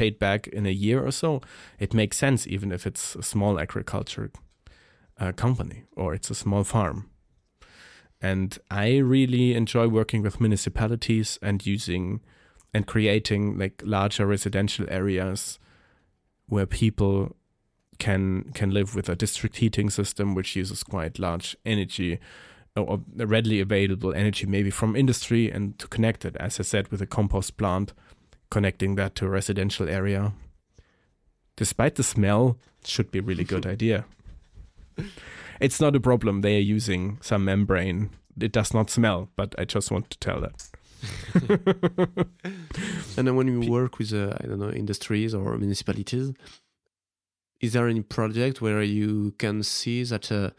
paid 0.00 0.18
back 0.18 0.46
in 0.46 0.64
a 0.64 0.70
year 0.86 1.04
or 1.06 1.12
so, 1.12 1.42
it 1.78 1.92
makes 1.92 2.16
sense, 2.16 2.46
even 2.46 2.72
if 2.72 2.86
it's 2.86 3.14
a 3.16 3.22
small 3.22 3.60
agriculture 3.60 4.30
uh, 5.18 5.32
company 5.32 5.84
or 5.94 6.14
it's 6.14 6.30
a 6.30 6.34
small 6.34 6.64
farm. 6.64 7.10
And 8.18 8.58
I 8.70 8.96
really 8.96 9.52
enjoy 9.54 9.88
working 9.88 10.22
with 10.22 10.40
municipalities 10.40 11.38
and 11.42 11.66
using 11.66 12.20
and 12.72 12.86
creating 12.86 13.58
like 13.58 13.82
larger 13.84 14.26
residential 14.26 14.86
areas 14.88 15.58
where 16.46 16.66
people 16.66 17.36
can 17.98 18.44
can 18.54 18.70
live 18.70 18.94
with 18.96 19.08
a 19.10 19.16
district 19.16 19.56
heating 19.58 19.90
system 19.90 20.34
which 20.34 20.56
uses 20.56 20.82
quite 20.82 21.18
large 21.18 21.56
energy 21.66 22.18
or 22.76 23.00
readily 23.16 23.60
available 23.60 24.14
energy 24.14 24.46
maybe 24.46 24.70
from 24.70 24.96
industry 24.96 25.50
and 25.50 25.78
to 25.78 25.86
connect 25.88 26.24
it 26.24 26.36
as 26.36 26.60
i 26.60 26.62
said 26.62 26.88
with 26.88 27.02
a 27.02 27.06
compost 27.06 27.56
plant 27.56 27.92
connecting 28.50 28.96
that 28.96 29.14
to 29.16 29.26
a 29.26 29.30
residential 29.30 29.88
area. 29.88 30.32
Despite 31.56 31.94
the 31.94 32.02
smell, 32.02 32.58
it 32.80 32.86
should 32.86 33.10
be 33.10 33.18
a 33.18 33.22
really 33.22 33.44
good 33.44 33.66
idea. 33.74 34.04
It's 35.60 35.80
not 35.80 35.96
a 35.96 36.00
problem. 36.00 36.40
They 36.40 36.56
are 36.56 36.60
using 36.76 37.18
some 37.20 37.44
membrane. 37.44 38.10
It 38.40 38.52
does 38.52 38.72
not 38.72 38.90
smell, 38.90 39.28
but 39.36 39.54
I 39.58 39.64
just 39.64 39.90
want 39.90 40.10
to 40.10 40.18
tell 40.18 40.40
that. 40.40 40.70
And 43.16 43.26
then 43.26 43.36
when 43.36 43.48
you 43.48 43.70
work 43.70 43.98
with, 43.98 44.12
uh, 44.12 44.34
I 44.40 44.46
don't 44.46 44.58
know, 44.58 44.70
industries 44.70 45.34
or 45.34 45.58
municipalities, 45.58 46.32
is 47.60 47.72
there 47.72 47.88
any 47.88 48.00
project 48.00 48.62
where 48.62 48.82
you 48.82 49.34
can 49.38 49.62
see 49.62 50.02
that 50.04 50.32
uh, 50.32 50.50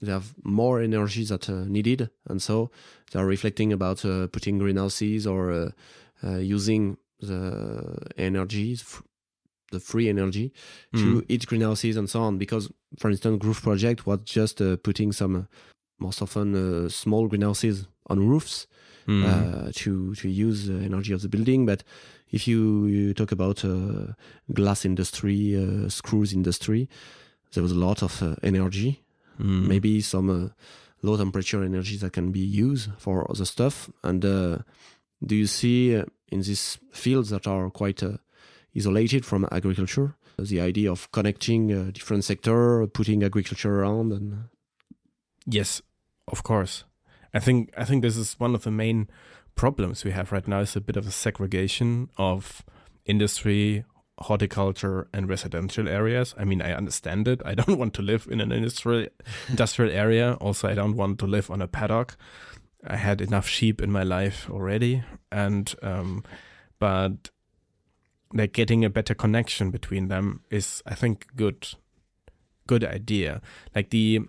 they 0.00 0.12
have 0.12 0.34
more 0.44 0.80
energy 0.80 1.24
that 1.24 1.48
uh, 1.50 1.64
needed, 1.64 2.10
and 2.28 2.40
so 2.40 2.70
they 3.10 3.18
are 3.18 3.26
reflecting 3.26 3.72
about 3.72 4.04
uh, 4.04 4.28
putting 4.28 4.58
greenhouses 4.58 5.26
or 5.26 5.50
uh, 5.50 5.70
uh, 6.22 6.36
using 6.36 6.98
the 7.20 7.96
energy, 8.16 8.78
the 9.70 9.80
free 9.80 10.08
energy, 10.08 10.52
to 10.94 11.20
Mm. 11.20 11.24
each 11.28 11.46
greenhouses 11.46 11.96
and 11.96 12.08
so 12.08 12.20
on? 12.22 12.38
Because, 12.38 12.70
for 12.98 13.10
instance, 13.10 13.38
Groof 13.42 13.62
Project 13.62 14.06
was 14.06 14.20
just 14.24 14.60
uh, 14.60 14.76
putting 14.76 15.12
some, 15.12 15.36
uh, 15.36 15.42
most 15.98 16.22
often 16.22 16.54
uh, 16.54 16.88
small 16.88 17.28
greenhouses 17.28 17.86
on 18.06 18.18
roofs 18.28 18.66
Mm. 19.06 19.24
uh, 19.24 19.72
to 19.74 20.14
to 20.16 20.28
use 20.28 20.66
the 20.66 20.84
energy 20.84 21.14
of 21.14 21.22
the 21.22 21.28
building. 21.28 21.64
But 21.66 21.82
if 22.30 22.46
you, 22.46 22.84
you 22.86 23.14
talk 23.14 23.32
about 23.32 23.64
uh, 23.64 24.12
glass 24.52 24.84
industry, 24.84 25.56
uh, 25.56 25.88
screws 25.88 26.32
industry, 26.34 26.88
there 27.52 27.62
was 27.62 27.72
a 27.72 27.78
lot 27.88 28.02
of 28.02 28.22
uh, 28.22 28.34
energy. 28.42 29.00
Mm. 29.40 29.66
Maybe 29.66 30.02
some 30.02 30.28
uh, 30.28 30.48
low 31.00 31.16
temperature 31.16 31.64
energy 31.64 31.96
that 31.98 32.12
can 32.12 32.32
be 32.32 32.40
used 32.40 32.90
for 32.98 33.24
other 33.30 33.46
stuff. 33.46 33.88
And 34.02 34.24
uh, 34.24 34.58
do 35.24 35.34
you 35.34 35.46
see 35.46 35.96
uh, 35.96 36.04
in 36.30 36.40
these 36.42 36.78
fields 36.92 37.30
that 37.30 37.46
are 37.46 37.70
quite 37.70 38.02
uh, 38.02 38.18
isolated 38.76 39.24
from 39.24 39.46
agriculture 39.50 40.14
the 40.38 40.60
idea 40.60 40.88
of 40.88 41.10
connecting 41.10 41.72
uh, 41.72 41.90
different 41.90 42.22
sector, 42.22 42.86
putting 42.86 43.24
agriculture 43.24 43.80
around, 43.80 44.12
and 44.12 44.44
Yes, 45.50 45.80
of 46.26 46.42
course. 46.42 46.84
I 47.32 47.40
think 47.40 47.72
I 47.76 47.84
think 47.84 48.02
this 48.02 48.16
is 48.16 48.34
one 48.38 48.54
of 48.54 48.64
the 48.64 48.70
main 48.70 49.08
problems 49.54 50.04
we 50.04 50.10
have 50.10 50.30
right 50.30 50.46
now 50.46 50.60
is 50.60 50.76
a 50.76 50.80
bit 50.80 50.96
of 50.96 51.06
a 51.06 51.10
segregation 51.10 52.10
of 52.18 52.62
industry, 53.06 53.84
horticulture, 54.18 55.08
and 55.12 55.28
residential 55.28 55.88
areas. 55.88 56.34
I 56.38 56.44
mean, 56.44 56.60
I 56.60 56.74
understand 56.74 57.28
it. 57.28 57.40
I 57.46 57.54
don't 57.54 57.78
want 57.82 57.94
to 57.94 58.02
live 58.02 58.28
in 58.30 58.40
an 58.40 58.52
industrial 58.52 59.06
industrial 59.48 59.90
area. 59.90 60.34
Also, 60.34 60.68
I 60.68 60.74
don't 60.74 60.96
want 60.96 61.18
to 61.20 61.26
live 61.26 61.50
on 61.50 61.62
a 61.62 61.66
paddock. 61.66 62.16
I 62.86 62.96
had 62.96 63.20
enough 63.20 63.48
sheep 63.48 63.80
in 63.80 63.90
my 63.90 64.02
life 64.02 64.48
already, 64.50 65.02
and 65.32 65.74
um, 65.82 66.24
but 66.78 67.30
like 68.32 68.52
getting 68.52 68.84
a 68.84 68.90
better 68.90 69.14
connection 69.14 69.70
between 69.70 70.08
them 70.08 70.42
is, 70.50 70.82
I 70.86 70.94
think, 70.94 71.26
good 71.34 71.68
good 72.66 72.84
idea. 72.84 73.40
Like 73.74 73.90
the 73.90 74.20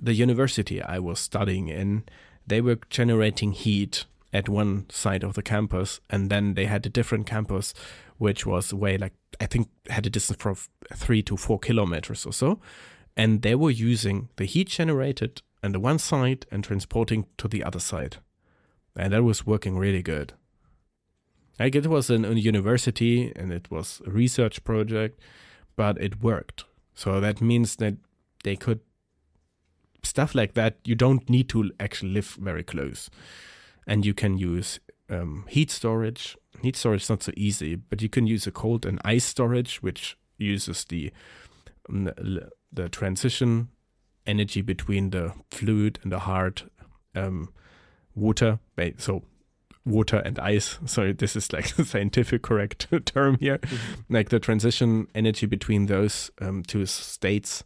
the 0.00 0.14
university 0.14 0.82
I 0.82 0.98
was 0.98 1.18
studying 1.18 1.68
in, 1.68 2.04
they 2.46 2.60
were 2.60 2.78
generating 2.90 3.52
heat 3.52 4.04
at 4.32 4.48
one 4.48 4.88
side 4.90 5.24
of 5.24 5.34
the 5.34 5.42
campus, 5.42 6.00
and 6.08 6.30
then 6.30 6.54
they 6.54 6.66
had 6.66 6.86
a 6.86 6.90
different 6.90 7.26
campus, 7.26 7.74
which 8.18 8.46
was 8.46 8.72
way 8.72 8.96
like 8.96 9.14
I 9.40 9.46
think 9.46 9.68
had 9.88 10.06
a 10.06 10.10
distance 10.10 10.40
from 10.40 10.56
three 10.94 11.22
to 11.24 11.36
four 11.36 11.58
kilometers 11.58 12.24
or 12.24 12.32
so, 12.32 12.60
and 13.16 13.42
they 13.42 13.54
were 13.54 13.70
using 13.70 14.28
the 14.36 14.46
heat 14.46 14.68
generated 14.68 15.42
on 15.66 15.72
the 15.72 15.80
one 15.80 15.98
side 15.98 16.46
and 16.50 16.64
transporting 16.64 17.26
to 17.36 17.48
the 17.48 17.62
other 17.62 17.80
side, 17.80 18.16
and 18.96 19.12
that 19.12 19.22
was 19.22 19.44
working 19.44 19.76
really 19.76 20.02
good. 20.02 20.32
Like 21.58 21.74
it 21.74 21.86
was 21.86 22.08
in 22.08 22.24
a 22.24 22.32
university 22.32 23.32
and 23.34 23.52
it 23.52 23.70
was 23.70 24.00
a 24.06 24.10
research 24.10 24.62
project, 24.64 25.20
but 25.74 26.00
it 26.00 26.22
worked. 26.22 26.64
So 26.94 27.20
that 27.20 27.40
means 27.40 27.76
that 27.76 27.96
they 28.44 28.56
could 28.56 28.80
stuff 30.02 30.34
like 30.34 30.54
that. 30.54 30.76
You 30.84 30.94
don't 30.94 31.28
need 31.28 31.48
to 31.50 31.70
actually 31.80 32.12
live 32.12 32.38
very 32.40 32.62
close, 32.62 33.10
and 33.86 34.06
you 34.06 34.14
can 34.14 34.38
use 34.38 34.80
um, 35.10 35.44
heat 35.48 35.70
storage. 35.70 36.36
Heat 36.62 36.76
storage 36.76 37.02
is 37.02 37.10
not 37.10 37.22
so 37.22 37.32
easy, 37.36 37.74
but 37.74 38.00
you 38.00 38.08
can 38.08 38.26
use 38.26 38.46
a 38.46 38.52
cold 38.52 38.86
and 38.86 39.00
ice 39.04 39.24
storage, 39.24 39.82
which 39.82 40.16
uses 40.38 40.84
the, 40.84 41.12
the 41.88 42.88
transition 42.90 43.68
energy 44.26 44.62
between 44.62 45.10
the 45.10 45.32
fluid 45.50 45.98
and 46.02 46.12
the 46.12 46.20
hard 46.20 46.62
um, 47.14 47.52
water. 48.14 48.58
So 48.98 49.22
water 49.84 50.16
and 50.18 50.38
ice. 50.38 50.78
So 50.84 51.12
this 51.12 51.36
is 51.36 51.52
like 51.52 51.68
the 51.76 51.84
scientific 51.84 52.42
correct 52.42 52.88
term 53.06 53.38
here. 53.40 53.60
Like 54.10 54.28
the 54.28 54.40
transition 54.40 55.06
energy 55.14 55.46
between 55.46 55.86
those 55.86 56.30
um, 56.40 56.62
two 56.62 56.84
states 56.86 57.64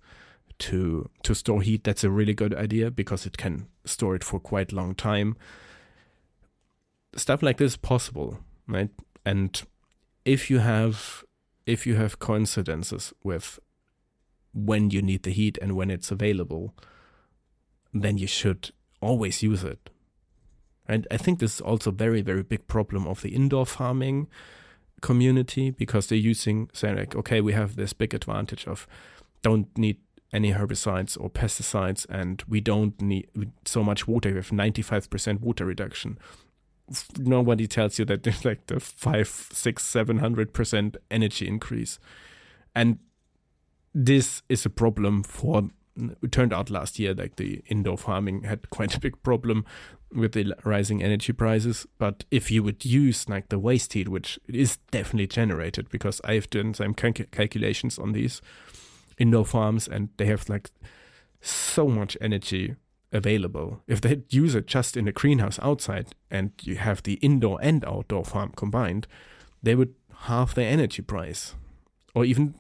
to 0.58 1.08
to 1.22 1.34
store 1.34 1.62
heat. 1.62 1.84
That's 1.84 2.04
a 2.04 2.10
really 2.10 2.34
good 2.34 2.54
idea 2.54 2.90
because 2.90 3.26
it 3.26 3.38
can 3.38 3.66
store 3.84 4.14
it 4.14 4.22
for 4.22 4.38
quite 4.38 4.72
a 4.72 4.76
long 4.76 4.94
time. 4.94 5.36
Stuff 7.16 7.42
like 7.42 7.56
this 7.56 7.72
is 7.72 7.76
possible, 7.76 8.38
right? 8.68 8.90
And 9.24 9.60
if 10.24 10.50
you 10.50 10.58
have 10.58 11.24
if 11.66 11.86
you 11.86 11.96
have 11.96 12.18
coincidences 12.18 13.12
with 13.24 13.58
when 14.52 14.90
you 14.90 15.02
need 15.02 15.22
the 15.22 15.30
heat 15.30 15.58
and 15.60 15.76
when 15.76 15.90
it's 15.90 16.10
available, 16.10 16.74
then 17.92 18.18
you 18.18 18.26
should 18.26 18.70
always 19.00 19.42
use 19.42 19.64
it. 19.64 19.90
And 20.86 21.06
I 21.10 21.16
think 21.16 21.38
this 21.38 21.54
is 21.54 21.60
also 21.60 21.90
a 21.90 21.94
very, 21.94 22.20
very 22.20 22.42
big 22.42 22.66
problem 22.66 23.06
of 23.06 23.22
the 23.22 23.34
indoor 23.34 23.66
farming 23.66 24.28
community 25.00 25.70
because 25.70 26.08
they're 26.08 26.18
using 26.18 26.68
saying 26.72 26.96
like, 26.96 27.14
okay, 27.14 27.40
we 27.40 27.52
have 27.52 27.76
this 27.76 27.92
big 27.92 28.12
advantage 28.12 28.66
of 28.66 28.86
don't 29.42 29.66
need 29.78 29.98
any 30.32 30.52
herbicides 30.52 31.16
or 31.20 31.30
pesticides 31.30 32.06
and 32.08 32.42
we 32.48 32.60
don't 32.60 33.00
need 33.00 33.28
so 33.64 33.82
much 33.82 34.06
water. 34.06 34.30
We 34.30 34.36
have 34.36 34.50
95% 34.50 35.40
water 35.40 35.64
reduction. 35.64 36.18
Nobody 37.18 37.66
tells 37.66 37.98
you 37.98 38.04
that 38.06 38.22
there's 38.24 38.44
like 38.44 38.66
the 38.66 38.80
five, 38.80 39.28
six, 39.28 39.84
seven 39.84 40.18
hundred 40.18 40.52
percent 40.52 40.96
energy 41.08 41.46
increase. 41.46 42.00
And 42.74 42.98
this 43.94 44.42
is 44.48 44.64
a 44.66 44.70
problem 44.70 45.22
for 45.22 45.70
it 46.22 46.32
turned 46.32 46.52
out 46.52 46.70
last 46.70 46.98
year 46.98 47.14
like 47.14 47.36
the 47.36 47.62
indoor 47.66 47.98
farming 47.98 48.44
had 48.44 48.70
quite 48.70 48.94
a 48.96 49.00
big 49.00 49.20
problem 49.22 49.64
with 50.12 50.32
the 50.32 50.54
rising 50.64 51.02
energy 51.02 51.32
prices. 51.32 51.86
But 51.98 52.24
if 52.30 52.50
you 52.50 52.62
would 52.62 52.84
use 52.84 53.28
like 53.28 53.48
the 53.48 53.58
waste 53.58 53.92
heat 53.92 54.08
which 54.08 54.38
is 54.48 54.78
definitely 54.90 55.26
generated 55.26 55.88
because 55.90 56.20
i've 56.24 56.50
done 56.50 56.74
some 56.74 56.94
calculations 56.94 57.98
on 57.98 58.12
these 58.12 58.40
indoor 59.18 59.44
farms 59.44 59.86
and 59.86 60.08
they 60.16 60.26
have 60.26 60.48
like 60.48 60.70
so 61.40 61.88
much 61.88 62.16
energy 62.20 62.76
available. 63.12 63.82
If 63.88 64.00
they 64.00 64.22
use 64.28 64.54
it 64.54 64.66
just 64.66 64.96
in 64.96 65.08
a 65.08 65.12
greenhouse 65.12 65.58
outside 65.62 66.14
and 66.30 66.52
you 66.62 66.76
have 66.76 67.02
the 67.02 67.14
indoor 67.14 67.58
and 67.60 67.84
outdoor 67.84 68.24
farm 68.24 68.52
combined 68.56 69.06
they 69.62 69.74
would 69.74 69.94
halve 70.20 70.54
their 70.54 70.70
energy 70.70 71.02
price 71.02 71.54
or 72.14 72.24
even 72.24 72.54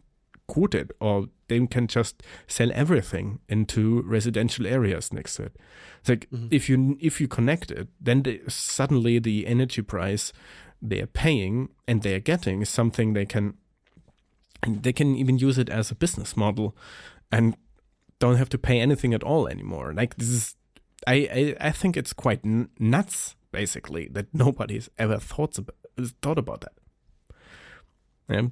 quoted 0.50 0.92
or 1.00 1.28
they 1.46 1.64
can 1.66 1.86
just 1.86 2.24
sell 2.48 2.70
everything 2.74 3.38
into 3.48 4.02
residential 4.02 4.66
areas 4.66 5.12
next 5.12 5.36
to 5.36 5.44
it. 5.44 5.56
It's 6.00 6.08
like 6.08 6.28
mm-hmm. 6.30 6.48
if 6.50 6.68
you 6.68 6.98
if 7.00 7.20
you 7.20 7.28
connect 7.28 7.70
it, 7.70 7.86
then 8.00 8.22
they, 8.24 8.40
suddenly 8.48 9.20
the 9.20 9.46
energy 9.46 9.82
price 9.82 10.32
they 10.82 11.00
are 11.00 11.06
paying 11.24 11.68
and 11.86 12.02
they 12.02 12.14
are 12.14 12.26
getting 12.32 12.62
is 12.62 12.68
something 12.68 13.12
they 13.12 13.26
can 13.26 13.54
they 14.66 14.92
can 14.92 15.14
even 15.14 15.38
use 15.38 15.56
it 15.56 15.68
as 15.68 15.90
a 15.90 15.94
business 15.94 16.36
model 16.36 16.76
and 17.30 17.56
don't 18.18 18.36
have 18.36 18.48
to 18.48 18.58
pay 18.58 18.80
anything 18.80 19.14
at 19.14 19.22
all 19.22 19.46
anymore. 19.46 19.92
Like 19.94 20.16
this 20.16 20.28
is 20.28 20.56
I 21.06 21.14
I, 21.60 21.68
I 21.68 21.70
think 21.70 21.96
it's 21.96 22.12
quite 22.12 22.40
n- 22.44 22.70
nuts 22.78 23.36
basically 23.52 24.08
that 24.14 24.26
nobody's 24.44 24.90
ever 24.98 25.18
thought 25.18 25.58
about 25.58 25.76
thought 26.22 26.38
about 26.38 26.62
that. 26.62 26.76
Yeah 28.28 28.48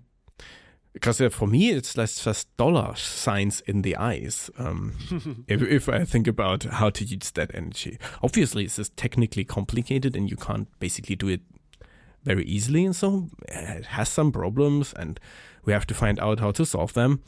because 0.98 1.22
for 1.32 1.46
me 1.46 1.70
it's 1.70 1.96
less 1.96 2.24
just 2.24 2.54
dollar 2.56 2.94
signs 2.96 3.60
in 3.62 3.82
the 3.82 3.96
eyes. 3.96 4.50
Um, 4.58 4.96
if, 5.46 5.62
if 5.62 5.88
i 5.88 6.04
think 6.04 6.26
about 6.26 6.64
how 6.64 6.90
to 6.90 7.04
use 7.04 7.30
that 7.32 7.54
energy. 7.54 7.98
Obviously 8.22 8.64
it's 8.64 8.76
just 8.76 8.96
technically 8.96 9.44
complicated 9.44 10.16
and 10.16 10.28
you 10.28 10.36
can't 10.36 10.68
basically 10.80 11.14
do 11.14 11.28
it 11.28 11.42
very 12.24 12.44
easily 12.44 12.84
and 12.84 12.96
so 12.96 13.28
it 13.46 13.86
has 13.86 14.08
some 14.08 14.32
problems 14.32 14.92
and 14.94 15.20
we 15.64 15.72
have 15.72 15.86
to 15.86 15.94
find 15.94 16.18
out 16.18 16.40
how 16.40 16.50
to 16.50 16.66
solve 16.66 16.94
them. 16.94 17.22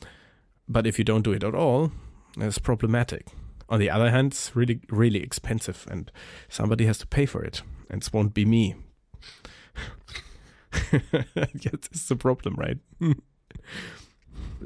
But 0.68 0.86
if 0.86 0.98
you 0.98 1.04
don't 1.04 1.22
do 1.22 1.32
it 1.32 1.44
at 1.44 1.54
all 1.54 1.92
it's 2.36 2.58
problematic. 2.58 3.28
On 3.68 3.78
the 3.78 3.90
other 3.90 4.10
hand 4.10 4.32
it's 4.32 4.56
really 4.56 4.80
really 4.90 5.22
expensive 5.22 5.86
and 5.88 6.10
somebody 6.48 6.86
has 6.86 6.98
to 6.98 7.06
pay 7.06 7.24
for 7.24 7.44
it 7.44 7.62
and 7.88 8.02
it 8.02 8.12
won't 8.12 8.34
be 8.34 8.44
me. 8.44 8.74
Yes, 10.92 11.74
it's 11.90 12.08
the 12.08 12.16
problem 12.16 12.54
right 12.54 12.78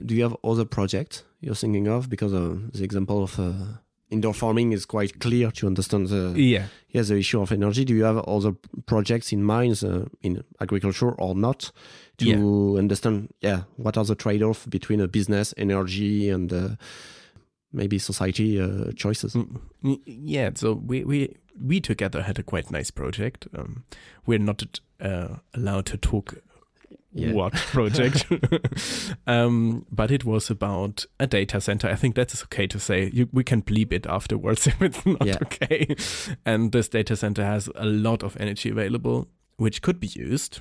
do 0.05 0.14
you 0.14 0.22
have 0.22 0.36
other 0.42 0.64
projects 0.64 1.22
you're 1.40 1.55
thinking 1.55 1.88
of? 1.88 2.09
Because 2.09 2.32
uh, 2.32 2.57
the 2.72 2.84
example 2.84 3.22
of 3.22 3.38
uh, 3.38 3.52
indoor 4.11 4.34
farming 4.34 4.72
is 4.72 4.86
quite 4.86 5.20
clear 5.20 5.50
to 5.50 5.66
understand 5.66 6.09
the 6.09 6.32
yeah 6.36 6.66
yeah 6.88 7.02
the 7.02 7.16
issue 7.16 7.40
of 7.40 7.52
energy. 7.52 7.84
Do 7.84 7.94
you 7.94 8.05
have 8.05 8.18
other 8.18 8.55
projects 8.86 9.32
in 9.32 9.42
mind 9.42 9.82
uh, 9.84 10.05
in 10.22 10.44
agriculture 10.61 11.12
or 11.12 11.34
not 11.34 11.72
to 12.18 12.24
yeah. 12.24 12.78
understand 12.78 13.32
yeah 13.40 13.62
what 13.76 13.96
are 13.96 14.05
the 14.05 14.14
trade-off 14.14 14.68
between 14.68 15.00
a 15.00 15.09
business, 15.09 15.55
energy, 15.57 16.30
and 16.30 16.52
uh, 16.52 16.68
maybe 17.72 17.98
society 17.98 18.61
uh, 18.61 18.92
choices? 18.96 19.34
Mm, 19.34 19.61
mm, 19.82 20.00
yeah, 20.07 20.50
so 20.55 20.74
we 20.74 21.05
we 21.05 21.36
we 21.61 21.80
together 21.80 22.22
had 22.22 22.38
a 22.38 22.42
quite 22.42 22.70
nice 22.70 22.90
project. 22.90 23.46
Um, 23.57 23.84
we're 24.26 24.38
not 24.38 24.80
uh, 25.00 25.36
allowed 25.55 25.86
to 25.86 25.96
talk 25.96 26.34
yeah. 27.15 27.33
what 27.33 27.55
project. 27.55 28.27
um, 29.27 29.87
but 29.91 30.11
it 30.11 30.25
was 30.25 30.51
about 30.51 31.07
a 31.21 31.27
data 31.27 31.61
center. 31.61 31.89
I 31.89 31.95
think 31.95 32.15
that 32.17 32.33
is 32.33 32.43
okay 32.45 32.67
to 32.67 32.79
say. 32.79 33.11
You, 33.12 33.29
we 33.33 33.45
can 33.45 33.62
bleep 33.62 33.93
it 33.93 34.07
afterwards 34.07 34.67
if 34.67 34.83
it's 34.83 35.07
not 35.07 35.25
yeah. 35.25 35.39
okay. 35.43 35.95
And 36.45 36.73
this 36.73 36.89
data 36.89 37.17
center 37.17 37.45
has 37.45 37.69
a 37.75 37.87
lot 37.87 38.23
of 38.23 38.37
energy 38.39 38.71
available, 38.71 39.29
which 39.57 39.81
could 39.83 40.01
be 40.01 40.09
used 40.09 40.61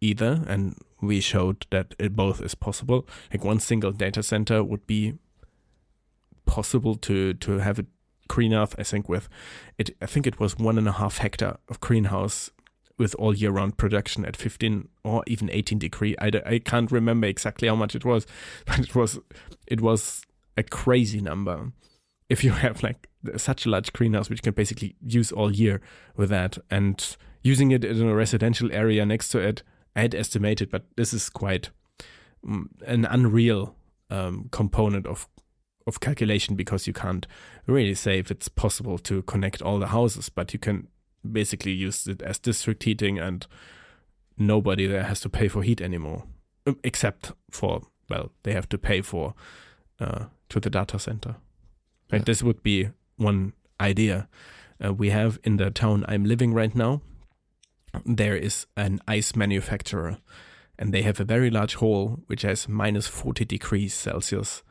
either. 0.00 0.44
And 0.46 0.76
we 1.00 1.20
showed 1.20 1.66
that 1.70 1.94
it 1.98 2.14
both 2.14 2.40
is 2.42 2.54
possible. 2.54 3.08
Like 3.32 3.44
one 3.44 3.60
single 3.60 3.92
data 3.92 4.22
center 4.22 4.62
would 4.62 4.86
be 4.86 5.14
possible 6.46 6.94
to 6.94 7.32
to 7.32 7.58
have 7.58 7.78
it 7.78 7.86
green 8.28 8.50
greenhouse. 8.50 8.74
I 8.78 8.82
think 8.82 9.08
with 9.08 9.28
it. 9.78 9.90
I 10.00 10.06
think 10.06 10.26
it 10.26 10.38
was 10.38 10.58
one 10.58 10.78
and 10.78 10.88
a 10.88 10.92
half 10.92 11.18
hectare 11.18 11.56
of 11.68 11.80
greenhouse 11.80 12.50
with 12.98 13.14
all 13.16 13.34
year 13.34 13.50
round 13.50 13.76
production 13.76 14.24
at 14.24 14.36
15 14.36 14.88
or 15.02 15.22
even 15.26 15.50
18 15.50 15.78
degree. 15.78 16.14
I, 16.20 16.30
I 16.46 16.58
can't 16.58 16.90
remember 16.92 17.26
exactly 17.26 17.68
how 17.68 17.74
much 17.74 17.94
it 17.94 18.04
was, 18.04 18.26
but 18.66 18.78
it 18.78 18.94
was 18.94 19.18
it 19.66 19.80
was 19.80 20.22
a 20.56 20.62
crazy 20.62 21.20
number. 21.20 21.72
If 22.28 22.42
you 22.42 22.52
have 22.52 22.82
like 22.82 23.08
such 23.36 23.66
a 23.66 23.70
large 23.70 23.92
greenhouse, 23.92 24.30
which 24.30 24.38
you 24.38 24.42
can 24.42 24.54
basically 24.54 24.96
use 25.06 25.32
all 25.32 25.52
year 25.52 25.80
with 26.16 26.30
that, 26.30 26.58
and 26.70 27.16
using 27.42 27.70
it 27.70 27.84
in 27.84 28.08
a 28.08 28.14
residential 28.14 28.72
area 28.72 29.04
next 29.04 29.28
to 29.28 29.38
it, 29.38 29.62
I 29.94 30.02
had 30.02 30.14
estimated, 30.14 30.70
but 30.70 30.84
this 30.96 31.12
is 31.12 31.28
quite 31.28 31.70
um, 32.46 32.70
an 32.86 33.04
unreal 33.04 33.76
um, 34.10 34.48
component 34.50 35.06
of 35.06 35.28
of 35.86 36.00
calculation 36.00 36.56
because 36.56 36.86
you 36.86 36.94
can't 36.94 37.26
really 37.66 37.94
say 37.94 38.18
if 38.18 38.30
it's 38.30 38.48
possible 38.48 38.96
to 38.96 39.20
connect 39.22 39.60
all 39.60 39.78
the 39.78 39.88
houses, 39.88 40.30
but 40.30 40.52
you 40.54 40.58
can 40.58 40.88
basically 41.30 41.72
used 41.72 42.08
it 42.08 42.22
as 42.22 42.38
district 42.38 42.82
heating, 42.82 43.18
and 43.18 43.46
nobody 44.36 44.86
there 44.86 45.04
has 45.04 45.20
to 45.20 45.28
pay 45.28 45.48
for 45.48 45.62
heat 45.62 45.80
anymore, 45.80 46.24
um, 46.66 46.78
except 46.82 47.32
for 47.50 47.82
well, 48.08 48.30
they 48.42 48.52
have 48.52 48.68
to 48.68 48.78
pay 48.78 49.00
for 49.00 49.34
uh, 50.00 50.26
to 50.48 50.60
the 50.60 50.70
data 50.70 50.98
center. 50.98 51.36
And 52.10 52.20
yeah. 52.20 52.24
this 52.24 52.42
would 52.42 52.62
be 52.62 52.90
one 53.16 53.54
idea. 53.80 54.28
Uh, 54.84 54.92
we 54.92 55.10
have 55.10 55.38
in 55.44 55.56
the 55.56 55.70
town 55.70 56.04
I'm 56.08 56.24
living 56.24 56.52
right 56.52 56.74
now. 56.74 57.00
There 58.04 58.36
is 58.36 58.66
an 58.76 59.00
ice 59.06 59.36
manufacturer, 59.36 60.18
and 60.78 60.92
they 60.92 61.02
have 61.02 61.20
a 61.20 61.24
very 61.24 61.50
large 61.50 61.76
hall 61.76 62.20
which 62.26 62.42
has 62.42 62.68
minus 62.68 63.06
40 63.06 63.44
degrees 63.44 63.94
Celsius 63.94 64.62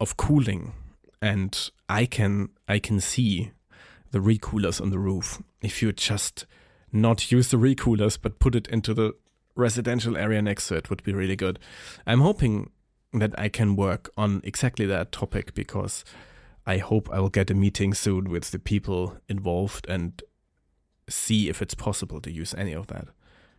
of 0.00 0.16
cooling, 0.16 0.72
and 1.22 1.70
I 1.88 2.06
can 2.06 2.50
I 2.68 2.78
can 2.78 3.00
see 3.00 3.52
the 4.10 4.18
recoolers 4.18 4.80
on 4.80 4.90
the 4.90 4.98
roof. 4.98 5.42
If 5.62 5.82
you 5.82 5.92
just 5.92 6.46
not 6.92 7.30
use 7.30 7.50
the 7.50 7.56
recoolers 7.56 8.18
but 8.20 8.38
put 8.38 8.54
it 8.54 8.66
into 8.68 8.94
the 8.94 9.14
residential 9.54 10.16
area 10.16 10.40
next 10.40 10.68
to 10.68 10.76
it 10.76 10.90
would 10.90 11.02
be 11.02 11.12
really 11.12 11.36
good. 11.36 11.58
I'm 12.06 12.20
hoping 12.20 12.70
that 13.12 13.38
I 13.38 13.48
can 13.48 13.76
work 13.76 14.10
on 14.16 14.40
exactly 14.44 14.86
that 14.86 15.12
topic 15.12 15.54
because 15.54 16.04
I 16.66 16.78
hope 16.78 17.08
I 17.10 17.20
will 17.20 17.30
get 17.30 17.50
a 17.50 17.54
meeting 17.54 17.94
soon 17.94 18.28
with 18.28 18.50
the 18.50 18.58
people 18.58 19.16
involved 19.28 19.86
and 19.88 20.20
see 21.08 21.48
if 21.48 21.62
it's 21.62 21.74
possible 21.74 22.20
to 22.20 22.30
use 22.30 22.54
any 22.54 22.72
of 22.72 22.88
that. 22.88 23.08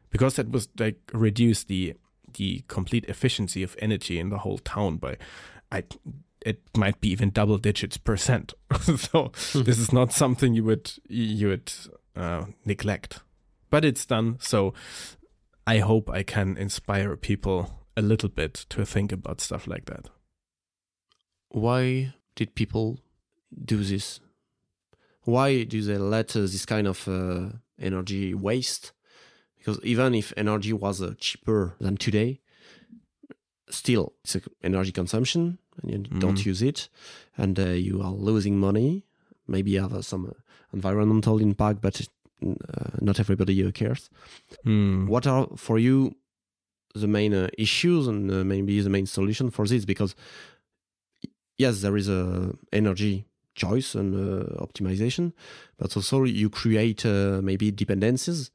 Because 0.10 0.36
that 0.36 0.52
was 0.52 0.68
like 0.78 1.00
reduce 1.14 1.64
the 1.64 1.96
the 2.34 2.64
complete 2.68 3.06
efficiency 3.06 3.64
of 3.64 3.76
energy 3.80 4.20
in 4.20 4.30
the 4.30 4.40
whole 4.40 4.58
town 4.58 4.98
by 4.98 5.18
I 5.72 5.84
it 6.48 6.62
might 6.78 7.02
be 7.02 7.10
even 7.10 7.30
double 7.30 7.58
digits 7.58 7.98
percent. 7.98 8.54
so 8.82 9.32
hmm. 9.52 9.64
this 9.64 9.78
is 9.78 9.92
not 9.92 10.14
something 10.14 10.54
you 10.54 10.64
would 10.64 10.94
you 11.10 11.50
would 11.50 11.74
uh, 12.16 12.46
neglect, 12.66 13.20
but 13.70 13.84
it's 13.84 14.06
done. 14.06 14.38
So 14.40 14.74
I 15.66 15.80
hope 15.80 16.10
I 16.10 16.24
can 16.24 16.58
inspire 16.58 17.18
people 17.18 17.86
a 17.98 18.02
little 18.02 18.30
bit 18.30 18.54
to 18.70 18.86
think 18.86 19.12
about 19.12 19.42
stuff 19.42 19.68
like 19.68 19.86
that. 19.86 20.10
Why 21.50 22.14
did 22.36 22.56
people 22.56 23.00
do 23.66 23.84
this? 23.84 24.22
Why 25.24 25.64
do 25.64 25.82
they 25.82 25.98
let 25.98 26.36
uh, 26.36 26.42
this 26.42 26.66
kind 26.66 26.88
of 26.88 27.08
uh, 27.08 27.58
energy 27.78 28.34
waste? 28.34 28.94
Because 29.58 29.80
even 29.84 30.16
if 30.16 30.32
energy 30.38 30.72
was 30.72 31.02
uh, 31.02 31.16
cheaper 31.20 31.76
than 31.82 31.98
today, 31.98 32.40
still 33.70 34.14
it's 34.24 34.38
energy 34.64 34.92
consumption 34.92 35.58
and 35.82 35.92
you 35.92 36.00
mm. 36.00 36.20
don't 36.20 36.46
use 36.46 36.62
it 36.62 36.90
and 37.38 37.60
uh, 37.60 37.66
you 37.66 38.02
are 38.02 38.12
losing 38.12 38.58
money 38.58 39.04
maybe 39.48 39.72
you 39.72 39.82
have 39.82 39.94
uh, 39.94 40.02
some 40.02 40.26
uh, 40.26 40.32
environmental 40.74 41.40
impact 41.40 41.82
but 41.82 42.02
uh, 42.46 42.56
not 43.02 43.20
everybody 43.20 43.72
cares 43.72 44.10
mm. 44.66 45.08
what 45.08 45.28
are 45.28 45.48
for 45.56 45.80
you 45.80 46.16
the 46.96 47.08
main 47.08 47.34
uh, 47.34 47.48
issues 47.58 48.08
and 48.08 48.32
uh, 48.32 48.44
maybe 48.44 48.80
the 48.82 48.90
main 48.90 49.06
solution 49.06 49.50
for 49.50 49.68
this 49.68 49.86
because 49.86 50.16
yes 51.58 51.82
there 51.82 51.98
is 51.98 52.10
a 52.10 52.54
energy 52.72 53.26
choice 53.58 53.96
and 53.96 54.16
uh, 54.16 54.46
optimization, 54.64 55.34
but 55.78 55.98
also 55.98 56.24
you 56.24 56.50
create 56.50 57.06
uh, 57.06 57.42
maybe 57.44 57.72
dependencies 57.72 58.52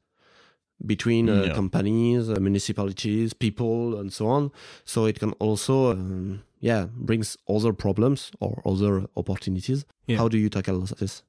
between 0.85 1.29
uh, 1.29 1.43
Yeah. 1.43 1.53
companies, 1.53 2.29
uh, 2.29 2.39
municipalities, 2.39 3.33
people, 3.33 3.99
and 3.99 4.11
so 4.13 4.27
on. 4.27 4.51
So 4.85 5.05
it 5.05 5.19
can 5.19 5.31
also, 5.39 5.91
um, 5.91 6.41
yeah, 6.59 6.87
brings 6.95 7.37
other 7.47 7.73
problems 7.73 8.31
or 8.39 8.61
other 8.65 9.05
opportunities. 9.15 9.85
Yeah. 10.07 10.17
How 10.17 10.27
do 10.29 10.37
you 10.37 10.49
tackle 10.49 10.81
this? 10.81 11.23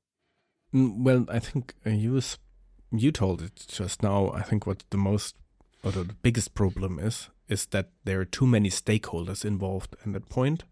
Mm, 0.73 1.05
Well, 1.05 1.25
I 1.29 1.39
think 1.41 1.75
uh, 1.87 1.91
you 1.91 2.21
you 2.97 3.13
told 3.13 3.43
it 3.43 3.67
just 3.69 4.03
now. 4.03 4.31
I 4.41 4.43
think 4.43 4.67
what 4.67 4.85
the 4.91 4.99
most 4.99 5.37
or 5.83 5.93
the 5.93 6.05
biggest 6.23 6.55
problem 6.55 6.99
is 6.99 7.31
is 7.49 7.67
that 7.67 7.87
there 8.05 8.19
are 8.21 8.25
too 8.25 8.47
many 8.47 8.71
stakeholders 8.71 9.45
involved 9.45 9.97
in 10.05 10.13
that 10.13 10.29
point, 10.29 10.65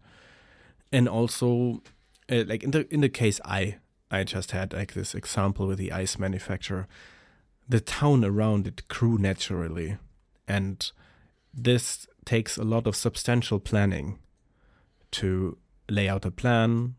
and 0.91 1.07
also 1.09 1.81
uh, 2.31 2.43
like 2.47 2.63
in 2.63 2.71
the 2.71 2.85
in 2.93 3.01
the 3.01 3.09
case 3.09 3.39
I 3.45 3.77
I 4.11 4.23
just 4.23 4.51
had 4.51 4.73
like 4.73 4.93
this 4.93 5.15
example 5.15 5.67
with 5.67 5.77
the 5.77 5.91
ice 6.03 6.17
manufacturer, 6.19 6.87
the 7.73 7.81
town 7.81 8.23
around 8.23 8.67
it 8.67 8.87
grew 8.87 9.17
naturally, 9.17 9.97
and 10.47 10.91
this 11.51 12.05
takes 12.23 12.55
a 12.55 12.63
lot 12.63 12.85
of 12.85 12.95
substantial 12.95 13.59
planning 13.59 14.19
to 15.09 15.57
lay 15.89 16.07
out 16.07 16.23
a 16.23 16.29
plan, 16.29 16.93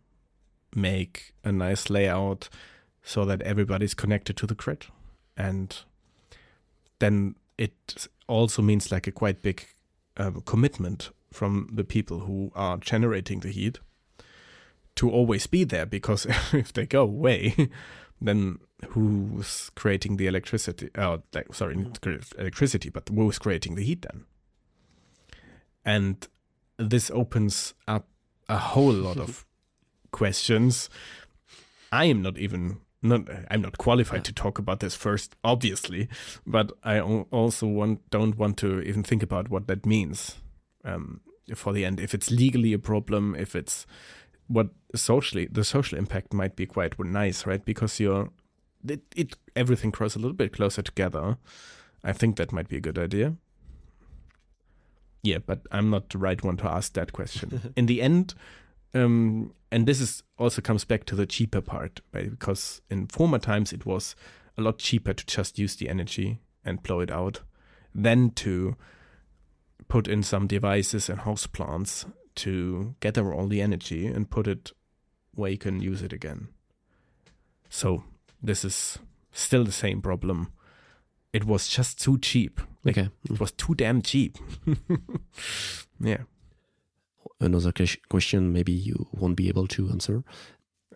make 0.75 1.33
a 1.45 1.53
nice 1.53 1.91
layout 1.91 2.49
so 3.05 3.25
that 3.25 3.41
everybody's 3.43 3.95
connected 3.95 4.37
to 4.37 4.49
the 4.49 4.55
grid. 4.57 4.87
And 5.37 5.79
then 6.99 7.37
it 7.57 8.09
also 8.27 8.61
means 8.61 8.91
like 8.91 9.07
a 9.07 9.13
quite 9.13 9.43
big 9.43 9.65
um, 10.17 10.41
commitment 10.41 11.11
from 11.33 11.69
the 11.73 11.85
people 11.85 12.19
who 12.19 12.51
are 12.57 12.79
generating 12.79 13.39
the 13.39 13.51
heat 13.51 13.79
to 14.97 15.09
always 15.09 15.47
be 15.47 15.63
there 15.63 15.87
because 15.87 16.27
if 16.53 16.73
they 16.73 16.85
go 16.85 17.03
away, 17.03 17.71
then 18.21 18.59
who's 18.89 19.71
creating 19.75 20.17
the 20.17 20.27
electricity? 20.27 20.91
Oh, 20.97 21.23
like, 21.33 21.55
sorry, 21.55 21.77
not 21.77 21.99
electricity, 22.39 22.91
but 22.91 23.09
who's 23.09 23.39
creating 23.39 23.75
the 23.75 23.85
heat 23.85 24.03
then? 24.03 24.25
And 25.85 26.27
this 26.79 27.11
opens 27.11 27.75
up 27.87 28.09
a 28.49 28.59
whole 28.59 28.93
lot 28.93 29.19
of 29.19 29.45
questions. 30.11 30.89
I 31.93 32.07
am 32.07 32.23
not 32.23 32.39
even 32.39 32.81
not 33.03 33.29
I'm 33.51 33.61
not 33.61 33.79
qualified 33.79 34.25
to 34.25 34.33
talk 34.33 34.59
about 34.59 34.81
this 34.81 34.95
first, 34.95 35.37
obviously, 35.45 36.09
but 36.47 36.73
I 36.83 37.01
also 37.01 37.67
want 37.67 38.09
don't 38.11 38.37
want 38.37 38.57
to 38.59 38.81
even 38.81 39.03
think 39.03 39.23
about 39.23 39.51
what 39.51 39.67
that 39.69 39.87
means 39.87 40.37
um, 40.85 41.21
for 41.55 41.73
the 41.73 41.85
end. 41.85 42.01
If 42.01 42.15
it's 42.15 42.31
legally 42.31 42.73
a 42.73 42.79
problem, 42.79 43.35
if 43.35 43.55
it's 43.55 43.87
what 44.49 44.69
socially 44.95 45.49
the 45.51 45.65
social 45.65 45.99
impact 45.99 46.33
might 46.33 46.57
be 46.57 46.67
quite 46.67 46.99
nice, 46.99 47.47
right? 47.47 47.65
Because 47.65 48.01
you're 48.01 48.31
it, 48.87 49.03
it 49.17 49.37
everything 49.57 49.91
grows 49.91 50.15
a 50.15 50.19
little 50.19 50.37
bit 50.37 50.53
closer 50.53 50.83
together. 50.83 51.39
I 52.03 52.13
think 52.13 52.37
that 52.37 52.53
might 52.53 52.69
be 52.69 52.77
a 52.77 52.81
good 52.81 52.99
idea. 52.99 53.35
Yeah, 55.23 55.39
but 55.39 55.61
I'm 55.73 55.89
not 55.89 56.11
the 56.11 56.19
right 56.19 56.43
one 56.43 56.59
to 56.59 56.67
ask 56.67 56.93
that 56.93 57.15
question. 57.15 57.73
In 57.77 57.87
the 57.87 58.03
end, 58.03 58.35
um, 58.93 59.55
and 59.73 59.87
this 59.87 60.01
is 60.01 60.23
also 60.39 60.61
comes 60.61 60.85
back 60.85 61.05
to 61.07 61.17
the 61.17 61.27
cheaper 61.27 61.61
part, 61.61 62.01
right? 62.13 62.31
Because 62.31 62.83
in 62.91 63.07
former 63.07 63.39
times 63.39 63.73
it 63.73 63.87
was 63.87 64.15
a 64.57 64.63
lot 64.63 64.79
cheaper 64.79 65.13
to 65.15 65.27
just 65.27 65.59
use 65.59 65.77
the 65.77 65.89
energy 65.89 66.41
and 66.65 66.83
blow 66.83 67.01
it 67.01 67.11
out 67.11 67.41
than 67.95 68.31
to 68.31 68.77
put 69.89 70.07
in 70.07 70.23
some 70.23 70.47
devices 70.47 71.09
and 71.09 71.21
house 71.21 71.47
plants 71.47 72.07
to 72.37 72.95
gather 73.01 73.33
all 73.33 73.47
the 73.47 73.61
energy 73.63 74.07
and 74.07 74.31
put 74.31 74.47
it 74.47 74.73
where 75.35 75.51
you 75.51 75.59
can 75.59 75.81
use 75.81 76.03
it 76.03 76.13
again. 76.13 76.49
So 77.69 78.05
this 78.43 78.65
is 78.65 78.99
still 79.33 79.65
the 79.65 79.73
same 79.73 80.01
problem. 80.01 80.53
It 81.33 81.45
was 81.45 81.67
just 81.69 82.01
too 82.01 82.19
cheap. 82.19 82.61
Like, 82.85 82.97
Okay. 82.99 83.09
It 83.29 83.41
was 83.41 83.51
too 83.53 83.75
damn 83.75 84.03
cheap. 84.03 84.39
yeah. 86.01 86.19
Another 87.41 87.73
question 88.09 88.53
maybe 88.53 88.73
you 88.73 89.09
won't 89.13 89.37
be 89.37 89.49
able 89.49 89.67
to 89.69 89.89
answer. 89.91 90.23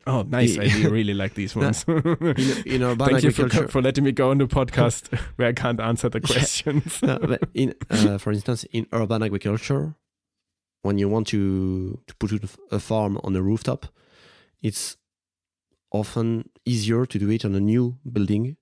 Oh, 0.06 0.22
nice. 0.22 0.56
I 0.56 0.64
really 0.88 1.12
like 1.14 1.34
these 1.34 1.56
ones. 1.56 1.84
In, 1.88 2.62
in 2.64 2.82
urban 2.82 3.08
Thank 3.08 3.24
you 3.24 3.30
for, 3.32 3.48
for 3.68 3.82
letting 3.82 4.04
me 4.04 4.12
go 4.12 4.30
on 4.30 4.38
the 4.38 4.46
podcast 4.46 5.12
where 5.36 5.48
I 5.48 5.52
can't 5.52 5.80
answer 5.80 6.08
the 6.08 6.20
Yeah. 6.20 6.32
questions. 6.34 7.02
No, 7.02 7.36
in, 7.52 7.74
uh, 7.90 8.16
for 8.18 8.32
instance, 8.32 8.64
in 8.72 8.86
urban 8.92 9.22
agriculture, 9.22 9.96
when 10.88 10.98
you 10.98 11.08
want 11.14 11.26
to, 11.26 12.00
to 12.08 12.14
put 12.16 12.30
a 12.72 12.78
farm 12.80 13.18
on 13.22 13.36
a 13.36 13.42
rooftop, 13.42 13.86
it's 14.62 14.96
often 15.90 16.48
easier 16.64 17.04
to 17.06 17.18
do 17.18 17.28
it 17.30 17.44
on 17.44 17.54
a 17.54 17.60
new 17.60 17.84
building. 18.10 18.56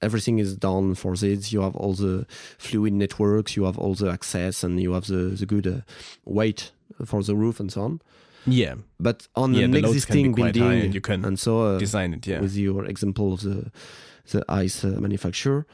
Everything 0.00 0.38
is 0.40 0.56
done 0.56 0.94
for 0.94 1.16
this. 1.16 1.52
You 1.52 1.62
have 1.62 1.76
all 1.82 1.94
the 1.94 2.26
fluid 2.58 2.92
networks, 2.92 3.56
you 3.56 3.64
have 3.64 3.78
all 3.78 3.94
the 3.94 4.10
access, 4.10 4.64
and 4.64 4.80
you 4.80 4.92
have 4.92 5.06
the, 5.06 5.22
the 5.40 5.46
good 5.46 5.66
uh, 5.66 5.80
weight 6.24 6.72
for 7.06 7.22
the 7.22 7.34
roof 7.34 7.60
and 7.60 7.70
so 7.72 7.80
on. 7.82 8.00
yeah. 8.46 8.74
But 8.98 9.28
on 9.34 9.54
Yeah, 9.54 9.64
an 9.64 9.70
the 9.70 9.78
existing 9.78 10.34
building, 10.34 10.62
and 10.84 10.94
you 10.94 11.00
can 11.00 11.24
and 11.24 11.38
so 11.38 11.52
uh, 11.62 11.78
design 11.78 12.14
it. 12.14 12.26
Yeah. 12.26 12.40
with 12.42 12.54
your 12.56 12.84
example 12.84 13.32
of 13.32 13.40
the 13.40 13.70
the 14.32 14.40
ice 14.64 14.84
uh, 14.84 15.00
manufacturer 15.00 15.64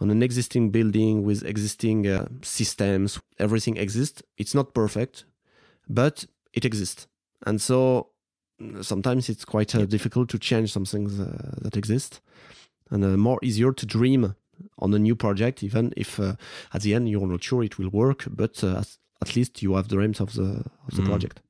on 0.00 0.10
an 0.10 0.22
existing 0.22 0.70
building 0.70 1.22
with 1.24 1.44
existing 1.44 2.06
uh, 2.06 2.26
systems. 2.42 3.20
Everything 3.38 3.76
exists. 3.76 4.22
It's 4.36 4.54
not 4.54 4.74
perfect 4.74 5.24
but 5.90 6.26
it 6.52 6.64
exists. 6.64 7.06
And 7.46 7.60
so 7.60 8.08
mm, 8.60 8.84
sometimes 8.84 9.28
it's 9.28 9.44
quite 9.44 9.74
uh, 9.74 9.86
difficult 9.86 10.28
to 10.30 10.38
change 10.38 10.70
some 10.70 10.84
things 10.84 11.18
uh, 11.18 11.54
that 11.62 11.76
exist. 11.76 12.20
And 12.90 13.04
uh, 13.04 13.16
more 13.16 13.38
easier 13.42 13.72
to 13.72 13.86
dream 13.86 14.34
on 14.78 14.92
a 14.94 14.98
new 14.98 15.14
project 15.16 15.62
even 15.62 15.92
if 15.96 16.18
uh, 16.20 16.34
at 16.74 16.82
the 16.82 16.94
end 16.94 17.08
you're 17.08 17.26
not 17.26 17.42
sure 17.42 17.62
it 17.64 17.78
will 17.78 17.90
work 17.90 18.24
but 18.28 18.62
uh, 18.64 18.78
at, 18.78 18.96
at 19.22 19.36
least 19.36 19.62
you 19.62 19.74
have 19.76 19.88
dreams 19.88 20.20
of 20.20 20.32
the 20.34 20.64
of 20.86 20.94
the 20.94 21.02
Mm. 21.02 21.06
project. 21.06 21.40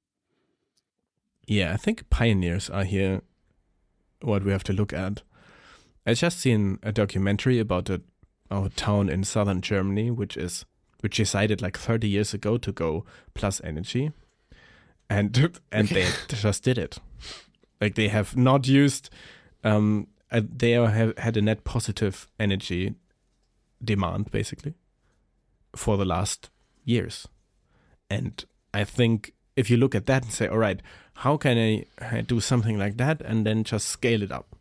Yeah, 1.46 1.72
I 1.72 1.76
think 1.78 2.08
pioneers 2.10 2.68
are 2.70 2.84
here 2.84 3.22
what 4.20 4.44
we 4.44 4.52
have 4.52 4.64
to 4.64 4.72
look 4.72 4.92
at. 4.92 5.22
I 6.06 6.14
just 6.14 6.38
seen 6.40 6.78
a 6.82 6.92
documentary 6.92 7.58
about 7.58 7.88
a, 7.90 8.00
a 8.50 8.68
town 8.70 9.08
in 9.08 9.24
southern 9.24 9.60
Germany 9.60 10.10
which 10.10 10.36
is 10.36 10.64
which 11.00 11.16
decided 11.16 11.62
like 11.62 11.78
30 11.78 12.08
years 12.08 12.34
ago 12.34 12.58
to 12.58 12.72
go 12.72 13.04
plus 13.34 13.60
energy 13.62 14.10
and 15.08 15.58
and 15.72 15.88
they 15.88 16.08
just 16.28 16.64
did 16.64 16.78
it. 16.78 16.98
Like 17.80 17.94
they 17.94 18.08
have 18.08 18.36
not 18.36 18.66
used 18.66 19.10
um 19.64 20.08
they 20.30 20.72
have 20.72 21.16
had 21.18 21.36
a 21.36 21.42
net 21.42 21.64
positive 21.64 22.28
energy 22.38 22.94
demand 23.82 24.30
basically 24.30 24.74
for 25.74 25.96
the 25.96 26.04
last 26.04 26.50
years. 26.84 27.26
And 28.10 28.44
I 28.74 28.84
think 28.84 29.32
if 29.56 29.70
you 29.70 29.76
look 29.76 29.94
at 29.94 30.06
that 30.06 30.22
and 30.24 30.32
say, 30.32 30.48
all 30.48 30.58
right, 30.58 30.80
how 31.14 31.36
can 31.36 31.84
I 32.00 32.20
do 32.22 32.40
something 32.40 32.78
like 32.78 32.96
that 32.98 33.20
and 33.22 33.46
then 33.46 33.64
just 33.64 33.88
scale 33.88 34.22
it 34.22 34.32
up? 34.32 34.54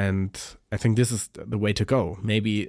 And 0.00 0.30
I 0.72 0.76
think 0.78 0.96
this 0.96 1.12
is 1.12 1.28
the 1.34 1.58
way 1.58 1.72
to 1.74 1.84
go. 1.84 2.18
Maybe 2.22 2.68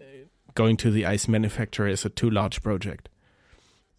going 0.56 0.78
to 0.78 0.92
the 0.92 1.06
ice 1.06 1.28
manufacturer 1.28 1.88
is 1.88 2.06
a 2.06 2.10
too 2.10 2.30
large 2.30 2.62
project. 2.62 3.10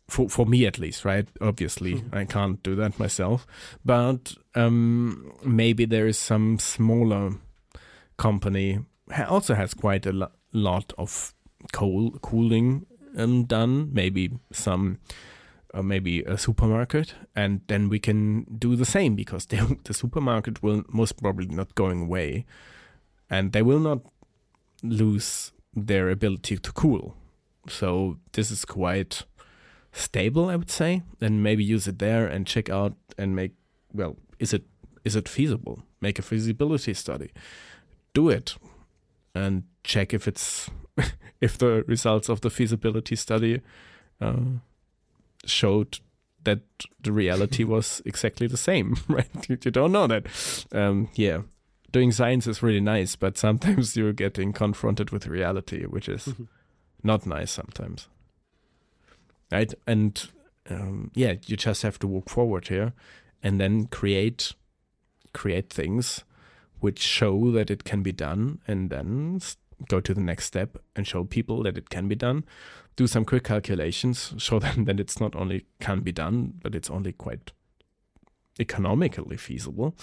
For, 0.08 0.28
for 0.28 0.44
me 0.46 0.66
at 0.66 0.78
least, 0.78 1.04
right? 1.04 1.28
Obviously, 1.40 1.94
Mhm. 1.94 2.14
I 2.20 2.24
can't 2.26 2.62
do 2.62 2.74
that 2.76 2.98
myself. 2.98 3.46
But 3.84 4.34
um, 4.54 5.32
maybe 5.44 5.86
there 5.86 6.06
is 6.08 6.18
some 6.18 6.58
smaller 6.58 7.32
company 8.16 8.78
also 9.28 9.54
has 9.54 9.74
quite 9.74 10.06
a 10.06 10.12
lo- 10.12 10.32
lot 10.52 10.92
of 10.98 11.34
coal 11.72 12.10
cooling 12.20 12.86
um, 13.16 13.44
done. 13.44 13.88
Maybe 13.92 14.30
some 14.52 14.98
or 15.74 15.82
maybe 15.82 16.22
a 16.24 16.36
supermarket, 16.36 17.14
and 17.34 17.60
then 17.68 17.88
we 17.88 17.98
can 17.98 18.44
do 18.58 18.76
the 18.76 18.84
same 18.84 19.14
because 19.16 19.46
the, 19.50 19.78
the 19.84 19.94
supermarket 19.94 20.62
will 20.62 20.82
most 20.92 21.16
probably 21.22 21.46
not 21.46 21.74
going 21.74 22.02
away, 22.02 22.44
and 23.32 23.52
they 23.52 23.62
will 23.62 23.80
not 23.80 24.00
lose 24.82 25.52
their 25.74 26.10
ability 26.10 26.58
to 26.58 26.72
cool. 26.72 27.16
So 27.66 28.18
this 28.32 28.50
is 28.50 28.66
quite 28.66 29.22
stable, 29.90 30.50
I 30.50 30.56
would 30.56 30.70
say, 30.70 31.02
and 31.20 31.42
maybe 31.42 31.64
use 31.64 31.88
it 31.88 31.98
there 31.98 32.26
and 32.26 32.46
check 32.46 32.68
out 32.68 32.94
and 33.16 33.34
make 33.34 33.52
well, 33.94 34.16
is 34.38 34.52
it 34.52 34.64
is 35.04 35.16
it 35.16 35.28
feasible? 35.28 35.82
Make 36.00 36.18
a 36.18 36.22
feasibility 36.22 36.94
study, 36.94 37.30
do 38.12 38.28
it, 38.28 38.56
and 39.34 39.64
check 39.82 40.12
if 40.12 40.28
it's 40.28 40.70
if 41.40 41.56
the 41.56 41.84
results 41.88 42.28
of 42.28 42.42
the 42.42 42.50
feasibility 42.50 43.16
study. 43.16 43.62
Uh, 44.20 44.60
showed 45.44 45.98
that 46.44 46.60
the 47.02 47.10
reality 47.10 47.64
was 47.74 48.00
exactly 48.04 48.46
the 48.46 48.56
same, 48.56 48.96
right? 49.08 49.48
You, 49.48 49.58
you 49.64 49.70
don't 49.72 49.90
know 49.90 50.06
that. 50.06 50.26
Um, 50.70 51.08
yeah, 51.16 51.42
doing 51.92 52.10
science 52.12 52.46
is 52.46 52.62
really 52.62 52.80
nice, 52.80 53.16
but 53.16 53.36
sometimes 53.38 53.96
you're 53.96 54.12
getting 54.12 54.52
confronted 54.52 55.10
with 55.10 55.26
reality, 55.26 55.84
which 55.84 56.08
is 56.08 56.24
Mhm. 56.26 56.48
not 57.02 57.26
nice 57.26 57.50
sometimes. 57.50 58.08
Right? 59.50 59.72
And 59.86 60.28
um, 60.70 61.10
yeah, 61.14 61.34
you 61.46 61.56
just 61.56 61.82
have 61.82 61.98
to 61.98 62.06
walk 62.06 62.28
forward 62.30 62.68
here 62.68 62.92
and 63.42 63.60
then 63.60 63.86
create 63.86 64.54
create 65.32 65.70
things 65.72 66.24
which 66.80 66.98
show 67.00 67.50
that 67.52 67.70
it 67.70 67.84
can 67.84 68.02
be 68.02 68.12
done 68.12 68.58
and 68.68 68.90
then 68.90 69.40
go 69.88 69.98
to 70.00 70.12
the 70.14 70.20
next 70.20 70.44
step 70.44 70.76
and 70.94 71.06
show 71.06 71.24
people 71.24 71.62
that 71.62 71.76
it 71.78 71.88
can 71.90 72.06
be 72.06 72.14
done 72.14 72.44
do 72.96 73.06
some 73.06 73.24
quick 73.24 73.42
calculations 73.42 74.34
show 74.38 74.58
them 74.58 74.84
that 74.84 75.00
it's 75.00 75.18
not 75.20 75.34
only 75.34 75.64
can 75.80 76.00
be 76.00 76.12
done 76.12 76.52
but 76.62 76.74
it's 76.74 76.90
only 76.90 77.12
quite 77.12 77.50
economically 78.60 79.36
feasible 79.36 79.94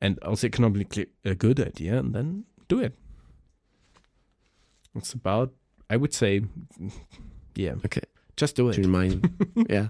and 0.00 0.18
also 0.20 0.46
economically 0.46 1.06
a 1.24 1.34
good 1.34 1.60
idea 1.60 1.98
and 1.98 2.14
then 2.14 2.44
do 2.68 2.80
it. 2.80 2.94
It's 4.94 5.12
about 5.12 5.52
i 5.88 5.96
would 5.96 6.14
say 6.14 6.42
yeah. 7.56 7.74
Okay. 7.84 8.02
just 8.36 8.56
do 8.56 8.68
it. 8.68 8.74
To 8.74 8.82
remind, 8.82 9.28
yeah, 9.68 9.88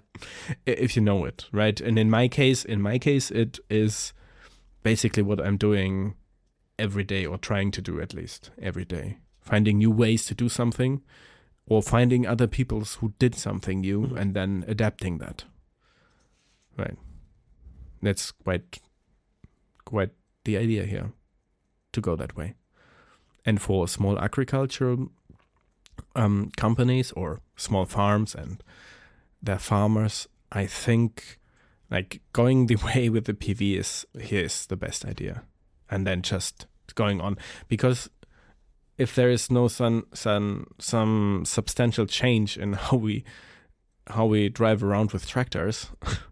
if 0.66 0.96
you 0.96 1.02
know 1.02 1.24
it 1.26 1.46
right? 1.52 1.80
And 1.80 1.98
in 1.98 2.10
my 2.10 2.26
case 2.28 2.64
in 2.64 2.80
my 2.82 2.98
case 2.98 3.30
it 3.30 3.58
is 3.68 4.12
basically 4.82 5.22
what 5.22 5.40
i'm 5.40 5.56
doing 5.58 6.14
every 6.78 7.04
day 7.04 7.26
or 7.26 7.36
trying 7.38 7.70
to 7.70 7.82
do 7.82 8.00
at 8.00 8.14
least 8.14 8.50
every 8.60 8.84
day. 8.84 9.18
Finding 9.40 9.78
new 9.78 9.90
ways 9.90 10.24
to 10.26 10.34
do 10.34 10.48
something 10.48 11.02
or 11.66 11.82
finding 11.82 12.26
other 12.26 12.46
people's 12.46 12.94
who 12.96 13.12
did 13.18 13.34
something 13.34 13.80
new 13.80 14.00
Mhm. 14.06 14.16
and 14.20 14.34
then 14.34 14.64
adapting 14.66 15.18
that. 15.18 15.44
Right 16.76 16.96
that's 18.02 18.30
quite 18.30 18.80
quite 19.84 20.10
the 20.44 20.56
idea 20.56 20.84
here 20.84 21.12
to 21.92 22.00
go 22.00 22.16
that 22.16 22.36
way. 22.36 22.54
And 23.44 23.60
for 23.60 23.88
small 23.88 24.18
agricultural 24.18 25.10
um, 26.14 26.50
companies 26.56 27.12
or 27.12 27.40
small 27.56 27.84
farms 27.84 28.34
and 28.34 28.62
their 29.42 29.58
farmers, 29.58 30.28
I 30.52 30.66
think 30.66 31.38
like 31.90 32.20
going 32.32 32.66
the 32.66 32.76
way 32.94 33.08
with 33.08 33.24
the 33.24 33.34
PV 33.34 33.78
is 33.78 34.06
here 34.20 34.44
is 34.44 34.66
the 34.66 34.76
best 34.76 35.04
idea, 35.04 35.42
and 35.90 36.06
then 36.06 36.22
just 36.22 36.66
going 36.94 37.20
on. 37.20 37.38
Because 37.68 38.10
if 38.98 39.14
there 39.14 39.30
is 39.30 39.50
no 39.50 39.68
some 39.68 40.06
some 40.12 40.66
some 40.78 41.44
substantial 41.46 42.06
change 42.06 42.56
in 42.56 42.72
how 42.84 42.96
we 42.96 43.24
how 44.08 44.26
we 44.26 44.48
drive 44.48 44.82
around 44.82 45.12
with 45.12 45.26
tractors, 45.26 45.88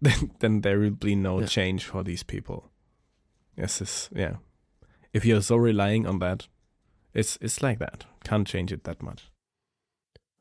then 0.02 0.30
then 0.40 0.60
there 0.62 0.78
will 0.78 0.90
be 0.96 1.14
no 1.14 1.40
Yeah. 1.40 1.46
change 1.46 1.84
for 1.84 2.02
these 2.04 2.22
people. 2.24 2.70
Yes, 3.56 3.80
is 3.80 4.08
yeah. 4.14 4.36
If 5.12 5.24
you're 5.24 5.42
so 5.42 5.56
relying 5.56 6.06
on 6.06 6.18
that, 6.20 6.48
it's 7.14 7.36
it's 7.40 7.62
like 7.62 7.78
that. 7.78 8.06
Can't 8.24 8.46
change 8.48 8.72
it 8.72 8.84
that 8.84 9.02
much. 9.02 9.30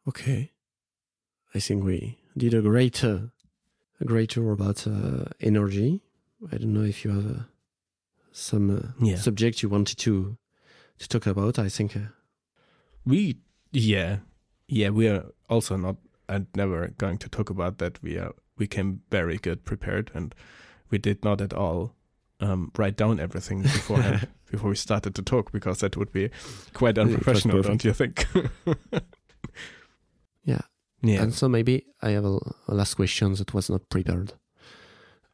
okay. 0.07 0.51
I 1.55 1.59
think 1.59 1.83
we 1.83 2.17
did 2.37 2.53
a 2.53 2.61
great, 2.61 3.03
uh, 3.03 3.19
a 3.99 4.05
great 4.05 4.29
tour 4.29 4.51
about 4.51 4.85
uh, 4.87 5.25
energy. 5.41 6.01
I 6.51 6.57
don't 6.57 6.73
know 6.73 6.83
if 6.85 7.03
you 7.03 7.11
have 7.11 7.25
uh, 7.25 7.43
some 8.31 8.69
uh, 8.69 9.05
Yeah. 9.05 9.17
subject 9.17 9.61
you 9.63 9.69
wanted 9.69 9.97
to 9.97 10.37
to 10.99 11.07
talk 11.07 11.25
about. 11.27 11.57
I 11.57 11.69
think 11.69 11.95
uh, 11.95 12.11
We 13.05 13.37
yeah 13.71 14.17
yeah 14.67 14.89
we 14.93 15.07
are 15.09 15.25
also 15.49 15.75
not 15.77 15.97
and 16.27 16.45
never 16.55 16.89
going 16.97 17.17
to 17.19 17.29
talk 17.29 17.49
about 17.49 17.77
that. 17.79 17.99
We 18.03 18.17
are 18.19 18.33
we 18.59 18.67
came 18.67 19.01
very 19.09 19.37
good 19.37 19.63
prepared 19.65 20.11
and 20.13 20.35
we 20.91 20.97
did 20.99 21.23
not 21.23 21.41
at 21.41 21.53
all 21.53 21.95
um, 22.41 22.71
write 22.77 22.95
down 22.97 23.19
everything 23.19 23.61
beforehand 23.63 24.27
before 24.51 24.69
we 24.69 24.75
started 24.75 25.15
to 25.15 25.21
talk 25.21 25.51
because 25.51 25.79
that 25.79 25.97
would 25.97 26.11
be 26.11 26.29
quite 26.73 26.97
unprofessional, 26.97 27.61
don't 27.63 27.83
you 27.83 27.93
think? 27.93 28.25
Yeah. 30.43 30.61
Yeah. 31.01 31.21
And 31.23 31.33
so 31.33 31.47
maybe 31.47 31.85
I 32.01 32.09
have 32.11 32.25
a, 32.25 32.37
a 32.67 32.73
last 32.73 32.95
question 32.95 33.33
that 33.35 33.53
was 33.53 33.69
not 33.69 33.87
prepared. 33.89 34.33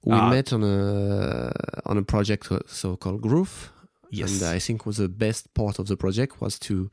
We 0.03 0.13
Ah. 0.13 0.29
met 0.29 0.53
on 0.53 0.63
a 0.63 1.51
on 1.85 1.97
a 1.97 2.03
project 2.03 2.51
uh, 2.51 2.59
so 2.67 2.95
called 2.95 3.21
Groof, 3.21 3.69
yes. 4.11 4.41
and 4.41 4.55
I 4.55 4.59
think 4.59 4.85
was 4.85 4.97
the 4.97 5.09
best 5.09 5.53
part 5.53 5.79
of 5.79 5.87
the 5.87 5.95
project 5.97 6.39
was 6.41 6.59
to 6.59 6.89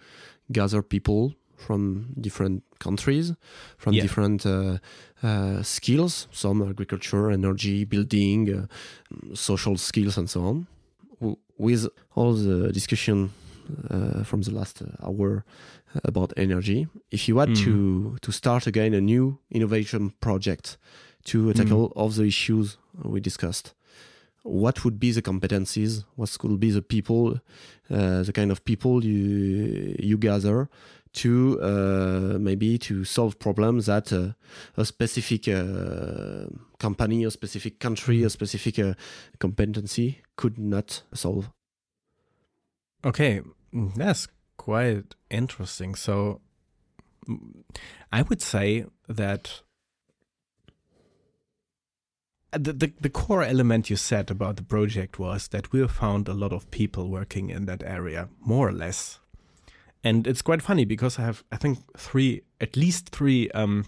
gather 0.51 0.83
people 0.83 1.35
from 1.67 2.07
different 2.21 2.63
countries, 2.79 3.33
from 3.79 3.95
Yeah. 3.95 4.03
different 4.03 4.45
uh, 4.47 4.79
uh, 5.23 5.63
skills, 5.63 6.29
some 6.33 6.63
agriculture, 6.71 7.31
energy, 7.31 7.85
building, 7.85 8.41
uh, 8.51 8.67
social 9.35 9.77
skills, 9.79 10.19
and 10.19 10.29
so 10.29 10.41
on. 10.51 10.67
With 11.59 11.87
all 12.17 12.35
the 12.35 12.73
discussion 12.73 13.31
uh, 13.91 14.25
from 14.25 14.43
the 14.43 14.51
last 14.51 14.83
hour 15.03 15.45
about 16.05 16.33
energy, 16.37 16.87
if 17.11 17.29
you 17.29 17.39
had 17.39 17.51
Mm. 17.51 17.65
to 17.65 18.17
to 18.21 18.33
start 18.33 18.67
again 18.67 18.95
a 18.95 19.01
new 19.01 19.39
innovation 19.51 20.13
project 20.21 20.79
to 21.31 21.53
tackle 21.53 21.85
all 21.95 22.11
the 22.11 22.25
issues 22.25 22.77
we 23.05 23.21
discussed, 23.21 23.75
what 24.43 24.77
would 24.85 24.99
be 24.99 25.13
the 25.13 25.23
competencies? 25.23 26.05
What 26.17 26.37
could 26.39 26.59
be 26.59 26.71
the 26.73 26.83
people, 26.83 27.39
uh, 27.91 28.23
the 28.25 28.33
kind 28.33 28.51
of 28.51 28.59
people 28.65 28.95
you 29.05 29.95
you 30.11 30.19
gather 30.19 30.69
to 31.15 31.61
uh, 31.61 32.39
maybe 32.39 32.79
to 32.79 33.05
solve 33.05 33.39
problems 33.39 33.87
that 33.87 34.13
uh, 34.13 34.33
a 34.77 34.85
specific 34.85 35.47
uh, 35.49 36.47
company, 36.79 37.25
a 37.25 37.31
specific 37.31 37.79
country, 37.79 38.23
a 38.23 38.31
specific 38.31 38.79
uh, 38.79 38.95
competency 39.39 40.23
could 40.37 40.59
not 40.59 41.03
solve. 41.13 41.51
Okay, 43.05 43.43
mm, 43.75 43.95
that's 43.95 44.29
quite 44.57 45.15
interesting. 45.31 45.95
So, 45.95 46.41
mm, 47.29 47.63
I 48.11 48.23
would 48.23 48.41
say 48.41 48.87
that 49.09 49.63
the, 52.53 52.73
the 52.73 52.93
the 53.01 53.11
core 53.11 53.43
element 53.43 53.91
you 53.91 53.97
said 53.97 54.31
about 54.31 54.57
the 54.57 54.63
project 54.63 55.19
was 55.19 55.49
that 55.49 55.73
we 55.73 55.87
found 55.89 56.29
a 56.29 56.35
lot 56.35 56.53
of 56.53 56.71
people 56.71 57.09
working 57.09 57.51
in 57.51 57.65
that 57.67 57.83
area, 57.83 58.29
more 58.41 58.69
or 58.69 58.73
less. 58.73 59.19
And 60.05 60.27
it's 60.27 60.43
quite 60.43 60.63
funny 60.63 60.85
because 60.85 61.19
I 61.19 61.23
have, 61.23 61.45
I 61.53 61.57
think, 61.57 61.79
three, 61.97 62.43
at 62.61 62.77
least 62.77 63.11
three 63.11 63.51
um, 63.51 63.87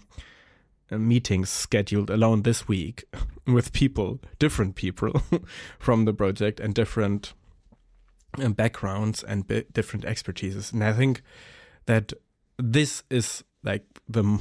uh, 0.91 0.97
meetings 0.97 1.49
scheduled 1.49 2.09
alone 2.09 2.43
this 2.43 2.67
week 2.67 3.03
with 3.47 3.73
people, 3.73 4.19
different 4.39 4.75
people 4.75 5.21
from 5.79 6.05
the 6.05 6.13
project 6.13 6.59
and 6.59 6.73
different 6.73 7.33
um, 8.39 8.53
backgrounds 8.53 9.23
and 9.23 9.47
bi- 9.47 9.65
different 9.73 10.05
expertises. 10.05 10.71
And 10.71 10.83
I 10.83 10.93
think 10.93 11.21
that 11.85 12.13
this 12.57 13.03
is 13.09 13.43
like 13.63 13.83
the 14.07 14.39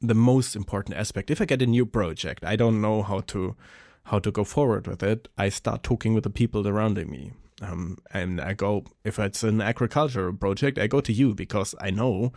the 0.00 0.14
most 0.14 0.54
important 0.54 0.96
aspect. 0.96 1.30
If 1.30 1.40
I 1.40 1.46
get 1.46 1.62
a 1.62 1.66
new 1.66 1.86
project, 1.86 2.44
I 2.44 2.56
don't 2.56 2.80
know 2.80 3.02
how 3.02 3.20
to 3.20 3.56
how 4.04 4.18
to 4.18 4.30
go 4.30 4.44
forward 4.44 4.86
with 4.86 5.02
it. 5.02 5.28
I 5.38 5.48
start 5.48 5.82
talking 5.82 6.14
with 6.14 6.24
the 6.24 6.30
people 6.30 6.62
surrounding 6.62 7.10
me. 7.10 7.32
Um, 7.62 7.98
and 8.10 8.40
I 8.40 8.54
go, 8.54 8.84
if 9.04 9.18
it's 9.18 9.42
an 9.42 9.60
agricultural 9.60 10.34
project, 10.34 10.78
I 10.78 10.86
go 10.86 11.00
to 11.00 11.12
you 11.12 11.34
because 11.34 11.74
I 11.80 11.90
know 11.90 12.32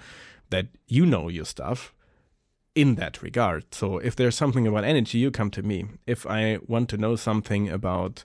that 0.49 0.67
you 0.87 1.05
know 1.05 1.27
your 1.27 1.45
stuff 1.45 1.93
in 2.75 2.95
that 2.95 3.23
regard. 3.23 3.73
So 3.73 3.97
if 3.97 4.15
there's 4.15 4.35
something 4.35 4.67
about 4.67 4.83
energy, 4.83 5.17
you 5.17 5.31
come 5.31 5.49
to 5.51 5.63
me. 5.63 5.85
If 6.05 6.27
I 6.27 6.59
want 6.67 6.89
to 6.89 6.97
know 6.97 7.15
something 7.15 7.69
about 7.69 8.23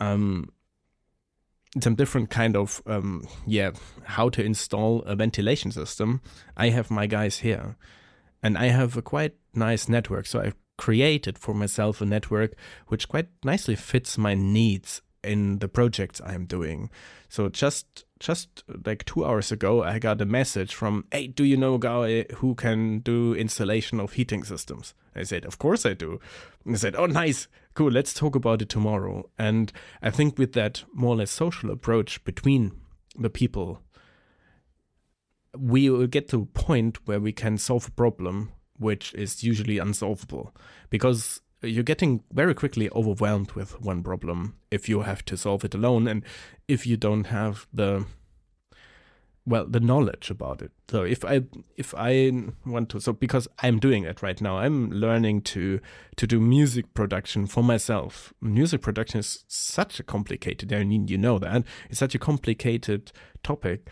um, 0.00 0.50
some 1.78 1.94
different 1.94 2.30
kind 2.30 2.56
of 2.56 2.82
um, 2.86 3.28
yeah 3.46 3.72
how 4.04 4.30
to 4.30 4.42
install 4.42 5.02
a 5.02 5.14
ventilation 5.14 5.70
system, 5.70 6.22
I 6.56 6.70
have 6.70 6.90
my 6.90 7.06
guys 7.06 7.40
here, 7.40 7.76
and 8.42 8.56
I 8.56 8.68
have 8.68 8.96
a 8.96 9.02
quite 9.02 9.34
nice 9.54 9.88
network. 9.88 10.24
So 10.24 10.40
I've 10.40 10.56
created 10.78 11.38
for 11.38 11.52
myself 11.52 12.00
a 12.00 12.06
network 12.06 12.54
which 12.86 13.06
quite 13.06 13.28
nicely 13.44 13.76
fits 13.76 14.16
my 14.16 14.32
needs 14.34 15.02
in 15.22 15.58
the 15.58 15.68
projects 15.68 16.20
I'm 16.24 16.46
doing. 16.46 16.90
So 17.28 17.48
just 17.48 18.04
just 18.18 18.62
like 18.84 19.04
two 19.04 19.24
hours 19.24 19.50
ago, 19.50 19.82
I 19.82 19.98
got 19.98 20.20
a 20.20 20.26
message 20.26 20.74
from, 20.74 21.06
"Hey, 21.10 21.26
do 21.26 21.44
you 21.44 21.56
know 21.56 21.74
a 21.74 21.78
guy 21.78 22.26
who 22.36 22.54
can 22.54 22.98
do 23.00 23.34
installation 23.34 24.00
of 24.00 24.12
heating 24.12 24.44
systems?" 24.44 24.94
I 25.14 25.22
said, 25.22 25.44
"Of 25.44 25.58
course 25.58 25.86
I 25.86 25.94
do." 25.94 26.20
And 26.64 26.74
I 26.74 26.78
said, 26.78 26.96
"Oh, 26.96 27.06
nice, 27.06 27.48
cool. 27.74 27.90
Let's 27.90 28.12
talk 28.14 28.34
about 28.34 28.62
it 28.62 28.68
tomorrow." 28.68 29.30
And 29.38 29.72
I 30.02 30.10
think 30.10 30.38
with 30.38 30.52
that 30.52 30.84
more 30.92 31.14
or 31.14 31.16
less 31.16 31.30
social 31.30 31.70
approach 31.70 32.22
between 32.24 32.72
the 33.18 33.30
people, 33.30 33.82
we 35.56 35.90
will 35.90 36.06
get 36.06 36.28
to 36.28 36.42
a 36.42 36.46
point 36.46 37.06
where 37.06 37.20
we 37.20 37.32
can 37.32 37.58
solve 37.58 37.88
a 37.88 37.92
problem 37.92 38.52
which 38.78 39.12
is 39.14 39.44
usually 39.44 39.78
unsolvable 39.78 40.54
because 40.88 41.42
you're 41.62 41.82
getting 41.82 42.22
very 42.32 42.54
quickly 42.54 42.90
overwhelmed 42.90 43.52
with 43.52 43.80
one 43.80 44.02
problem 44.02 44.56
if 44.70 44.88
you 44.88 45.02
have 45.02 45.24
to 45.26 45.36
solve 45.36 45.64
it 45.64 45.74
alone 45.74 46.08
and 46.08 46.24
if 46.68 46.86
you 46.86 46.96
don't 46.96 47.24
have 47.24 47.66
the 47.72 48.06
well 49.46 49.66
the 49.66 49.80
knowledge 49.80 50.30
about 50.30 50.62
it. 50.62 50.70
So 50.88 51.02
if 51.02 51.24
i 51.24 51.42
if 51.76 51.94
i 51.96 52.32
want 52.64 52.88
to 52.90 53.00
so 53.00 53.12
because 53.12 53.48
i'm 53.60 53.78
doing 53.78 54.04
it 54.04 54.22
right 54.22 54.40
now 54.40 54.58
i'm 54.58 54.90
learning 54.90 55.42
to 55.42 55.80
to 56.16 56.26
do 56.26 56.40
music 56.40 56.92
production 56.94 57.46
for 57.46 57.62
myself. 57.62 58.32
Music 58.40 58.80
production 58.80 59.20
is 59.20 59.44
such 59.48 60.00
a 60.00 60.02
complicated 60.02 60.72
i 60.72 60.84
mean 60.84 61.08
you 61.08 61.18
know 61.18 61.38
that 61.38 61.64
it's 61.88 61.98
such 61.98 62.14
a 62.14 62.18
complicated 62.18 63.12
topic. 63.42 63.88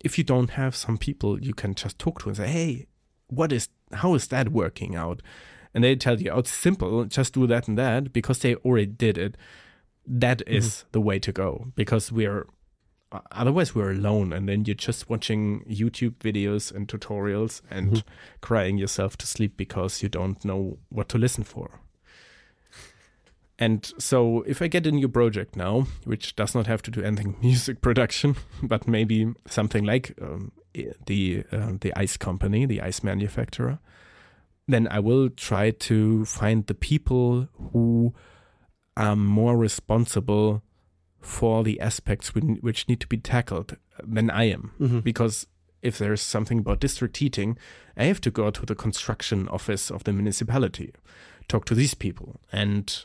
If 0.00 0.18
you 0.18 0.24
don't 0.24 0.50
have 0.50 0.76
some 0.76 0.98
people 0.98 1.40
you 1.40 1.54
can 1.54 1.74
just 1.74 1.98
talk 1.98 2.20
to 2.22 2.28
and 2.28 2.36
say 2.36 2.48
hey 2.48 2.86
what 3.28 3.52
is 3.52 3.68
how 3.92 4.14
is 4.14 4.28
that 4.28 4.50
working 4.50 4.96
out 4.96 5.22
and 5.74 5.82
they 5.84 5.96
tell 5.96 6.20
you 6.20 6.30
oh 6.30 6.38
it's 6.38 6.52
simple 6.52 7.04
just 7.04 7.34
do 7.34 7.46
that 7.46 7.68
and 7.68 7.76
that 7.78 8.12
because 8.12 8.38
they 8.38 8.54
already 8.56 8.86
did 8.86 9.18
it. 9.18 9.36
That 10.06 10.42
is 10.46 10.84
the 10.92 11.00
way 11.00 11.18
to 11.18 11.32
go 11.32 11.72
because 11.76 12.12
we're 12.12 12.46
uh, 13.12 13.20
otherwise 13.32 13.74
we're 13.74 13.92
alone 13.92 14.32
and 14.32 14.48
then 14.48 14.64
you're 14.66 14.74
just 14.74 15.08
watching 15.08 15.64
youtube 15.68 16.16
videos 16.18 16.70
and 16.74 16.88
tutorials 16.88 17.62
and 17.70 17.92
Mhm. 17.92 18.02
crying 18.40 18.76
yourself 18.78 19.16
to 19.18 19.26
sleep 19.26 19.56
because 19.56 20.02
you 20.02 20.08
don't 20.08 20.44
know 20.44 20.78
what 20.90 21.08
to 21.08 21.18
listen 21.18 21.44
for. 21.44 21.80
And 23.58 23.92
so 23.98 24.42
if 24.46 24.60
i 24.60 24.66
get 24.68 24.86
a 24.86 24.90
new 24.92 25.08
project 25.08 25.54
now 25.56 25.86
which 26.04 26.34
does 26.36 26.54
not 26.54 26.66
have 26.66 26.82
to 26.82 26.90
do 26.90 27.02
anything 27.02 27.36
music 27.42 27.80
production 27.80 28.34
but 28.62 28.88
maybe 28.88 29.32
something 29.46 29.84
like 29.84 30.12
um, 30.20 30.50
the 31.06 31.44
uh, 31.52 31.72
the 31.80 31.92
ice 31.96 32.16
company 32.16 32.66
the 32.66 32.80
ice 32.82 33.02
manufacturer 33.04 33.78
then 34.66 34.88
i 34.90 34.98
will 34.98 35.28
try 35.30 35.70
to 35.70 36.24
find 36.24 36.66
the 36.66 36.74
people 36.74 37.48
who 37.72 38.14
are 38.96 39.16
more 39.16 39.56
responsible 39.56 40.62
for 41.20 41.64
the 41.64 41.80
aspects 41.80 42.34
which 42.34 42.86
need 42.88 43.00
to 43.00 43.06
be 43.06 43.16
tackled 43.16 43.76
than 44.02 44.28
I 44.30 44.44
am. 44.44 44.72
Mhm. 44.78 45.02
Because 45.02 45.46
if 45.82 45.96
there's 45.98 46.20
something 46.20 46.58
about 46.58 46.80
district 46.80 47.16
heating, 47.16 47.56
I 47.96 48.04
have 48.04 48.20
to 48.22 48.30
go 48.30 48.50
to 48.50 48.66
the 48.66 48.74
construction 48.74 49.48
office 49.48 49.90
of 49.90 50.04
the 50.04 50.12
municipality, 50.12 50.92
talk 51.48 51.64
to 51.66 51.74
these 51.74 51.94
people, 51.94 52.40
and 52.52 53.04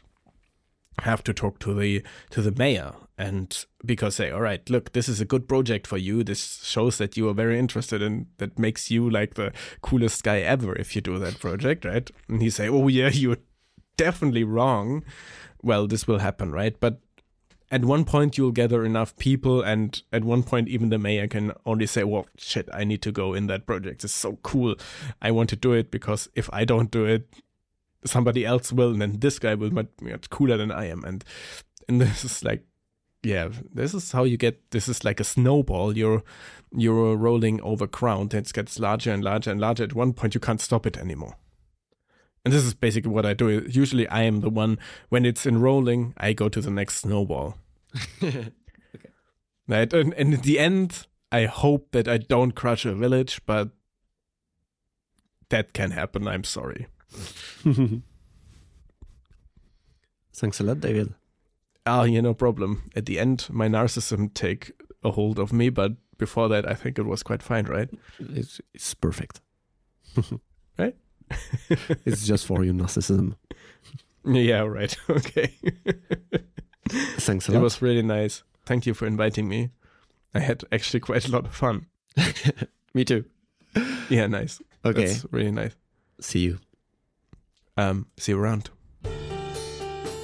have 1.04 1.24
to 1.24 1.34
talk 1.34 1.60
to 1.60 1.74
the 1.74 2.04
to 2.32 2.41
the 2.41 2.52
mayor 2.52 2.93
and 3.18 3.66
because 3.86 4.16
say 4.16 4.32
all 4.32 4.41
right 4.41 4.70
look 4.70 4.93
this 4.93 5.10
is 5.10 5.20
a 5.20 5.26
good 5.26 5.47
project 5.47 5.88
for 5.88 5.97
you. 5.97 6.24
This 6.24 6.64
shows 6.64 6.97
that 6.97 7.18
you 7.18 7.28
are 7.30 7.34
very 7.34 7.60
interested 7.60 8.02
and 8.02 8.28
that 8.38 8.58
makes 8.58 8.89
you 8.89 9.10
like 9.10 9.36
the 9.36 9.52
coolest 9.82 10.24
guy 10.24 10.39
ever 10.39 10.76
if 10.76 10.95
you 10.95 11.02
do 11.02 11.20
that 11.20 11.39
project 11.39 11.86
right? 11.86 12.10
And 12.28 12.41
he 12.41 12.50
say 12.50 12.70
oh 12.70 12.88
yeah 12.88 13.10
you're 13.14 13.38
definitely 13.97 14.43
wrong. 14.43 15.04
Well 15.62 15.88
this 15.88 16.08
will 16.08 16.20
happen 16.20 16.52
right? 16.52 16.80
But 16.80 17.00
at 17.72 17.86
one 17.86 18.04
point 18.04 18.38
you'll 18.38 18.52
gather 18.52 18.84
enough 18.84 19.16
people 19.18 19.62
and 19.62 20.02
at 20.12 20.24
one 20.24 20.41
point 20.41 20.68
even 20.68 20.89
the 20.89 20.97
mayor 20.97 21.28
can 21.28 21.52
only 21.68 21.86
say 21.86 22.04
well 22.04 22.26
shit 22.36 22.68
i 22.74 22.84
need 22.84 23.02
to 23.04 23.12
go 23.12 23.34
in 23.34 23.47
that 23.47 23.66
project. 23.66 24.04
It's 24.04 24.14
so 24.14 24.39
cool. 24.43 24.76
I 25.22 25.32
want 25.32 25.50
to 25.50 25.56
do 25.56 25.74
it 25.74 25.91
because 25.91 26.30
if 26.36 26.50
i 26.54 26.66
don't 26.66 26.91
do 26.91 27.06
it 27.06 27.28
somebody 28.06 28.45
else 28.45 28.72
will 28.72 28.91
and 28.91 29.02
then 29.02 29.20
this 29.20 29.39
guy 29.39 29.56
will 29.56 29.70
be 29.70 29.88
much 30.02 30.30
cooler 30.30 30.58
than 30.58 30.72
i 30.72 30.86
am. 30.86 31.04
And 31.04 31.24
and 31.88 32.02
this 32.02 32.24
is 32.24 32.43
like 32.43 32.64
yeah 33.24 33.50
this 33.74 33.93
is 33.93 34.12
how 34.14 34.24
you 34.24 34.38
get 34.38 34.72
this 34.72 34.88
is 34.88 35.04
like 35.04 35.20
a 35.20 35.24
snowball. 35.26 35.97
You're 35.97 36.24
you're 36.72 37.16
rolling 37.16 37.62
over 37.62 37.88
ground 37.88 38.34
and 38.34 38.45
it 38.45 38.54
gets 38.54 38.80
larger 38.80 39.12
and 39.12 39.24
larger 39.24 39.52
and 39.52 39.60
larger. 39.60 39.84
At 39.84 39.93
one 39.93 40.14
point 40.14 40.34
you 40.34 40.39
can't 40.39 40.62
stop 40.62 40.86
it 40.86 40.97
anymore. 40.97 41.36
And 42.45 42.54
this 42.54 42.64
is 42.64 42.74
basically 42.74 43.12
what 43.12 43.26
i 43.26 43.34
do. 43.34 43.66
Usually 43.70 44.08
i 44.08 44.24
am 44.24 44.41
the 44.41 44.50
one 44.50 44.78
when 45.10 45.26
it's 45.26 45.45
enrolling. 45.45 46.14
i 46.18 46.34
go 46.34 46.50
to 46.50 46.62
the 46.62 46.72
next 46.72 46.97
snowball. 46.97 47.58
Okay. 48.24 48.52
right? 49.68 49.93
And, 49.93 50.14
and 50.16 50.34
in 50.34 50.41
the 50.41 50.60
end 50.60 51.08
i 51.32 51.45
hope 51.45 51.91
that 51.91 52.08
i 52.08 52.18
don't 52.18 52.54
crush 52.54 52.86
a 52.86 52.93
village 52.93 53.41
but 53.45 53.70
that 55.50 55.74
can 55.74 55.91
happen. 55.91 56.28
I'm 56.28 56.43
sorry 56.43 56.88
Thanks 60.34 60.60
a 60.60 60.64
lot, 60.64 60.80
David. 60.80 61.14
ah 61.86 62.03
yeah 62.03 62.22
no 62.22 62.34
problem 62.34 62.89
at 62.95 63.05
the 63.05 63.20
end 63.20 63.47
my 63.49 63.68
narcissism 63.68 64.34
take 64.34 64.72
a 65.03 65.12
hold 65.12 65.39
of 65.39 65.51
me 65.51 65.70
but 65.70 65.93
before 66.18 66.47
that 66.49 66.68
i 66.70 66.74
think 66.74 66.99
it 66.99 67.05
was 67.05 67.24
quite 67.24 67.41
fine 67.43 67.66
right 67.66 67.89
It's, 68.20 68.62
it's 68.74 68.93
perfect. 68.93 69.41
Right? 70.78 70.95
it's 72.05 72.26
just 72.28 72.45
for 72.45 72.64
you, 72.64 72.74
narcissism. 72.74 73.36
yeah 74.26 74.62
right 74.62 74.95
okay 75.10 75.53
Thanks 77.20 77.47
a 77.47 77.51
lot. 77.51 77.60
it 77.60 77.64
was 77.64 77.82
really 77.82 78.01
nice 78.03 78.43
thank 78.66 78.86
you 78.86 78.93
for 78.93 79.05
inviting 79.07 79.47
me 79.49 79.70
i 80.34 80.39
had 80.39 80.64
actually 80.72 80.99
quite 81.01 81.28
a 81.28 81.32
lot 81.32 81.45
of 81.45 81.55
fun 81.55 81.86
Me 82.93 83.03
too. 83.05 83.26
yeah 84.10 84.28
nice 84.28 84.62
Okay. 84.86 85.05
that's 85.07 85.26
really 85.32 85.51
nice 85.51 85.76
See 86.22 86.39
you. 86.39 86.60
Um 87.80 88.05
see 88.17 88.32
you 88.32 88.43
around 88.43 88.69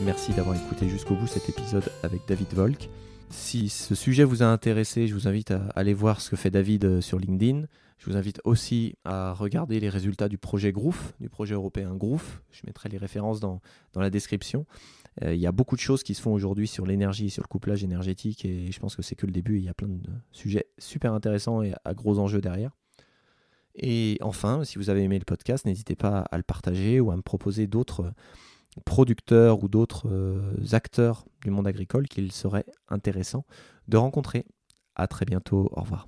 Merci 0.03 0.33
d'avoir 0.33 0.57
écouté 0.57 0.89
jusqu'au 0.89 1.15
bout 1.15 1.25
cet 1.25 1.47
épisode 1.47 1.89
avec 2.03 2.21
David 2.27 2.53
Volk. 2.53 2.89
Si 3.29 3.69
ce 3.69 3.95
sujet 3.95 4.25
vous 4.25 4.43
a 4.43 4.45
intéressé, 4.45 5.07
je 5.07 5.13
vous 5.13 5.27
invite 5.27 5.51
à 5.51 5.67
aller 5.73 5.93
voir 5.93 6.19
ce 6.19 6.29
que 6.29 6.35
fait 6.35 6.51
David 6.51 6.83
euh, 6.83 7.01
sur 7.01 7.17
LinkedIn. 7.17 7.65
Je 7.97 8.09
vous 8.09 8.17
invite 8.17 8.41
aussi 8.43 8.95
à 9.05 9.33
regarder 9.33 9.79
les 9.79 9.87
résultats 9.87 10.27
du 10.27 10.37
projet 10.37 10.73
Groof, 10.73 11.13
du 11.21 11.29
projet 11.29 11.55
européen 11.55 11.95
Groof. 11.95 12.41
Je 12.51 12.61
mettrai 12.67 12.89
les 12.89 12.97
références 12.97 13.39
dans, 13.39 13.61
dans 13.93 14.01
la 14.01 14.09
description. 14.09 14.65
Euh, 15.23 15.33
il 15.33 15.39
y 15.39 15.47
a 15.47 15.53
beaucoup 15.53 15.77
de 15.77 15.81
choses 15.81 16.03
qui 16.03 16.13
se 16.13 16.21
font 16.21 16.33
aujourd'hui 16.33 16.67
sur 16.67 16.85
l'énergie, 16.85 17.29
sur 17.29 17.41
le 17.41 17.47
couplage 17.47 17.85
énergétique, 17.85 18.43
et 18.43 18.69
je 18.71 18.79
pense 18.81 18.97
que 18.97 19.01
c'est 19.01 19.15
que 19.15 19.25
le 19.25 19.31
début. 19.31 19.59
Il 19.59 19.63
y 19.63 19.69
a 19.69 19.73
plein 19.73 19.87
de 19.87 20.01
sujets 20.31 20.67
super 20.77 21.13
intéressants 21.13 21.61
et 21.61 21.73
à 21.85 21.93
gros 21.93 22.19
enjeux 22.19 22.41
derrière. 22.41 22.71
Et 23.78 24.17
enfin, 24.21 24.63
si 24.63 24.78
vous 24.78 24.89
avez 24.89 25.03
aimé 25.03 25.19
le 25.19 25.26
podcast, 25.26 25.65
n'hésitez 25.65 25.95
pas 25.95 26.19
à 26.32 26.38
le 26.38 26.43
partager 26.43 26.99
ou 26.99 27.11
à 27.11 27.15
me 27.15 27.21
proposer 27.21 27.67
d'autres 27.67 28.13
producteurs 28.84 29.63
ou 29.63 29.67
d'autres 29.67 30.07
euh, 30.09 30.53
acteurs 30.73 31.26
du 31.43 31.51
monde 31.51 31.67
agricole 31.67 32.07
qu'il 32.07 32.32
serait 32.32 32.65
intéressant 32.89 33.45
de 33.88 33.97
rencontrer. 33.97 34.45
À 34.95 35.07
très 35.07 35.26
bientôt, 35.26 35.69
au 35.71 35.82
revoir. 35.82 36.07